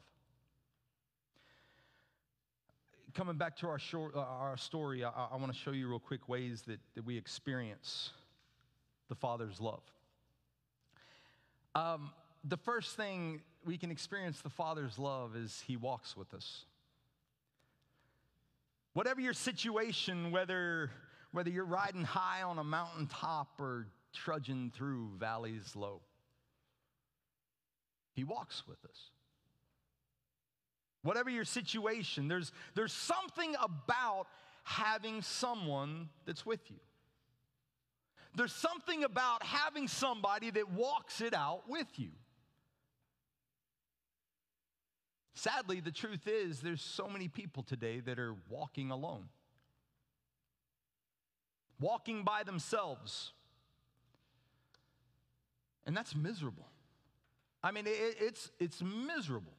coming 3.13 3.37
back 3.37 3.55
to 3.57 3.67
our, 3.67 3.77
short, 3.77 4.15
uh, 4.15 4.21
our 4.21 4.57
story, 4.57 5.03
I, 5.03 5.11
I 5.31 5.35
want 5.35 5.53
to 5.53 5.59
show 5.59 5.73
you 5.73 5.87
real 5.87 5.99
quick 5.99 6.27
ways 6.27 6.63
that, 6.65 6.79
that 6.95 7.05
we 7.05 7.19
experience 7.19 8.09
the 9.09 9.15
Father's 9.15 9.61
love. 9.61 9.83
Um, 11.75 12.09
the 12.43 12.57
first 12.57 12.97
thing 12.97 13.41
we 13.65 13.77
can 13.77 13.91
experience 13.91 14.41
the 14.41 14.49
Father's 14.49 14.97
love 14.99 15.35
as 15.35 15.61
He 15.65 15.77
walks 15.77 16.15
with 16.17 16.33
us. 16.33 16.65
Whatever 18.93 19.21
your 19.21 19.33
situation, 19.33 20.31
whether, 20.31 20.91
whether 21.31 21.49
you're 21.49 21.65
riding 21.65 22.03
high 22.03 22.43
on 22.43 22.59
a 22.59 22.63
mountaintop 22.63 23.59
or 23.59 23.87
trudging 24.13 24.71
through 24.75 25.09
valleys 25.17 25.75
low, 25.75 26.01
He 28.13 28.23
walks 28.23 28.63
with 28.67 28.83
us. 28.85 29.09
Whatever 31.01 31.29
your 31.29 31.45
situation, 31.45 32.27
there's, 32.27 32.51
there's 32.75 32.93
something 32.93 33.55
about 33.61 34.27
having 34.63 35.21
someone 35.21 36.09
that's 36.25 36.45
with 36.45 36.71
you. 36.71 36.77
There's 38.35 38.53
something 38.53 39.03
about 39.03 39.43
having 39.43 39.87
somebody 39.87 40.49
that 40.51 40.71
walks 40.71 41.21
it 41.21 41.33
out 41.33 41.63
with 41.67 41.87
you. 41.97 42.09
Sadly, 45.35 45.79
the 45.79 45.91
truth 45.91 46.27
is, 46.27 46.59
there's 46.59 46.81
so 46.81 47.07
many 47.07 47.27
people 47.27 47.63
today 47.63 47.99
that 48.01 48.19
are 48.19 48.35
walking 48.49 48.91
alone, 48.91 49.29
walking 51.79 52.23
by 52.23 52.43
themselves. 52.43 53.31
And 55.85 55.97
that's 55.97 56.15
miserable. 56.15 56.67
I 57.63 57.71
mean, 57.71 57.87
it, 57.87 58.17
it's, 58.19 58.51
it's 58.59 58.81
miserable. 58.81 59.53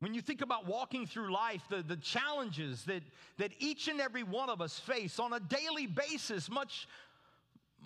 When 0.00 0.14
you 0.14 0.20
think 0.20 0.42
about 0.42 0.66
walking 0.66 1.06
through 1.06 1.32
life, 1.32 1.62
the, 1.68 1.82
the 1.82 1.96
challenges 1.96 2.84
that, 2.84 3.02
that 3.38 3.50
each 3.58 3.88
and 3.88 4.00
every 4.00 4.22
one 4.22 4.48
of 4.48 4.60
us 4.60 4.78
face 4.78 5.18
on 5.18 5.32
a 5.32 5.40
daily 5.40 5.88
basis, 5.88 6.48
much, 6.48 6.86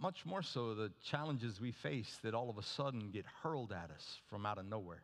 much 0.01 0.27
more 0.27 0.43
so 0.43 0.75
the 0.75 0.93
challenges 1.03 1.59
we 1.59 1.73
face 1.73 2.19
that 2.23 2.35
all 2.35 2.51
of 2.51 2.59
a 2.59 2.63
sudden 2.63 3.11
get 3.11 3.25
hurled 3.43 3.73
at 3.73 3.91
us 3.91 4.21
from 4.29 4.45
out 4.45 4.59
of 4.59 4.67
nowhere. 4.67 5.03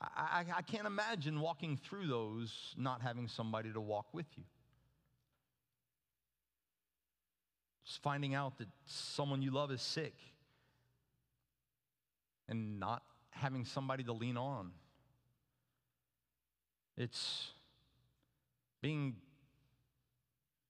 I, 0.00 0.44
I, 0.56 0.62
can't 0.62 0.86
imagine 0.86 1.40
walking 1.40 1.76
through 1.76 2.06
those 2.06 2.74
not 2.76 3.02
having 3.02 3.26
somebody 3.26 3.72
to 3.72 3.80
walk 3.80 4.06
with 4.12 4.26
you. 4.36 4.44
Just 7.84 8.00
finding 8.02 8.34
out 8.34 8.58
that 8.58 8.68
someone 8.86 9.42
you 9.42 9.50
love 9.50 9.72
is 9.72 9.82
sick 9.82 10.14
and 12.48 12.78
not 12.78 13.02
having 13.30 13.64
somebody 13.64 14.04
to 14.04 14.12
lean 14.12 14.36
on. 14.36 14.70
It's 16.96 17.48
being 18.80 19.16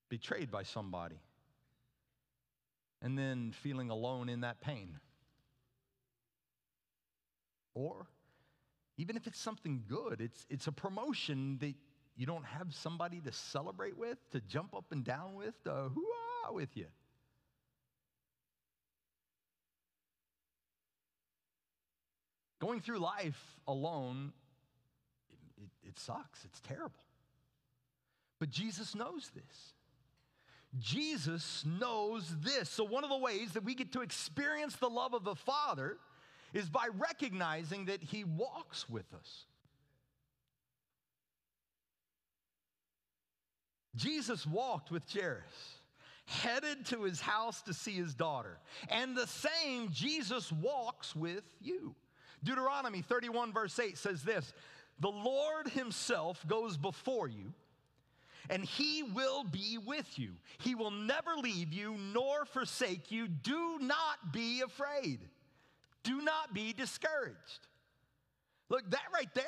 betrayed 0.09 0.51
by 0.51 0.63
somebody 0.63 1.21
and 3.03 3.19
then 3.19 3.53
feeling 3.63 3.91
alone 3.91 4.29
in 4.29 4.41
that 4.41 4.61
pain. 4.61 4.99
Or 7.75 8.07
even 8.99 9.17
if 9.17 9.27
it's 9.27 9.41
something 9.41 9.85
good, 9.89 10.21
it's, 10.21 10.45
it's 10.51 10.67
a 10.67 10.73
promotion 10.73 11.57
that 11.61 11.75
you 12.17 12.27
don't 12.27 12.45
have 12.45 12.75
somebody 12.75 13.21
to 13.21 13.33
celebrate 13.33 13.97
with, 13.97 14.19
to 14.33 14.41
jump 14.41 14.75
up 14.75 14.87
and 14.91 15.05
down 15.05 15.37
with, 15.37 15.55
to 15.63 15.71
hoo 15.95 16.05
with 16.53 16.77
you. 16.77 16.87
Going 22.61 22.81
through 22.81 22.99
life 22.99 23.41
alone, 23.69 24.33
it, 25.31 25.63
it, 25.63 25.89
it 25.91 25.99
sucks. 25.99 26.45
It's 26.45 26.61
terrible. 26.61 27.05
But 28.41 28.51
Jesus 28.51 28.97
knows 28.97 29.31
this. 29.33 29.75
Jesus 30.79 31.65
knows 31.65 32.35
this. 32.41 32.69
So, 32.69 32.85
one 32.85 33.05
of 33.05 33.11
the 33.11 33.17
ways 33.17 33.53
that 33.53 33.65
we 33.65 33.75
get 33.75 33.93
to 33.93 34.01
experience 34.03 34.77
the 34.77 34.91
love 34.91 35.15
of 35.15 35.25
the 35.25 35.35
Father 35.35 35.99
is 36.53 36.69
by 36.69 36.89
recognizing 36.97 37.87
that 37.87 38.03
He 38.03 38.25
walks 38.25 38.89
with 38.89 39.13
us. 39.15 39.47
Jesus 43.97 44.47
walked 44.47 44.91
with 44.91 45.03
Jairus, 45.13 45.43
headed 46.27 46.87
to 46.87 47.03
his 47.03 47.21
house 47.21 47.63
to 47.63 47.75
see 47.75 47.93
his 47.93 48.15
daughter. 48.15 48.59
And 48.91 49.17
the 49.17 49.27
same 49.27 49.91
Jesus 49.91 50.53
walks 50.53 51.17
with 51.17 51.43
you. 51.61 51.97
Deuteronomy 52.45 53.03
31, 53.03 53.53
verse 53.53 53.77
8 53.79 53.99
says 53.99 54.23
this 54.23 54.53
The 55.01 55.11
Lord 55.11 55.69
Himself 55.69 56.47
goes 56.47 56.77
before 56.77 57.27
you 57.29 57.53
and 58.51 58.65
he 58.65 59.03
will 59.03 59.45
be 59.45 59.79
with 59.85 60.19
you. 60.19 60.31
He 60.59 60.75
will 60.75 60.91
never 60.91 61.37
leave 61.37 61.73
you 61.73 61.97
nor 62.15 62.45
forsake 62.47 63.11
you. 63.11 63.29
Do 63.29 63.79
not 63.81 64.33
be 64.33 64.63
afraid. 64.63 65.21
Do 66.05 66.21
not 66.23 66.55
be 66.55 66.73
discouraged. 66.73 67.67
Look, 68.69 68.91
that 68.91 69.05
right 69.13 69.33
there, 69.35 69.45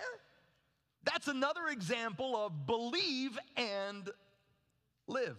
that's 1.05 1.29
another 1.29 1.69
example 1.71 2.37
of 2.37 2.67
believe 2.67 3.39
and 3.57 4.09
live. 5.07 5.39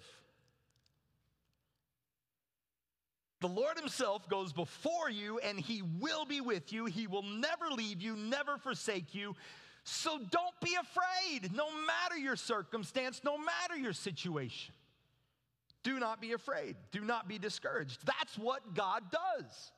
The 3.41 3.47
Lord 3.47 3.77
Himself 3.77 4.29
goes 4.29 4.53
before 4.53 5.09
you 5.09 5.39
and 5.39 5.59
He 5.59 5.81
will 5.81 6.25
be 6.25 6.41
with 6.41 6.71
you. 6.71 6.85
He 6.85 7.07
will 7.07 7.23
never 7.23 7.69
leave 7.75 8.01
you, 8.01 8.15
never 8.15 8.57
forsake 8.57 9.15
you. 9.15 9.35
So 9.83 10.19
don't 10.19 10.59
be 10.63 10.75
afraid, 10.75 11.51
no 11.53 11.67
matter 11.85 12.17
your 12.17 12.35
circumstance, 12.35 13.21
no 13.23 13.37
matter 13.37 13.75
your 13.75 13.93
situation. 13.93 14.75
Do 15.83 15.99
not 15.99 16.21
be 16.21 16.33
afraid. 16.33 16.75
Do 16.91 17.01
not 17.01 17.27
be 17.27 17.39
discouraged. 17.39 18.05
That's 18.05 18.37
what 18.37 18.75
God 18.75 19.03
does. 19.11 19.71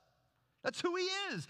That's 0.64 0.80
who 0.80 0.96
He 0.96 1.08
is. 1.34 1.48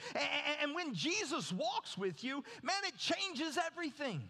And 0.61 0.73
when 0.73 0.93
Jesus 0.93 1.53
walks 1.53 1.97
with 1.97 2.23
you, 2.23 2.43
man, 2.63 2.75
it 2.87 2.97
changes 2.97 3.57
everything. 3.63 4.29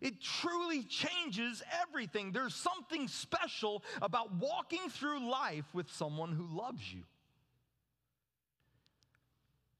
It 0.00 0.20
truly 0.20 0.82
changes 0.82 1.62
everything. 1.82 2.32
There's 2.32 2.54
something 2.54 3.08
special 3.08 3.82
about 4.02 4.34
walking 4.34 4.90
through 4.90 5.30
life 5.30 5.64
with 5.72 5.90
someone 5.90 6.32
who 6.32 6.46
loves 6.54 6.92
you. 6.92 7.04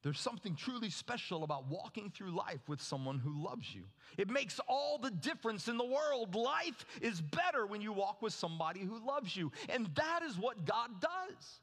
There's 0.01 0.19
something 0.19 0.55
truly 0.55 0.91
special 0.91 1.43
about 1.43 1.67
walking 1.67 2.11
through 2.11 2.35
life 2.35 2.61
with 2.67 2.79
someone 2.79 3.17
who 3.17 3.43
loves 3.43 3.73
you. 3.73 3.83
It 4.17 4.29
makes 4.29 4.59
all 4.67 4.99
the 4.99 5.09
difference 5.09 5.67
in 5.67 5.77
the 5.77 5.85
world. 5.85 6.35
Life 6.35 6.85
is 7.01 7.21
better 7.21 7.65
when 7.65 7.81
you 7.81 7.91
walk 7.91 8.21
with 8.21 8.33
somebody 8.33 8.81
who 8.81 9.03
loves 9.05 9.35
you. 9.35 9.51
And 9.67 9.89
that 9.95 10.21
is 10.21 10.37
what 10.37 10.63
God 10.63 11.01
does. 11.01 11.59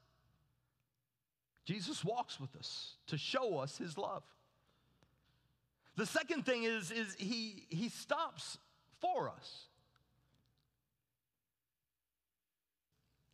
Jesus 1.64 2.04
walks 2.04 2.40
with 2.40 2.54
us 2.56 2.94
to 3.06 3.16
show 3.16 3.58
us 3.58 3.78
his 3.78 3.96
love. 3.96 4.22
The 5.96 6.06
second 6.06 6.44
thing 6.44 6.64
is, 6.64 6.90
is 6.90 7.14
he, 7.18 7.66
he 7.68 7.88
stops 7.88 8.58
for 9.00 9.28
us. 9.28 9.66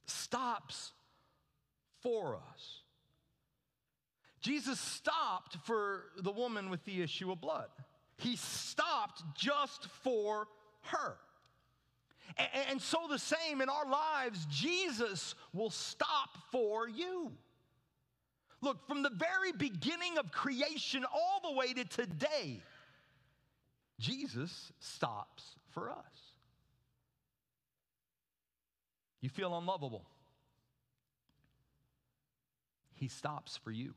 Stops 0.06 0.92
for 2.02 2.36
us. 2.36 2.80
Jesus 4.40 4.78
stopped 4.78 5.56
for 5.64 6.04
the 6.22 6.32
woman 6.32 6.70
with 6.70 6.84
the 6.84 7.02
issue 7.02 7.30
of 7.30 7.40
blood. 7.40 7.68
He 8.16 8.36
stopped 8.36 9.22
just 9.36 9.86
for 10.02 10.48
her. 10.82 11.16
And 12.68 12.80
so, 12.80 12.98
the 13.08 13.18
same 13.18 13.60
in 13.60 13.68
our 13.68 13.88
lives, 13.88 14.46
Jesus 14.46 15.34
will 15.52 15.70
stop 15.70 16.38
for 16.52 16.88
you. 16.88 17.32
Look, 18.60 18.86
from 18.88 19.02
the 19.02 19.10
very 19.10 19.52
beginning 19.52 20.18
of 20.18 20.32
creation 20.32 21.04
all 21.04 21.40
the 21.42 21.56
way 21.56 21.72
to 21.74 21.84
today, 21.84 22.60
Jesus 24.00 24.72
stops 24.80 25.44
for 25.70 25.90
us. 25.90 25.96
You 29.20 29.28
feel 29.28 29.56
unlovable, 29.56 30.04
He 32.94 33.08
stops 33.08 33.56
for 33.56 33.70
you. 33.70 33.94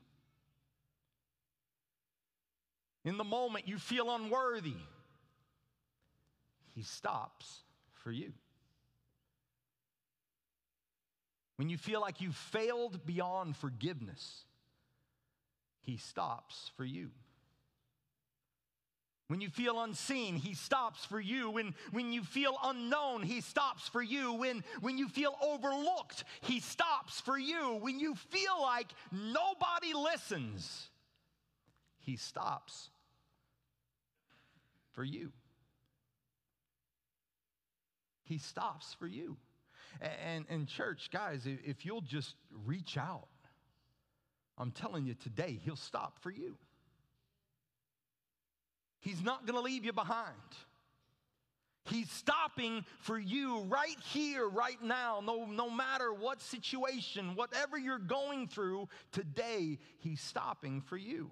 In 3.03 3.17
the 3.17 3.23
moment 3.23 3.67
you 3.67 3.79
feel 3.79 4.13
unworthy, 4.13 4.75
He 6.75 6.83
stops 6.83 7.61
for 7.95 8.11
you. 8.11 8.31
When 11.55 11.69
you 11.69 11.77
feel 11.77 12.01
like 12.01 12.21
you've 12.21 12.35
failed 12.35 13.05
beyond 13.05 13.55
forgiveness, 13.55 14.45
He 15.81 15.97
stops 15.97 16.71
for 16.77 16.85
you. 16.85 17.09
When 19.27 19.39
you 19.39 19.49
feel 19.49 19.81
unseen, 19.81 20.35
he 20.35 20.53
stops 20.53 21.05
for 21.05 21.19
you. 21.19 21.51
When, 21.51 21.73
when 21.91 22.11
you 22.11 22.21
feel 22.21 22.57
unknown, 22.65 23.23
he 23.23 23.39
stops 23.39 23.87
for 23.87 24.01
you. 24.01 24.33
When, 24.33 24.61
when 24.81 24.97
you 24.97 25.07
feel 25.07 25.37
overlooked, 25.41 26.25
he 26.41 26.59
stops 26.59 27.21
for 27.21 27.37
you. 27.37 27.77
When 27.79 27.97
you 27.97 28.15
feel 28.15 28.61
like 28.61 28.87
nobody 29.09 29.93
listens, 29.93 30.89
he 31.99 32.17
stops 32.17 32.89
for 34.91 35.05
you. 35.05 35.31
He 38.25 38.37
stops 38.37 38.93
for 38.99 39.07
you. 39.07 39.37
And, 40.25 40.45
and 40.49 40.67
church, 40.67 41.09
guys, 41.09 41.45
if 41.45 41.85
you'll 41.85 42.01
just 42.01 42.35
reach 42.65 42.97
out, 42.97 43.27
I'm 44.61 44.69
telling 44.69 45.07
you 45.07 45.15
today, 45.15 45.59
he'll 45.65 45.75
stop 45.75 46.19
for 46.19 46.29
you. 46.29 46.55
He's 48.99 49.23
not 49.23 49.47
going 49.47 49.55
to 49.55 49.61
leave 49.61 49.83
you 49.83 49.91
behind. 49.91 50.35
He's 51.85 52.11
stopping 52.11 52.85
for 52.99 53.17
you 53.17 53.61
right 53.61 53.99
here, 54.13 54.47
right 54.47 54.81
now, 54.83 55.19
no, 55.25 55.45
no 55.45 55.67
matter 55.71 56.13
what 56.13 56.43
situation, 56.43 57.35
whatever 57.35 57.75
you're 57.75 57.97
going 57.97 58.47
through 58.47 58.87
today, 59.11 59.79
He's 59.97 60.21
stopping 60.21 60.81
for 60.81 60.95
you. 60.95 61.31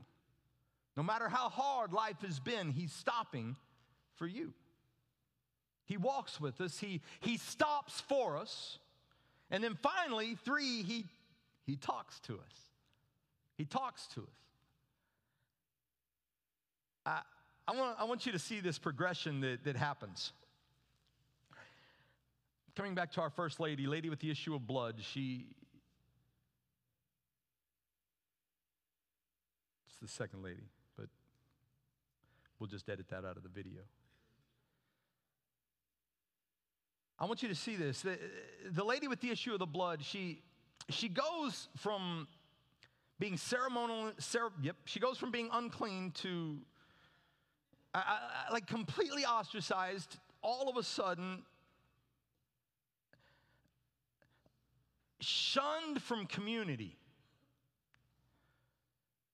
No 0.97 1.03
matter 1.03 1.29
how 1.29 1.49
hard 1.49 1.93
life 1.93 2.21
has 2.25 2.39
been, 2.39 2.71
He's 2.71 2.91
stopping 2.91 3.55
for 4.15 4.25
you. 4.25 4.55
He 5.85 5.97
walks 5.97 6.41
with 6.41 6.59
us, 6.61 6.79
He, 6.79 7.01
he 7.19 7.37
stops 7.37 8.01
for 8.01 8.37
us. 8.37 8.79
And 9.51 9.63
then 9.63 9.77
finally, 9.83 10.35
three, 10.43 10.81
He, 10.81 11.05
he 11.67 11.75
talks 11.75 12.19
to 12.21 12.33
us. 12.33 12.68
He 13.59 13.65
talks 13.65 14.07
to 14.15 14.21
us. 14.21 14.27
I, 17.05 17.21
I, 17.67 17.77
want, 17.77 17.97
I 17.99 18.05
want 18.05 18.25
you 18.25 18.31
to 18.31 18.39
see 18.39 18.61
this 18.61 18.79
progression 18.79 19.41
that, 19.41 19.65
that 19.65 19.75
happens. 19.75 20.31
Coming 22.77 22.95
back 22.95 23.11
to 23.11 23.21
our 23.21 23.29
first 23.29 23.59
lady, 23.59 23.85
lady 23.85 24.09
with 24.09 24.21
the 24.21 24.31
issue 24.31 24.55
of 24.55 24.65
blood, 24.65 24.95
she. 25.01 25.47
It's 29.89 29.99
the 30.01 30.07
second 30.07 30.41
lady, 30.41 30.69
but 30.95 31.07
we'll 32.59 32.69
just 32.69 32.87
edit 32.87 33.09
that 33.09 33.25
out 33.25 33.35
of 33.35 33.43
the 33.43 33.49
video. 33.49 33.81
I 37.19 37.25
want 37.25 37.43
you 37.43 37.49
to 37.49 37.55
see 37.55 37.75
this. 37.75 38.03
The, 38.03 38.17
the 38.71 38.85
lady 38.85 39.09
with 39.09 39.19
the 39.19 39.31
issue 39.31 39.51
of 39.51 39.59
the 39.59 39.65
blood, 39.65 40.01
she, 40.01 40.43
she 40.87 41.09
goes 41.09 41.67
from 41.75 42.25
being 43.19 43.35
ceremonial, 43.37 44.13
cere- 44.17 44.51
yep, 44.61 44.77
she 44.85 44.99
goes 44.99 45.17
from 45.17 45.29
being 45.31 45.49
unclean 45.51 46.11
to 46.11 46.57
I, 47.93 47.99
I- 48.47 48.53
like 48.53 48.65
completely 48.65 49.25
ostracized 49.25 50.17
all 50.41 50.69
of 50.69 50.77
a 50.77 50.83
sudden 50.83 51.43
shunned 55.19 56.01
from 56.01 56.25
community 56.27 56.95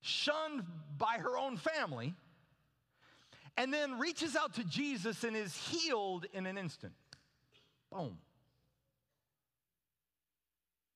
shunned 0.01 0.63
by 0.97 1.17
her 1.19 1.37
own 1.37 1.57
family 1.57 2.15
and 3.57 3.71
then 3.71 3.99
reaches 3.99 4.35
out 4.35 4.53
to 4.55 4.63
jesus 4.63 5.23
and 5.23 5.35
is 5.35 5.55
healed 5.55 6.25
in 6.33 6.47
an 6.47 6.57
instant. 6.57 6.93
Boom. 7.91 8.17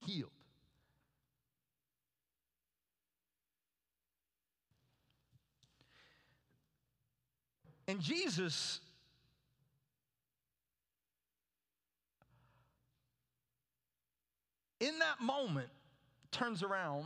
Healed 0.05 0.31
And 7.89 7.99
Jesus 7.99 8.81
in 14.79 14.99
that 14.99 15.19
moment 15.19 15.69
turns 16.29 16.61
around, 16.61 17.05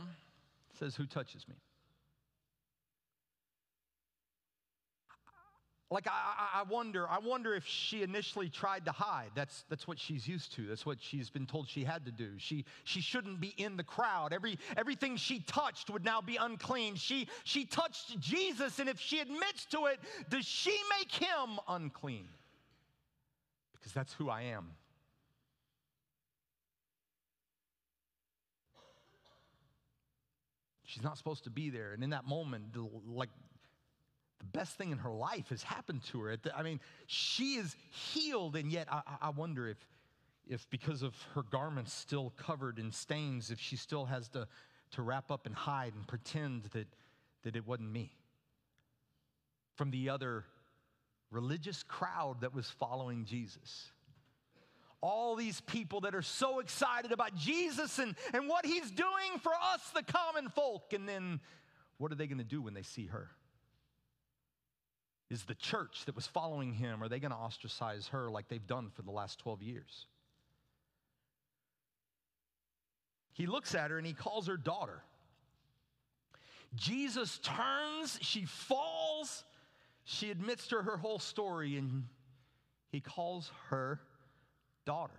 says, 0.78 0.94
Who 0.94 1.06
touches 1.06 1.48
me? 1.48 1.54
Like 5.94 6.08
I, 6.08 6.62
I, 6.62 6.62
wonder, 6.64 7.08
I 7.08 7.20
wonder 7.20 7.54
if 7.54 7.64
she 7.64 8.02
initially 8.02 8.48
tried 8.48 8.86
to 8.86 8.90
hide. 8.90 9.30
That's, 9.36 9.64
that's 9.70 9.86
what 9.86 9.96
she's 9.96 10.26
used 10.26 10.52
to. 10.54 10.66
That's 10.66 10.84
what 10.84 10.98
she's 11.00 11.30
been 11.30 11.46
told 11.46 11.68
she 11.68 11.84
had 11.84 12.04
to 12.06 12.10
do. 12.10 12.30
She, 12.36 12.64
she 12.82 13.00
shouldn't 13.00 13.40
be 13.40 13.54
in 13.58 13.76
the 13.76 13.84
crowd. 13.84 14.32
Every, 14.32 14.58
everything 14.76 15.16
she 15.16 15.38
touched 15.38 15.90
would 15.90 16.04
now 16.04 16.20
be 16.20 16.34
unclean. 16.34 16.96
She, 16.96 17.28
she 17.44 17.64
touched 17.64 18.18
Jesus, 18.18 18.80
and 18.80 18.88
if 18.88 18.98
she 18.98 19.20
admits 19.20 19.66
to 19.66 19.86
it, 19.86 20.00
does 20.30 20.44
she 20.44 20.76
make 20.98 21.12
him 21.12 21.60
unclean? 21.68 22.26
Because 23.74 23.92
that's 23.92 24.12
who 24.14 24.28
I 24.28 24.42
am. 24.42 24.72
She's 30.82 31.04
not 31.04 31.18
supposed 31.18 31.44
to 31.44 31.50
be 31.50 31.70
there. 31.70 31.92
And 31.92 32.02
in 32.02 32.10
that 32.10 32.26
moment, 32.26 32.76
like 33.06 33.30
the 34.44 34.58
best 34.58 34.76
thing 34.76 34.90
in 34.90 34.98
her 34.98 35.12
life 35.12 35.48
has 35.48 35.62
happened 35.62 36.02
to 36.04 36.20
her. 36.20 36.36
I 36.54 36.62
mean, 36.62 36.80
she 37.06 37.54
is 37.54 37.74
healed, 37.90 38.56
and 38.56 38.70
yet 38.70 38.88
I, 38.90 39.02
I- 39.20 39.30
wonder 39.30 39.68
if, 39.68 39.78
if 40.46 40.68
because 40.70 41.02
of 41.02 41.14
her 41.34 41.42
garments 41.42 41.92
still 41.92 42.32
covered 42.36 42.78
in 42.78 42.92
stains, 42.92 43.50
if 43.50 43.60
she 43.60 43.76
still 43.76 44.04
has 44.04 44.28
to, 44.30 44.46
to 44.92 45.02
wrap 45.02 45.30
up 45.30 45.46
and 45.46 45.54
hide 45.54 45.94
and 45.94 46.06
pretend 46.06 46.64
that, 46.72 46.88
that 47.42 47.56
it 47.56 47.66
wasn't 47.66 47.90
me. 47.90 48.12
From 49.76 49.90
the 49.90 50.10
other 50.10 50.44
religious 51.30 51.82
crowd 51.82 52.42
that 52.42 52.54
was 52.54 52.68
following 52.70 53.24
Jesus. 53.24 53.90
All 55.00 55.36
these 55.36 55.60
people 55.62 56.02
that 56.02 56.14
are 56.14 56.22
so 56.22 56.60
excited 56.60 57.12
about 57.12 57.34
Jesus 57.34 57.98
and, 57.98 58.14
and 58.32 58.48
what 58.48 58.64
he's 58.64 58.90
doing 58.90 59.38
for 59.42 59.52
us, 59.52 59.80
the 59.94 60.02
common 60.02 60.48
folk. 60.48 60.92
And 60.92 61.08
then 61.08 61.40
what 61.98 62.12
are 62.12 62.14
they 62.14 62.26
going 62.26 62.38
to 62.38 62.44
do 62.44 62.62
when 62.62 62.72
they 62.72 62.82
see 62.82 63.06
her? 63.06 63.28
Is 65.34 65.42
the 65.42 65.56
church 65.56 66.04
that 66.06 66.14
was 66.14 66.28
following 66.28 66.72
him, 66.72 67.02
are 67.02 67.08
they 67.08 67.18
going 67.18 67.32
to 67.32 67.36
ostracize 67.36 68.06
her 68.12 68.30
like 68.30 68.46
they've 68.46 68.64
done 68.64 68.92
for 68.94 69.02
the 69.02 69.10
last 69.10 69.40
12 69.40 69.62
years? 69.62 70.06
He 73.32 73.46
looks 73.46 73.74
at 73.74 73.90
her 73.90 73.98
and 73.98 74.06
he 74.06 74.12
calls 74.12 74.46
her 74.46 74.56
daughter. 74.56 75.02
Jesus 76.76 77.40
turns, 77.40 78.16
she 78.22 78.44
falls, 78.44 79.42
she 80.04 80.30
admits 80.30 80.68
to 80.68 80.76
her 80.76 80.96
whole 80.96 81.18
story, 81.18 81.78
and 81.78 82.04
he 82.92 83.00
calls 83.00 83.50
her 83.70 83.98
daughter. 84.86 85.18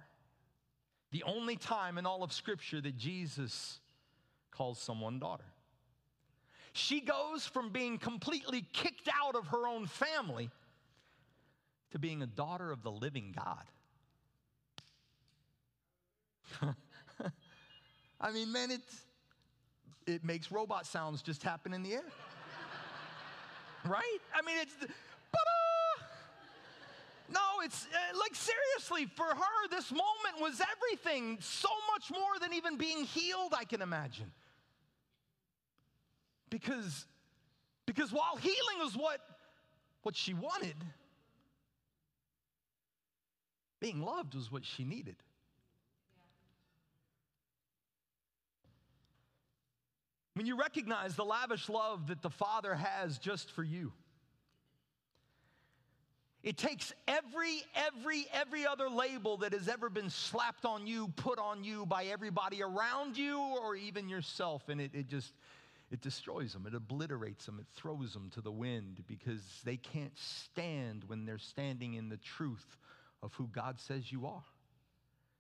The 1.11 1.23
only 1.23 1.57
time 1.57 1.97
in 1.97 2.05
all 2.05 2.23
of 2.23 2.31
Scripture 2.31 2.79
that 2.79 2.95
Jesus 2.95 3.81
calls 4.49 4.79
someone 4.79 5.19
daughter. 5.19 5.43
She 6.77 6.99
goes 6.99 7.45
from 7.45 7.69
being 7.69 7.97
completely 7.97 8.65
kicked 8.73 9.07
out 9.07 9.37
of 9.37 9.47
her 9.47 9.65
own 9.65 9.87
family 9.87 10.49
to 11.91 11.99
being 11.99 12.21
a 12.21 12.27
daughter 12.27 12.69
of 12.69 12.83
the 12.83 12.91
living 12.91 13.33
God. 13.33 13.63
I 18.19 18.31
mean, 18.31 18.51
man, 18.51 18.71
it's, 18.71 19.05
it 20.05 20.25
makes 20.25 20.51
robot 20.51 20.85
sounds 20.85 21.21
just 21.21 21.43
happen 21.43 21.73
in 21.73 21.81
the 21.81 21.93
air. 21.93 22.03
right? 23.85 24.19
I 24.35 24.41
mean, 24.41 24.57
it's! 24.59 24.75
No, 27.29 27.39
it's 27.63 27.85
uh, 27.85 28.17
like 28.19 28.35
seriously, 28.35 29.05
for 29.15 29.33
her, 29.33 29.69
this 29.71 29.91
moment 29.91 30.41
was 30.41 30.61
everything, 30.61 31.37
so 31.39 31.69
much 31.93 32.11
more 32.11 32.37
than 32.41 32.53
even 32.53 32.77
being 32.77 33.05
healed, 33.05 33.53
I 33.57 33.63
can 33.63 33.81
imagine. 33.81 34.29
Because, 36.49 37.05
because 37.85 38.11
while 38.11 38.35
healing 38.37 38.79
was 38.79 38.95
what, 38.95 39.19
what 40.03 40.15
she 40.15 40.33
wanted, 40.33 40.75
being 43.79 44.01
loved 44.01 44.35
was 44.35 44.51
what 44.51 44.65
she 44.65 44.83
needed. 44.83 45.15
When 50.35 50.45
you 50.45 50.57
recognize 50.57 51.15
the 51.15 51.23
lavish 51.23 51.69
love 51.69 52.07
that 52.07 52.21
the 52.21 52.29
Father 52.29 52.75
has 52.75 53.17
just 53.17 53.51
for 53.51 53.63
you, 53.63 53.93
it 56.43 56.57
takes 56.57 56.93
every, 57.07 57.63
every, 57.73 58.27
every 58.31 58.67
other 58.67 58.87
label 58.87 59.37
that 59.37 59.53
has 59.53 59.67
ever 59.67 59.89
been 59.89 60.11
slapped 60.11 60.63
on 60.63 60.85
you, 60.85 61.07
put 61.15 61.39
on 61.39 61.63
you 61.63 61.87
by 61.87 62.05
everybody 62.05 62.61
around 62.61 63.17
you 63.17 63.39
or 63.39 63.75
even 63.75 64.07
yourself, 64.07 64.69
and 64.69 64.79
it, 64.79 64.91
it 64.93 65.07
just, 65.07 65.33
it 65.95 66.01
destroys 66.01 66.53
them, 66.53 66.67
it 66.67 66.75
obliterates 66.75 67.45
them, 67.45 67.57
it 67.59 67.65
throws 67.73 68.13
them 68.13 68.29
to 68.33 68.41
the 68.41 68.51
wind 68.51 69.01
because 69.07 69.41
they 69.63 69.77
can't 69.77 70.17
stand 70.17 71.05
when 71.07 71.25
they're 71.25 71.37
standing 71.37 71.93
in 71.93 72.09
the 72.09 72.17
truth 72.17 72.77
of 73.23 73.33
who 73.35 73.47
God 73.47 73.79
says 73.79 74.11
you 74.11 74.27
are. 74.27 74.43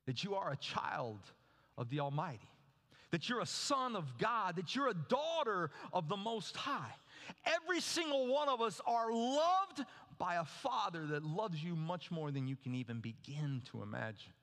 That 0.05 0.23
you 0.23 0.35
are 0.35 0.51
a 0.51 0.57
child 0.57 1.19
of 1.77 1.89
the 1.89 1.99
Almighty 1.99 2.49
that 3.11 3.29
you're 3.29 3.39
a 3.39 3.45
son 3.45 3.95
of 3.95 4.17
God, 4.17 4.57
that 4.57 4.75
you're 4.75 4.89
a 4.89 4.93
daughter 4.93 5.71
of 5.93 6.09
the 6.09 6.17
Most 6.17 6.57
High. 6.57 6.93
Every 7.45 7.79
single 7.79 8.27
one 8.27 8.49
of 8.49 8.61
us 8.61 8.81
are 8.85 9.09
loved 9.09 9.85
by 10.17 10.35
a 10.35 10.43
Father 10.43 11.05
that 11.07 11.23
loves 11.23 11.63
you 11.63 11.77
much 11.77 12.11
more 12.11 12.29
than 12.29 12.45
you 12.45 12.57
can 12.57 12.75
even 12.75 12.99
begin 12.99 13.61
to 13.71 13.81
imagine. 13.81 14.33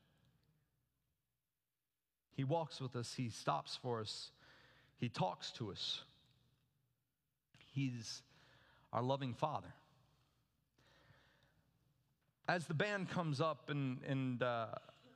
He 2.35 2.45
walks 2.45 2.81
with 2.81 2.97
us, 2.97 3.13
He 3.15 3.29
stops 3.29 3.79
for 3.83 4.01
us, 4.01 4.31
He 5.03 5.09
talks 5.09 5.51
to 5.59 5.73
us. 5.73 6.03
He's 7.75 8.23
our 8.93 9.03
loving 9.03 9.35
Father. 9.35 9.75
as 12.49 12.67
the 12.67 12.75
band 12.75 13.09
comes 13.11 13.41
up 13.41 13.69
and, 13.69 13.99
and 14.07 14.43
uh, 14.45 14.67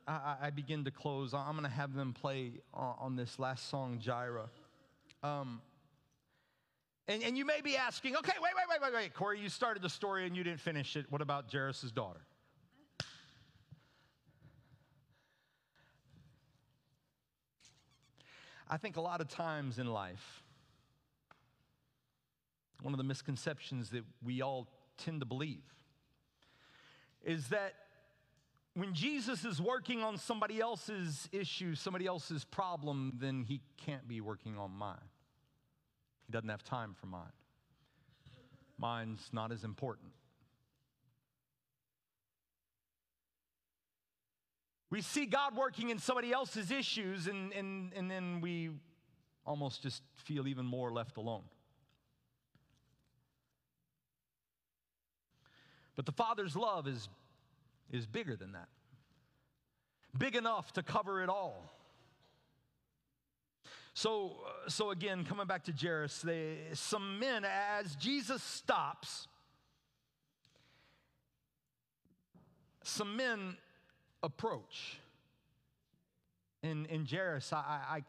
I, 0.05 0.35
I- 0.41 0.49
begin 0.49 0.83
to 0.85 0.91
close, 0.91 1.33
I'm 1.33 1.51
going 1.53 1.63
to 1.63 1.69
have 1.69 1.93
them 1.93 2.11
play 2.11 2.51
on, 2.73 2.95
on 2.99 3.15
this 3.15 3.39
last 3.39 3.69
song, 3.69 3.99
Jireh. 4.01 4.49
Um, 5.23 5.61
and, 7.07 7.23
and 7.23 7.37
you 7.37 7.45
may 7.45 7.61
be 7.61 7.77
asking, 7.77 8.17
okay, 8.17 8.33
wait, 8.41 8.51
wait, 8.55 8.65
wait, 8.69 8.91
wait, 8.91 9.01
wait. 9.03 9.13
Corey, 9.13 9.39
you 9.39 9.47
started 9.47 9.81
the 9.81 9.89
story 9.89 10.25
and 10.25 10.35
you 10.35 10.43
didn't 10.43 10.59
finish 10.59 10.97
it. 10.97 11.05
What 11.09 11.21
about 11.21 11.49
Jairus' 11.49 11.91
daughter? 11.91 12.19
I 18.69 18.77
think 18.77 18.97
a 18.97 19.01
lot 19.01 19.21
of 19.21 19.27
times 19.27 19.79
in 19.79 19.87
life, 19.87 20.43
one 22.81 22.93
of 22.93 22.97
the 22.97 23.03
misconceptions 23.03 23.89
that 23.91 24.03
we 24.23 24.41
all 24.41 24.67
tend 24.97 25.21
to 25.21 25.25
believe 25.25 25.63
is 27.23 27.47
that 27.49 27.73
when 28.73 28.93
Jesus 28.93 29.43
is 29.43 29.61
working 29.61 30.03
on 30.03 30.17
somebody 30.17 30.59
else's 30.59 31.27
issue, 31.31 31.75
somebody 31.75 32.05
else's 32.05 32.45
problem, 32.45 33.13
then 33.19 33.43
he 33.47 33.61
can't 33.83 34.07
be 34.07 34.21
working 34.21 34.57
on 34.57 34.71
mine. 34.71 34.97
He 36.27 36.31
doesn't 36.31 36.49
have 36.49 36.63
time 36.63 36.93
for 36.99 37.07
mine. 37.07 37.31
Mine's 38.77 39.29
not 39.33 39.51
as 39.51 39.63
important. 39.63 40.11
We 44.89 45.01
see 45.01 45.25
God 45.25 45.55
working 45.55 45.89
in 45.89 45.99
somebody 45.99 46.31
else's 46.31 46.71
issues, 46.71 47.27
and, 47.27 47.51
and, 47.53 47.91
and 47.93 48.09
then 48.09 48.39
we 48.39 48.69
almost 49.45 49.83
just 49.83 50.01
feel 50.15 50.47
even 50.47 50.65
more 50.65 50.91
left 50.91 51.17
alone. 51.17 51.43
But 55.95 56.05
the 56.05 56.11
Father's 56.11 56.55
love 56.55 56.87
is, 56.87 57.09
is 57.91 58.05
bigger 58.05 58.35
than 58.35 58.53
that, 58.53 58.69
big 60.17 60.35
enough 60.35 60.71
to 60.73 60.83
cover 60.83 61.21
it 61.21 61.29
all. 61.29 61.73
So, 63.93 64.35
uh, 64.45 64.69
so 64.69 64.91
again, 64.91 65.25
coming 65.25 65.47
back 65.47 65.63
to 65.63 65.73
Jairus, 65.73 66.21
they, 66.21 66.57
some 66.73 67.17
men, 67.17 67.43
as 67.43 67.95
Jesus 67.95 68.43
stops, 68.43 69.27
some 72.83 73.17
men 73.17 73.57
approach. 74.23 74.99
In, 76.63 76.85
in 76.87 77.05
Jairus, 77.05 77.53
I, 77.53 77.57
I, 77.57 78.03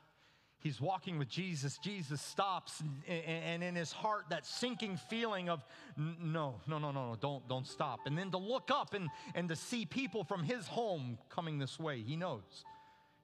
he's 0.60 0.80
walking 0.80 1.18
with 1.18 1.28
Jesus. 1.28 1.78
Jesus 1.78 2.20
stops, 2.20 2.82
and, 3.06 3.24
and 3.24 3.62
in 3.62 3.74
his 3.74 3.92
heart, 3.92 4.24
that 4.30 4.46
sinking 4.46 4.96
feeling 5.08 5.48
of, 5.48 5.64
no, 5.96 6.56
no, 6.66 6.78
no, 6.78 6.90
no, 6.90 7.10
no, 7.10 7.16
don't, 7.20 7.46
don't 7.48 7.66
stop. 7.66 8.00
And 8.06 8.16
then 8.16 8.30
to 8.30 8.38
look 8.38 8.70
up 8.70 8.94
and, 8.94 9.08
and 9.34 9.48
to 9.48 9.56
see 9.56 9.84
people 9.84 10.24
from 10.24 10.42
his 10.42 10.66
home 10.66 11.18
coming 11.28 11.58
this 11.58 11.78
way, 11.78 12.02
he 12.02 12.16
knows. 12.16 12.64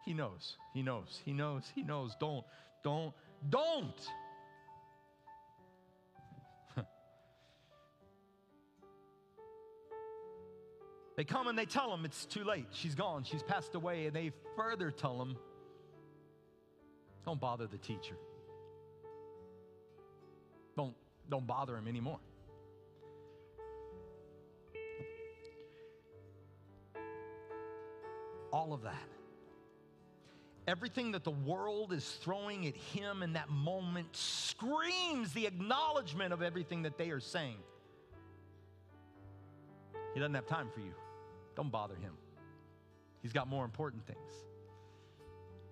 He 0.05 0.13
knows, 0.13 0.59
he 0.75 0.83
knows, 0.83 1.21
he 1.25 1.33
knows, 1.33 1.65
he 1.75 1.83
knows. 1.83 2.15
Don't, 2.21 2.45
don't, 2.83 3.15
don't. 3.49 4.09
They 11.17 11.25
come 11.25 11.47
and 11.47 11.57
they 11.57 11.67
tell 11.67 11.93
him 11.95 12.05
it's 12.05 12.27
too 12.27 12.43
late. 12.45 12.67
She's 12.73 12.95
gone. 12.95 13.25
She's 13.25 13.43
passed 13.43 13.75
away. 13.75 14.07
And 14.07 14.17
they 14.17 14.33
further 14.57 14.91
tell 14.91 15.21
him, 15.21 15.37
don't 17.25 17.41
bother 17.41 17.67
the 17.67 17.79
teacher. 17.79 18.17
Don't, 20.77 20.95
don't 21.31 21.47
bother 21.47 21.77
him 21.77 21.87
anymore. 21.87 22.19
All 28.53 28.73
of 28.73 28.83
that. 28.83 29.03
Everything 30.67 31.13
that 31.13 31.25
the 31.25 31.31
world 31.31 31.93
is 31.93 32.09
throwing 32.23 32.67
at 32.67 32.77
him 32.77 33.23
in 33.23 33.35
that 33.35 33.51
moment 33.51 34.09
screams 34.17 35.33
the 35.33 35.47
acknowledgement 35.47 36.33
of 36.33 36.41
everything 36.43 36.83
that 36.83 36.97
they 36.97 37.11
are 37.11 37.21
saying. 37.21 37.59
He 40.15 40.21
doesn't 40.21 40.35
have 40.35 40.47
time 40.47 40.69
for 40.73 40.81
you. 40.81 40.95
Don't 41.55 41.71
bother 41.71 41.95
him. 41.95 42.13
He's 43.23 43.33
got 43.33 43.49
more 43.49 43.65
important 43.65 44.07
things. 44.07 44.19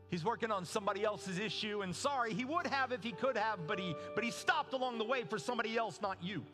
He's 0.09 0.25
working 0.25 0.51
on 0.51 0.65
somebody 0.65 1.05
else's 1.05 1.39
issue, 1.39 1.81
and 1.81 1.97
sorry, 1.97 2.35
he 2.35 2.45
would 2.45 2.67
have 2.67 2.93
if 2.93 3.03
he 3.03 3.13
could 3.13 3.37
have, 3.37 3.67
but 3.67 3.79
he 3.79 3.95
but 4.15 4.23
he 4.23 4.31
stopped 4.31 4.75
along 4.75 4.99
the 4.99 5.05
way 5.05 5.25
for 5.25 5.39
somebody 5.39 5.77
else, 5.77 6.01
not 6.03 6.19
you. 6.23 6.45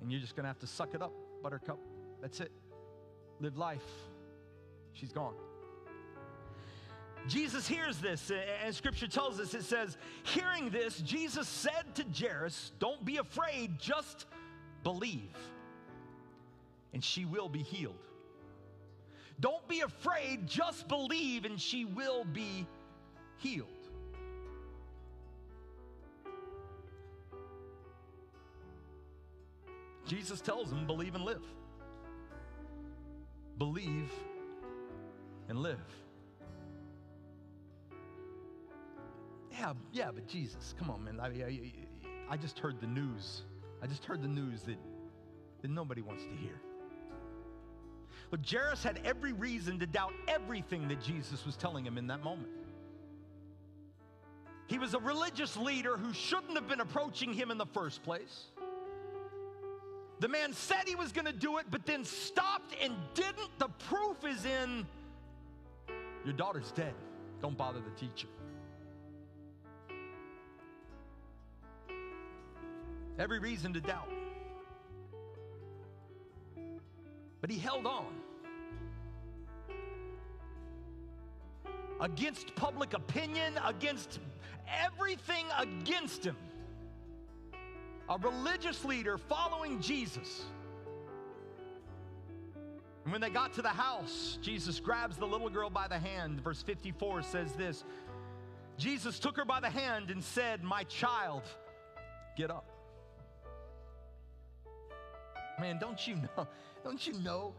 And 0.00 0.10
you're 0.10 0.20
just 0.20 0.34
gonna 0.36 0.48
have 0.48 0.58
to 0.60 0.66
suck 0.66 0.94
it 0.94 1.02
up, 1.02 1.12
buttercup. 1.42 1.78
That's 2.22 2.40
it. 2.40 2.50
Live 3.40 3.58
life. 3.58 3.84
She's 4.94 5.12
gone. 5.12 5.34
Jesus 7.28 7.66
hears 7.66 7.98
this, 7.98 8.30
and 8.64 8.74
scripture 8.74 9.08
tells 9.08 9.40
us 9.40 9.52
it 9.52 9.64
says, 9.64 9.96
Hearing 10.22 10.70
this, 10.70 10.98
Jesus 11.00 11.48
said 11.48 11.94
to 11.94 12.04
Jairus, 12.04 12.72
Don't 12.78 13.04
be 13.04 13.16
afraid, 13.18 13.78
just 13.78 14.26
believe, 14.84 15.36
and 16.96 17.04
she 17.04 17.26
will 17.26 17.50
be 17.50 17.62
healed. 17.62 18.06
Don't 19.38 19.68
be 19.68 19.80
afraid, 19.80 20.46
just 20.46 20.88
believe, 20.88 21.44
and 21.44 21.60
she 21.60 21.84
will 21.84 22.24
be 22.24 22.66
healed. 23.36 23.68
Jesus 30.06 30.40
tells 30.40 30.70
them, 30.70 30.86
Believe 30.86 31.14
and 31.14 31.22
live. 31.22 31.42
Believe 33.58 34.10
and 35.50 35.58
live. 35.58 35.76
Yeah, 39.52 39.74
yeah, 39.92 40.10
but 40.14 40.26
Jesus, 40.26 40.74
come 40.78 40.88
on, 40.90 41.04
man. 41.04 41.20
I, 41.20 41.26
I, 41.26 41.72
I 42.30 42.36
just 42.38 42.58
heard 42.58 42.80
the 42.80 42.86
news. 42.86 43.42
I 43.82 43.86
just 43.86 44.06
heard 44.06 44.22
the 44.22 44.28
news 44.28 44.62
that, 44.62 44.78
that 45.60 45.70
nobody 45.70 46.00
wants 46.00 46.24
to 46.24 46.34
hear. 46.36 46.58
But 48.30 48.40
Jairus 48.48 48.82
had 48.82 49.00
every 49.04 49.32
reason 49.32 49.78
to 49.78 49.86
doubt 49.86 50.12
everything 50.26 50.88
that 50.88 51.00
Jesus 51.00 51.46
was 51.46 51.56
telling 51.56 51.84
him 51.84 51.96
in 51.96 52.08
that 52.08 52.22
moment. 52.24 52.48
He 54.66 54.78
was 54.78 54.94
a 54.94 54.98
religious 54.98 55.56
leader 55.56 55.96
who 55.96 56.12
shouldn't 56.12 56.54
have 56.54 56.68
been 56.68 56.80
approaching 56.80 57.32
him 57.32 57.50
in 57.50 57.58
the 57.58 57.66
first 57.66 58.02
place. 58.02 58.46
The 60.18 60.28
man 60.28 60.52
said 60.52 60.84
he 60.86 60.96
was 60.96 61.12
going 61.12 61.26
to 61.26 61.32
do 61.32 61.58
it, 61.58 61.66
but 61.70 61.86
then 61.86 62.04
stopped 62.04 62.74
and 62.82 62.94
didn't. 63.14 63.58
The 63.58 63.68
proof 63.88 64.24
is 64.24 64.44
in 64.44 64.86
your 66.24 66.34
daughter's 66.34 66.72
dead. 66.72 66.94
Don't 67.40 67.56
bother 67.56 67.80
the 67.80 67.90
teacher. 68.00 68.28
Every 73.18 73.38
reason 73.38 73.72
to 73.74 73.80
doubt. 73.80 74.08
But 77.46 77.54
he 77.54 77.60
held 77.60 77.86
on. 77.86 78.06
Against 82.00 82.52
public 82.56 82.92
opinion, 82.92 83.52
against 83.64 84.18
everything 84.84 85.44
against 85.56 86.24
him. 86.24 86.34
A 88.08 88.18
religious 88.18 88.84
leader 88.84 89.16
following 89.16 89.80
Jesus. 89.80 90.42
And 93.04 93.12
when 93.12 93.20
they 93.20 93.30
got 93.30 93.52
to 93.52 93.62
the 93.62 93.68
house, 93.68 94.40
Jesus 94.42 94.80
grabs 94.80 95.16
the 95.16 95.26
little 95.26 95.48
girl 95.48 95.70
by 95.70 95.86
the 95.86 96.00
hand. 96.00 96.40
Verse 96.40 96.64
54 96.64 97.22
says 97.22 97.52
this 97.52 97.84
Jesus 98.76 99.20
took 99.20 99.36
her 99.36 99.44
by 99.44 99.60
the 99.60 99.70
hand 99.70 100.10
and 100.10 100.20
said, 100.20 100.64
My 100.64 100.82
child, 100.82 101.44
get 102.36 102.50
up. 102.50 102.75
Man, 105.60 105.78
don't 105.78 106.06
you 106.06 106.16
know? 106.16 106.46
Don't 106.84 107.04
you 107.04 107.14
know? 107.14 107.52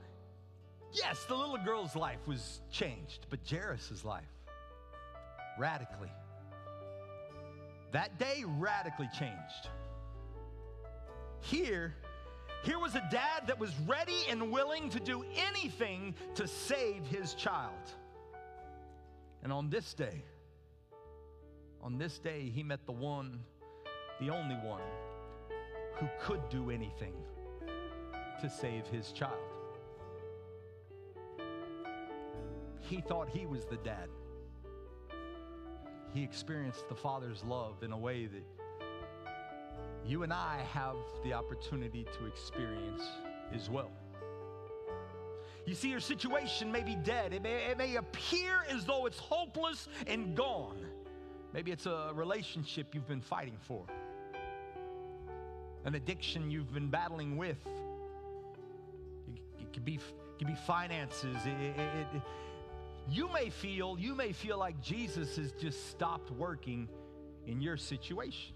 Yes, 0.94 1.26
the 1.28 1.36
little 1.36 1.58
girl's 1.58 1.98
life 1.98 2.20
was 2.26 2.62
changed, 2.72 3.26
but 3.30 3.40
Jairus' 3.50 4.06
life 4.06 4.24
radically. 5.60 6.12
That 7.92 8.18
day 8.18 8.46
radically 8.46 9.10
changed. 9.18 9.70
Here, 11.42 11.94
here 12.64 12.80
was 12.80 12.96
a 12.96 13.06
dad 13.12 13.48
that 13.48 13.60
was 13.60 13.74
ready 13.86 14.18
and 14.30 14.52
willing 14.52 14.90
to 14.92 15.00
do 15.00 15.26
anything 15.36 16.16
to 16.36 16.48
save 16.48 17.06
his 17.06 17.34
child. 17.34 17.74
And 19.44 19.52
on 19.52 19.70
this 19.70 19.94
day, 19.94 20.24
on 21.82 21.98
this 21.98 22.18
day, 22.18 22.50
he 22.54 22.64
met 22.64 22.86
the 22.86 22.92
one, 22.92 23.40
the 24.20 24.30
only 24.30 24.56
one, 24.56 24.82
who 25.96 26.08
could 26.22 26.48
do 26.50 26.70
anything 26.72 27.14
to 28.42 28.50
save 28.50 28.86
his 28.88 29.12
child. 29.12 29.34
He 32.82 33.02
thought 33.02 33.30
he 33.30 33.46
was 33.46 33.66
the 33.66 33.78
dad. 33.78 34.10
He 36.14 36.24
experienced 36.24 36.88
the 36.88 36.96
Father's 36.96 37.44
love 37.44 37.84
in 37.84 37.92
a 37.92 37.98
way 37.98 38.28
that 38.28 38.44
you 40.06 40.24
and 40.24 40.32
I 40.32 40.66
have 40.72 40.96
the 41.24 41.34
opportunity 41.34 42.06
to 42.18 42.26
experience 42.26 43.04
as 43.54 43.70
well. 43.70 43.92
You 45.66 45.76
see, 45.76 45.90
your 45.90 46.00
situation 46.00 46.72
may 46.72 46.82
be 46.82 46.96
dead. 46.96 47.34
It 47.34 47.42
may, 47.42 47.66
it 47.66 47.78
may 47.78 47.98
appear 47.98 48.64
as 48.70 48.86
though 48.86 49.06
it's 49.06 49.20
hopeless 49.20 49.90
and 50.08 50.34
gone. 50.34 50.78
Maybe 51.54 51.72
it's 51.72 51.88
a 51.88 52.12
relationship 52.14 52.96
you've 52.96 53.08
been 53.08 53.22
fighting 53.22 53.58
for, 53.60 53.84
an 55.84 55.96
addiction 55.96 56.50
you've 56.50 56.74
been 56.74 56.90
battling 56.90 57.36
with. 57.36 57.58
Could 59.78 59.86
be, 59.86 60.00
could 60.40 60.48
be 60.48 60.56
finances. 60.56 61.38
It- 61.46 61.50
it- 61.50 62.16
it- 62.16 62.22
you 63.08 63.32
may 63.32 63.52
feel, 63.52 64.00
you 64.00 64.16
may 64.16 64.34
feel 64.34 64.58
like 64.58 64.82
Jesus 64.82 65.36
has 65.36 65.52
just 65.52 65.92
stopped 65.92 66.32
working 66.32 66.90
in 67.46 67.62
your 67.62 67.78
situation. 67.78 68.56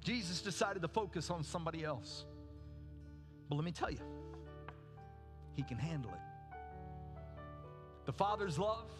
Jesus 0.00 0.40
decided 0.40 0.80
to 0.80 0.88
focus 0.88 1.28
on 1.28 1.44
somebody 1.44 1.84
else. 1.84 2.24
But 3.50 3.56
let 3.56 3.64
me 3.66 3.72
tell 3.72 3.90
you, 3.90 4.00
he 5.52 5.64
can 5.64 5.76
handle 5.76 6.14
it. 6.14 6.20
The 8.06 8.12
Father's 8.14 8.58
love, 8.58 8.90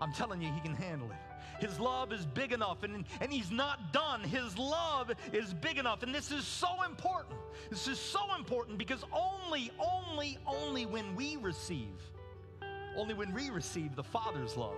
I'm 0.00 0.12
telling 0.12 0.42
you, 0.42 0.52
he 0.52 0.60
can 0.62 0.74
handle 0.74 1.12
it. 1.12 1.27
His 1.60 1.78
love 1.80 2.12
is 2.12 2.24
big 2.26 2.52
enough, 2.52 2.82
and, 2.82 3.04
and 3.20 3.32
he's 3.32 3.50
not 3.50 3.92
done. 3.92 4.22
His 4.22 4.56
love 4.58 5.10
is 5.32 5.54
big 5.54 5.78
enough. 5.78 6.02
And 6.02 6.14
this 6.14 6.30
is 6.30 6.44
so 6.44 6.82
important. 6.84 7.34
This 7.70 7.88
is 7.88 7.98
so 7.98 8.20
important 8.36 8.78
because 8.78 9.04
only, 9.12 9.70
only, 9.78 10.38
only 10.46 10.86
when 10.86 11.14
we 11.16 11.36
receive, 11.36 11.98
only 12.96 13.14
when 13.14 13.32
we 13.32 13.50
receive 13.50 13.96
the 13.96 14.04
Father's 14.04 14.56
love, 14.56 14.76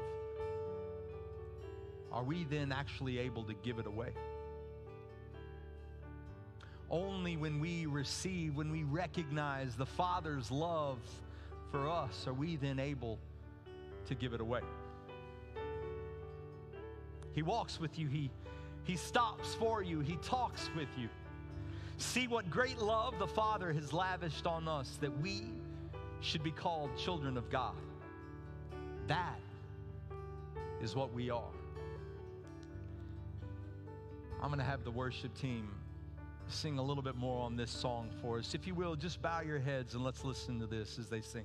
are 2.12 2.24
we 2.24 2.44
then 2.44 2.72
actually 2.72 3.18
able 3.18 3.44
to 3.44 3.54
give 3.62 3.78
it 3.78 3.86
away. 3.86 4.11
Only 6.90 7.36
when 7.36 7.61
we 7.61 7.87
receive, 7.87 8.57
when 8.57 8.72
we 8.72 8.82
recognize 8.82 9.76
the 9.76 9.87
Father's 9.87 10.50
love 10.50 10.99
for 11.70 11.88
us, 11.88 12.26
are 12.26 12.32
we 12.32 12.57
then 12.57 12.80
able 12.80 13.18
to 14.07 14.14
give 14.16 14.32
it 14.34 14.41
away. 14.41 14.61
He 17.32 17.42
walks 17.42 17.78
with 17.80 17.98
you, 17.98 18.08
he, 18.08 18.30
he 18.84 18.96
stops 18.96 19.54
for 19.54 19.82
you, 19.82 20.00
he 20.00 20.16
talks 20.16 20.70
with 20.76 20.88
you. 20.98 21.08
See 21.96 22.26
what 22.26 22.50
great 22.50 22.78
love 22.78 23.18
the 23.18 23.26
Father 23.26 23.72
has 23.72 23.92
lavished 23.92 24.46
on 24.46 24.66
us 24.66 24.98
that 25.00 25.20
we 25.20 25.42
should 26.20 26.42
be 26.42 26.50
called 26.50 26.90
children 26.96 27.36
of 27.36 27.50
God. 27.50 27.74
That 29.07 29.38
is 30.82 30.94
what 30.94 31.12
we 31.12 31.30
are. 31.30 31.42
I'm 34.42 34.48
going 34.48 34.58
to 34.58 34.64
have 34.64 34.84
the 34.84 34.90
worship 34.90 35.34
team 35.38 35.68
sing 36.48 36.78
a 36.78 36.82
little 36.82 37.02
bit 37.02 37.16
more 37.16 37.44
on 37.44 37.57
this 37.57 37.70
song 37.70 38.08
for 38.22 38.38
us. 38.38 38.54
If 38.54 38.66
you 38.66 38.74
will, 38.74 38.96
just 38.96 39.20
bow 39.20 39.40
your 39.40 39.58
heads 39.58 39.94
and 39.94 40.02
let's 40.02 40.24
listen 40.24 40.58
to 40.61 40.66
this 40.66 40.98
as 40.98 41.08
they 41.08 41.20
sing. 41.20 41.44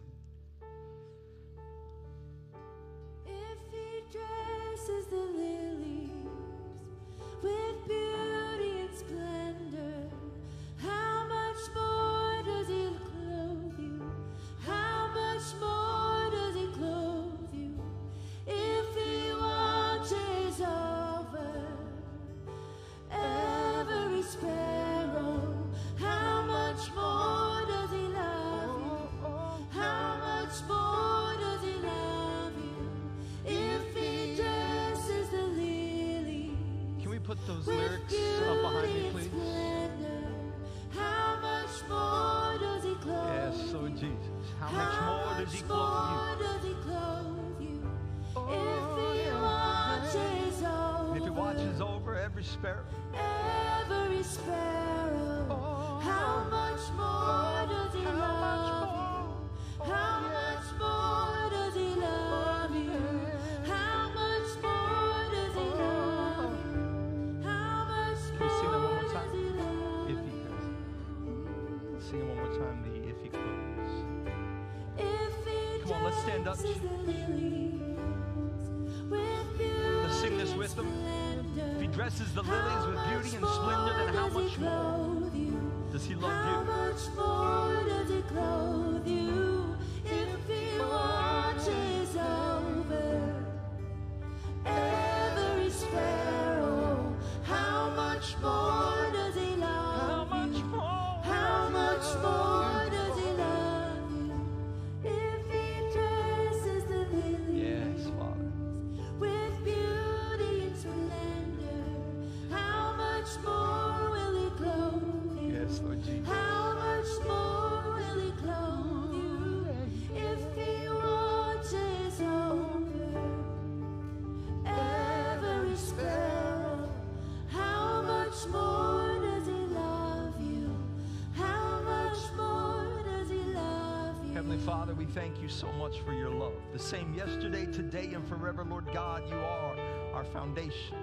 Father, 134.76 134.94
we 134.94 135.06
thank 135.06 135.42
you 135.42 135.48
so 135.48 135.72
much 135.72 136.02
for 136.02 136.12
your 136.12 136.30
love. 136.30 136.52
The 136.74 136.80
same 136.80 137.14
yesterday, 137.14 137.66
today, 137.66 138.14
and 138.14 138.28
forever, 138.28 138.66
Lord 138.66 138.84
God, 138.92 139.24
you 139.30 139.38
are 139.38 139.78
our 140.14 140.26
foundation. 140.26 140.98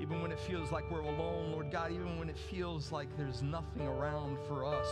Even 0.00 0.22
when 0.22 0.32
it 0.32 0.40
feels 0.40 0.72
like 0.72 0.90
we're 0.90 1.00
alone, 1.00 1.52
Lord 1.52 1.70
God, 1.70 1.92
even 1.92 2.18
when 2.18 2.30
it 2.30 2.38
feels 2.38 2.90
like 2.90 3.14
there's 3.18 3.42
nothing 3.42 3.86
around 3.86 4.38
for 4.48 4.64
us, 4.64 4.88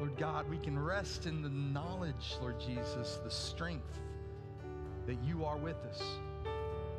Lord 0.00 0.16
God, 0.16 0.50
we 0.50 0.58
can 0.58 0.76
rest 0.76 1.26
in 1.26 1.42
the 1.42 1.48
knowledge, 1.48 2.36
Lord 2.40 2.58
Jesus, 2.58 3.20
the 3.22 3.30
strength 3.30 4.00
that 5.06 5.22
you 5.22 5.44
are 5.44 5.58
with 5.58 5.78
us, 5.88 6.02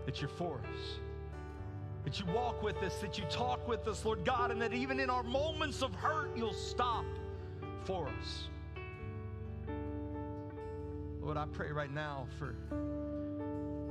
that 0.06 0.22
you're 0.22 0.30
for 0.30 0.62
us, 0.74 1.00
that 2.06 2.18
you 2.18 2.26
walk 2.28 2.64
with 2.64 2.78
us, 2.78 2.98
that 3.02 3.18
you 3.18 3.26
talk 3.26 3.68
with 3.68 3.86
us, 3.90 4.06
Lord 4.06 4.24
God, 4.24 4.52
and 4.52 4.62
that 4.62 4.74
even 4.74 5.02
in 5.02 5.10
our 5.10 5.24
moments 5.24 5.82
of 5.82 5.94
hurt, 5.96 6.30
you'll 6.34 6.54
stop 6.54 7.04
for 7.84 8.08
us. 8.22 8.48
Lord, 11.30 11.38
I 11.38 11.46
pray 11.46 11.72
right 11.72 11.94
now 11.94 12.26
for 12.40 12.56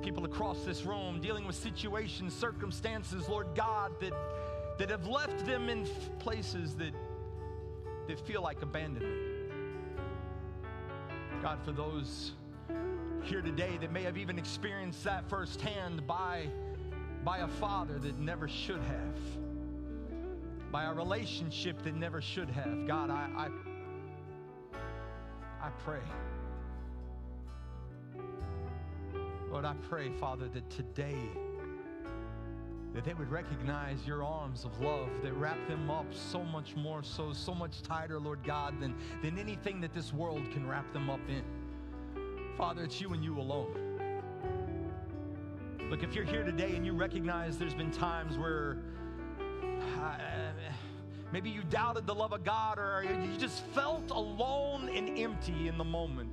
people 0.03 0.25
across 0.25 0.65
this 0.65 0.85
room 0.85 1.21
dealing 1.21 1.47
with 1.47 1.55
situations, 1.55 2.35
circumstances, 2.35 3.29
Lord 3.29 3.47
God, 3.55 3.93
that, 4.01 4.13
that 4.79 4.91
have 4.91 5.07
left 5.07 5.47
them 5.47 5.69
in 5.69 5.87
places 6.19 6.75
that, 6.75 6.93
that 8.09 8.19
feel 8.27 8.43
like 8.43 8.61
abandonment. 8.61 9.53
God, 11.41 11.61
for 11.65 11.71
those 11.71 12.33
here 13.23 13.41
today 13.41 13.79
that 13.81 13.93
may 13.93 14.03
have 14.03 14.19
even 14.19 14.37
experienced 14.37 15.05
that 15.05 15.31
firsthand 15.31 16.09
by, 16.09 16.49
by 17.23 17.39
a 17.39 17.47
father 17.47 18.01
that 18.01 18.19
never 18.19 18.49
should 18.49 18.83
have, 18.83 20.73
by 20.73 20.87
a 20.87 20.93
relationship 20.93 21.81
that 21.85 21.95
never 21.95 22.21
should 22.21 22.51
have. 22.51 22.85
God, 22.89 23.11
I, 23.11 23.49
I, 24.75 24.79
I 25.63 25.71
pray. 25.85 26.01
Lord, 29.51 29.65
I 29.65 29.75
pray, 29.89 30.11
Father, 30.21 30.49
that 30.49 30.69
today 30.71 31.17
that 32.95 33.05
they 33.05 33.15
would 33.15 33.31
recognize 33.31 34.07
your 34.07 34.25
arms 34.25 34.65
of 34.65 34.81
love 34.81 35.09
that 35.23 35.33
wrap 35.35 35.59
them 35.69 35.91
up 35.91 36.07
so 36.13 36.43
much 36.43 36.75
more 36.75 37.03
so, 37.03 37.33
so 37.33 37.55
much 37.55 37.83
tighter, 37.83 38.19
Lord 38.19 38.41
God, 38.45 38.81
than, 38.81 38.95
than 39.23 39.39
anything 39.39 39.81
that 39.83 39.95
this 39.95 40.13
world 40.13 40.51
can 40.53 40.67
wrap 40.67 40.93
them 40.93 41.09
up 41.11 41.21
in. 41.29 41.43
Father, 42.57 42.85
it's 42.85 43.01
you 43.01 43.13
and 43.13 43.23
you 43.23 43.39
alone. 43.39 43.89
Look, 45.91 46.03
if 46.03 46.15
you're 46.15 46.25
here 46.25 46.45
today 46.45 46.75
and 46.75 46.85
you 46.85 46.93
recognize 46.93 47.57
there's 47.57 47.75
been 47.75 47.91
times 47.91 48.37
where 48.37 48.79
uh, 50.01 50.19
maybe 51.33 51.51
you 51.51 51.63
doubted 51.71 52.07
the 52.07 52.15
love 52.15 52.33
of 52.33 52.45
God 52.45 52.79
or 52.79 53.05
you 53.05 53.39
just 53.39 53.65
felt 53.67 54.11
alone 54.11 54.91
and 54.93 55.19
empty 55.19 55.69
in 55.69 55.79
the 55.79 55.85
moment, 55.85 56.31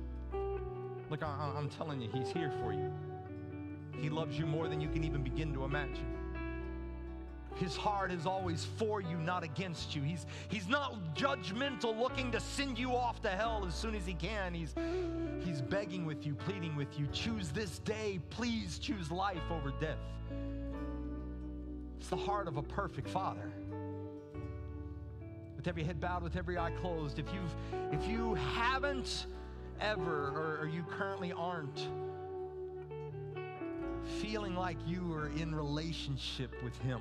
look, 1.10 1.22
I, 1.22 1.52
I'm 1.56 1.68
telling 1.70 2.02
you, 2.02 2.10
He's 2.12 2.30
here 2.30 2.52
for 2.60 2.72
you. 2.72 2.92
He 4.00 4.10
loves 4.10 4.38
you 4.38 4.46
more 4.46 4.68
than 4.68 4.80
you 4.80 4.88
can 4.88 5.04
even 5.04 5.22
begin 5.22 5.52
to 5.54 5.64
imagine. 5.64 6.06
His 7.56 7.74
heart 7.74 8.12
is 8.12 8.26
always 8.26 8.66
for 8.76 9.00
you, 9.00 9.16
not 9.16 9.42
against 9.42 9.96
you. 9.96 10.02
He's, 10.02 10.26
he's 10.48 10.68
not 10.68 11.14
judgmental, 11.14 11.98
looking 11.98 12.30
to 12.32 12.40
send 12.40 12.78
you 12.78 12.94
off 12.94 13.22
to 13.22 13.30
hell 13.30 13.64
as 13.66 13.74
soon 13.74 13.94
as 13.94 14.04
he 14.04 14.12
can. 14.12 14.52
He's, 14.52 14.74
he's 15.40 15.62
begging 15.62 16.04
with 16.04 16.26
you, 16.26 16.34
pleading 16.34 16.76
with 16.76 16.98
you. 16.98 17.06
Choose 17.12 17.48
this 17.48 17.78
day. 17.78 18.20
Please 18.28 18.78
choose 18.78 19.10
life 19.10 19.50
over 19.50 19.72
death. 19.80 19.96
It's 21.98 22.08
the 22.08 22.16
heart 22.16 22.46
of 22.46 22.58
a 22.58 22.62
perfect 22.62 23.08
father. 23.08 23.50
With 25.56 25.66
every 25.66 25.82
head 25.82 25.98
bowed, 25.98 26.22
with 26.22 26.36
every 26.36 26.58
eye 26.58 26.72
closed, 26.82 27.18
if, 27.18 27.26
you've, 27.32 27.56
if 27.90 28.06
you 28.06 28.34
haven't 28.34 29.26
ever, 29.80 30.28
or, 30.28 30.58
or 30.60 30.68
you 30.68 30.84
currently 30.90 31.32
aren't, 31.32 31.88
feeling 34.06 34.54
like 34.54 34.76
you 34.86 35.12
are 35.14 35.28
in 35.28 35.54
relationship 35.54 36.52
with 36.62 36.76
him 36.78 37.00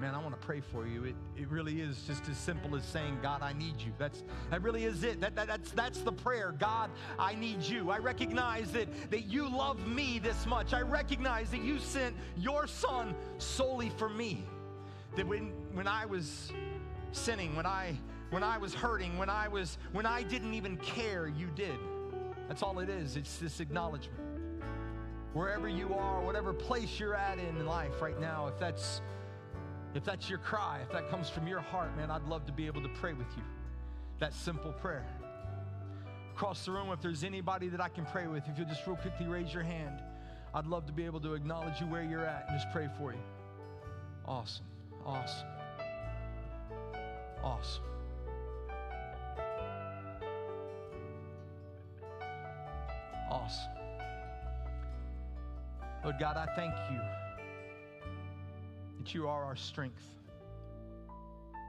man, 0.00 0.14
I 0.14 0.18
want 0.18 0.40
to 0.40 0.46
pray 0.46 0.60
for 0.60 0.86
you. 0.86 1.04
It, 1.04 1.14
it 1.36 1.48
really 1.48 1.80
is 1.80 2.02
just 2.06 2.28
as 2.28 2.38
simple 2.38 2.74
as 2.74 2.84
saying, 2.84 3.18
God, 3.22 3.42
I 3.42 3.52
need 3.52 3.74
you. 3.78 3.92
That's, 3.98 4.22
that 4.50 4.62
really 4.62 4.84
is 4.84 5.04
it. 5.04 5.20
That, 5.20 5.36
that, 5.36 5.46
that's, 5.46 5.72
that's 5.72 6.00
the 6.00 6.12
prayer. 6.12 6.54
God, 6.58 6.90
I 7.18 7.34
need 7.34 7.62
you. 7.62 7.90
I 7.90 7.98
recognize 7.98 8.72
that, 8.72 8.88
that 9.10 9.26
you 9.26 9.48
love 9.48 9.86
me 9.86 10.18
this 10.18 10.46
much. 10.46 10.72
I 10.72 10.80
recognize 10.80 11.50
that 11.50 11.62
you 11.62 11.78
sent 11.78 12.16
your 12.36 12.66
son 12.66 13.14
solely 13.38 13.90
for 13.90 14.08
me. 14.08 14.44
That 15.16 15.26
when, 15.26 15.52
when 15.74 15.86
I 15.86 16.06
was 16.06 16.50
sinning, 17.12 17.54
when 17.54 17.66
I, 17.66 17.94
when 18.30 18.42
I 18.42 18.56
was 18.56 18.72
hurting, 18.72 19.18
when 19.18 19.28
I, 19.28 19.48
was, 19.48 19.76
when 19.92 20.06
I 20.06 20.22
didn't 20.22 20.54
even 20.54 20.78
care, 20.78 21.28
you 21.28 21.48
did. 21.54 21.78
That's 22.48 22.62
all 22.62 22.78
it 22.78 22.88
is. 22.88 23.16
It's 23.16 23.36
this 23.36 23.60
acknowledgement. 23.60 24.29
Wherever 25.32 25.68
you 25.68 25.94
are, 25.94 26.20
whatever 26.20 26.52
place 26.52 26.98
you're 26.98 27.14
at 27.14 27.38
in 27.38 27.64
life 27.64 28.02
right 28.02 28.20
now, 28.20 28.48
if 28.48 28.58
that's 28.58 29.00
if 29.94 30.04
that's 30.04 30.28
your 30.28 30.38
cry, 30.38 30.80
if 30.82 30.92
that 30.92 31.10
comes 31.10 31.28
from 31.28 31.46
your 31.46 31.60
heart, 31.60 31.96
man, 31.96 32.10
I'd 32.10 32.24
love 32.24 32.46
to 32.46 32.52
be 32.52 32.66
able 32.66 32.82
to 32.82 32.88
pray 33.00 33.12
with 33.12 33.26
you. 33.36 33.42
That 34.18 34.32
simple 34.32 34.72
prayer. 34.72 35.06
Across 36.34 36.64
the 36.64 36.72
room, 36.72 36.90
if 36.92 37.00
there's 37.00 37.24
anybody 37.24 37.68
that 37.68 37.80
I 37.80 37.88
can 37.88 38.06
pray 38.06 38.26
with, 38.26 38.44
if 38.48 38.56
you'll 38.56 38.68
just 38.68 38.86
real 38.86 38.96
quickly 38.96 39.26
raise 39.26 39.52
your 39.52 39.64
hand, 39.64 40.00
I'd 40.54 40.66
love 40.66 40.86
to 40.86 40.92
be 40.92 41.04
able 41.04 41.20
to 41.20 41.34
acknowledge 41.34 41.80
you 41.80 41.86
where 41.86 42.02
you're 42.02 42.24
at 42.24 42.46
and 42.48 42.58
just 42.58 42.72
pray 42.72 42.88
for 42.98 43.12
you. 43.12 43.18
Awesome. 44.26 44.64
Awesome. 45.04 45.46
Awesome. 47.42 47.82
Awesome. 53.30 53.79
Lord 56.02 56.16
God, 56.18 56.36
I 56.36 56.46
thank 56.56 56.74
you 56.90 57.00
that 58.98 59.14
you 59.14 59.28
are 59.28 59.44
our 59.44 59.56
strength. 59.56 60.02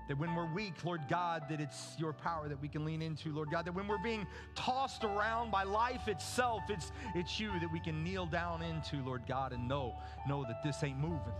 That 0.08 0.18
when 0.18 0.36
we're 0.36 0.52
weak, 0.54 0.84
Lord 0.84 1.02
God, 1.10 1.44
that 1.50 1.62
it's 1.62 1.96
your 1.98 2.12
power 2.12 2.50
that 2.50 2.62
we 2.62 2.68
can 2.68 2.84
lean 2.84 3.02
into, 3.02 3.30
Lord 3.30 3.50
God. 3.52 3.66
That 3.66 3.74
when 3.74 3.88
we're 3.88 4.02
being 4.04 4.26
tossed 4.56 5.04
around 5.04 5.52
by 5.52 5.64
life 5.64 6.08
itself, 6.08 6.64
it's, 6.70 6.92
it's 7.16 7.40
you 7.40 7.52
that 7.60 7.72
we 7.72 7.80
can 7.80 8.04
kneel 8.04 8.26
down 8.26 8.62
into, 8.62 8.98
Lord 9.06 9.24
God, 9.28 9.54
and 9.54 9.68
know, 9.68 9.96
know 10.28 10.44
that 10.44 10.64
this 10.64 10.84
ain't 10.84 10.98
moving. 10.98 11.34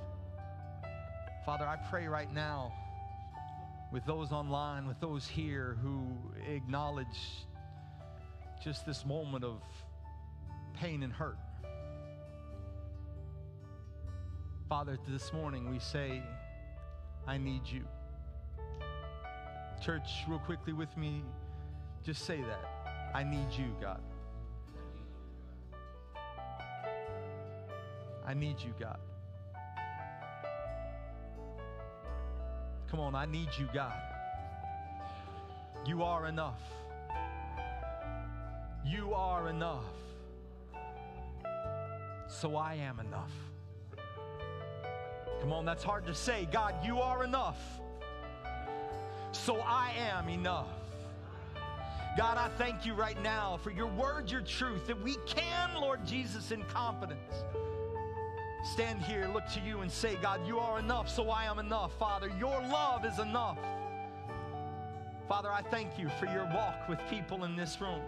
Father, 1.46 1.66
I 1.66 1.76
pray 1.90 2.08
right 2.08 2.32
now 2.32 2.72
with 3.92 4.06
those 4.06 4.32
online, 4.32 4.88
with 4.88 5.00
those 5.00 5.28
here 5.28 5.78
who 5.82 6.08
acknowledge 6.48 7.46
just 8.64 8.86
this 8.86 9.06
moment 9.06 9.44
of 9.44 9.62
pain 10.74 11.04
and 11.04 11.12
hurt. 11.12 11.38
Father, 14.72 14.98
this 15.06 15.34
morning 15.34 15.70
we 15.70 15.80
say, 15.80 16.24
I 17.28 17.38
need 17.38 17.64
you. 17.66 17.84
Church, 19.84 20.24
real 20.30 20.40
quickly 20.40 20.72
with 20.72 20.96
me, 20.96 21.26
just 22.06 22.24
say 22.24 22.40
that. 22.40 23.12
I 23.14 23.22
need 23.22 23.52
you, 23.52 23.76
God. 23.82 24.00
I 28.26 28.34
need 28.34 28.62
you, 28.62 28.74
God. 28.80 28.98
Come 32.90 33.02
on, 33.02 33.14
I 33.14 33.26
need 33.26 33.50
you, 33.60 33.68
God. 33.74 34.00
You 35.86 36.02
are 36.02 36.28
enough. 36.28 36.62
You 38.86 39.14
are 39.14 39.50
enough. 39.50 39.84
So 42.30 42.56
I 42.56 42.76
am 42.76 43.02
enough. 43.02 43.51
Come 45.42 45.52
on, 45.52 45.66
that's 45.66 45.84
hard 45.84 46.06
to 46.06 46.14
say. 46.14 46.48
God, 46.52 46.76
you 46.86 47.00
are 47.02 47.24
enough. 47.24 47.60
So 49.32 49.60
I 49.60 49.94
am 49.98 50.30
enough. 50.30 50.70
God, 52.18 52.38
I 52.38 52.50
thank 52.58 52.86
you 52.86 52.94
right 52.94 53.22
now 53.24 53.60
for 53.64 53.72
your 53.72 53.88
word, 53.88 54.30
your 54.30 54.42
truth, 54.42 54.88
that 54.88 55.02
we 55.02 55.18
can, 55.26 55.76
Lord 55.76 56.06
Jesus, 56.06 56.52
in 56.52 56.64
confidence 56.64 57.44
stand 58.64 59.02
here, 59.02 59.30
look 59.34 59.48
to 59.54 59.60
you, 59.60 59.82
and 59.82 59.92
say, 59.92 60.16
God, 60.22 60.46
you 60.46 60.60
are 60.60 60.80
enough, 60.80 61.10
so 61.10 61.30
I 61.30 61.46
am 61.46 61.60
enough. 61.60 61.98
Father, 61.98 62.32
your 62.40 62.62
love 62.62 63.06
is 63.06 63.20
enough. 63.20 63.58
Father, 65.28 65.52
I 65.52 65.62
thank 65.62 65.98
you 65.98 66.10
for 66.20 66.26
your 66.26 66.46
walk 66.46 66.88
with 66.90 67.00
people 67.10 67.44
in 67.44 67.56
this 67.56 67.80
room. 67.82 68.02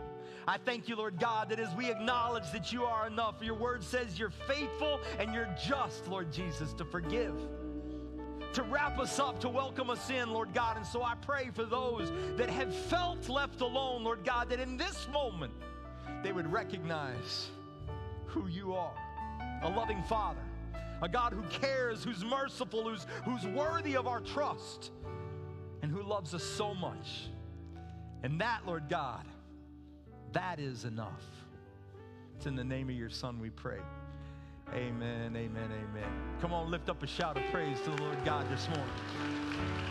I 0.48 0.58
thank 0.58 0.90
you, 0.90 0.96
Lord 0.96 1.20
God, 1.20 1.50
that 1.50 1.60
as 1.60 1.74
we 1.76 1.90
acknowledge 1.90 2.52
that 2.52 2.72
you 2.72 2.84
are 2.84 3.08
enough, 3.08 3.36
your 3.42 3.56
word 3.56 3.84
says 3.84 4.20
you're 4.20 4.30
faithful 4.30 5.00
and 5.20 5.34
you're 5.34 5.50
just, 5.66 6.08
Lord 6.08 6.32
Jesus, 6.32 6.74
to 6.74 6.86
forgive, 6.86 7.36
to 8.54 8.64
wrap 8.64 9.00
us 9.00 9.20
up, 9.20 9.40
to 9.42 9.50
welcome 9.50 9.90
us 9.90 10.10
in, 10.10 10.32
Lord 10.32 10.54
God. 10.54 10.78
And 10.78 10.86
so 10.86 11.02
I 11.02 11.16
pray 11.16 11.50
for 11.54 11.64
those 11.64 12.12
that 12.38 12.50
have 12.50 12.76
felt 12.76 13.30
left 13.30 13.62
alone, 13.62 14.04
Lord 14.04 14.26
God, 14.26 14.50
that 14.50 14.60
in 14.60 14.78
this 14.78 15.08
moment 15.12 15.54
they 16.24 16.32
would 16.32 16.52
recognize 16.52 17.50
who 18.26 18.48
you 18.48 18.74
are 18.74 18.96
a 19.64 19.70
loving 19.70 20.04
Father, 20.04 20.42
a 21.02 21.08
God 21.08 21.34
who 21.34 21.42
cares, 21.44 22.04
who's 22.04 22.24
merciful, 22.24 22.90
who's, 22.90 23.08
who's 23.24 23.46
worthy 23.48 23.96
of 23.96 24.08
our 24.08 24.20
trust, 24.20 24.92
and 25.82 25.92
who 25.92 26.04
loves 26.04 26.34
us 26.34 26.44
so 26.44 26.74
much. 26.74 27.30
And 28.24 28.40
that, 28.42 28.66
Lord 28.66 28.90
God, 28.90 29.26
that 30.34 30.60
is 30.60 30.86
enough. 30.86 31.24
It's 32.36 32.46
in 32.46 32.56
the 32.56 32.64
name 32.64 32.90
of 32.90 32.96
your 32.96 33.10
Son 33.10 33.40
we 33.40 33.50
pray. 33.50 33.80
Amen, 34.74 35.36
amen, 35.36 35.70
amen. 35.72 36.10
Come 36.42 36.52
on, 36.52 36.72
lift 36.72 36.90
up 36.90 37.04
a 37.04 37.08
shout 37.08 37.38
of 37.38 37.44
praise 37.52 37.80
to 37.82 37.92
the 37.92 38.02
Lord 38.02 38.18
God 38.26 38.50
this 38.50 38.68
morning. 38.70 38.86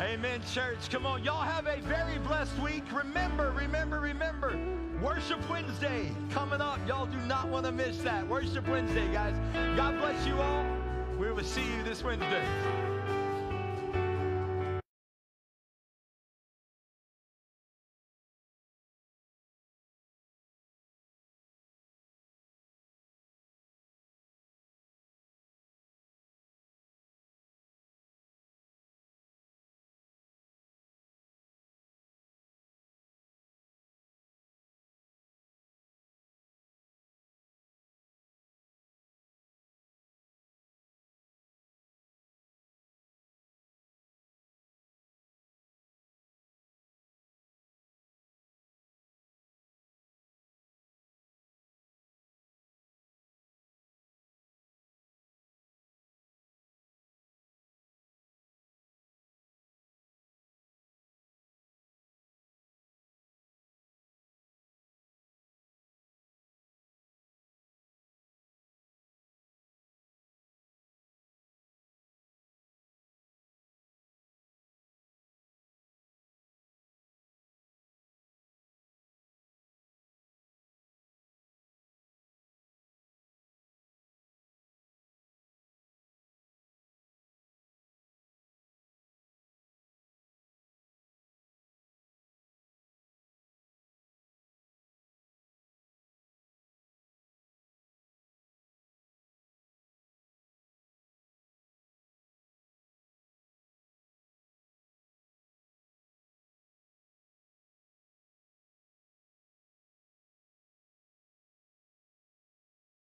Amen, 0.01 0.40
church. 0.52 0.90
Come 0.90 1.06
on, 1.06 1.23
y'all 1.23 1.43
have 1.43 1.66
a 1.66 1.81
very 1.82 2.19
blessed 2.19 2.59
week. 2.59 2.85
Remember, 2.93 3.52
remember, 3.52 4.01
remember, 4.01 4.59
Worship 5.02 5.51
Wednesday 5.51 6.12
coming 6.31 6.60
up. 6.60 6.78
Y'all 6.86 7.06
do 7.06 7.19
not 7.27 7.48
want 7.48 7.66
to 7.66 7.73
miss 7.73 7.98
that. 7.98 8.27
Worship 8.28 8.69
Wednesday, 8.69 9.12
guys. 9.12 9.35
God 9.77 9.98
bless 9.98 10.27
you 10.27 10.40
all. 10.40 10.64
We 11.19 11.32
will 11.32 11.43
see 11.43 11.64
you 11.64 11.82
this 11.82 12.05
Wednesday. 12.05 12.91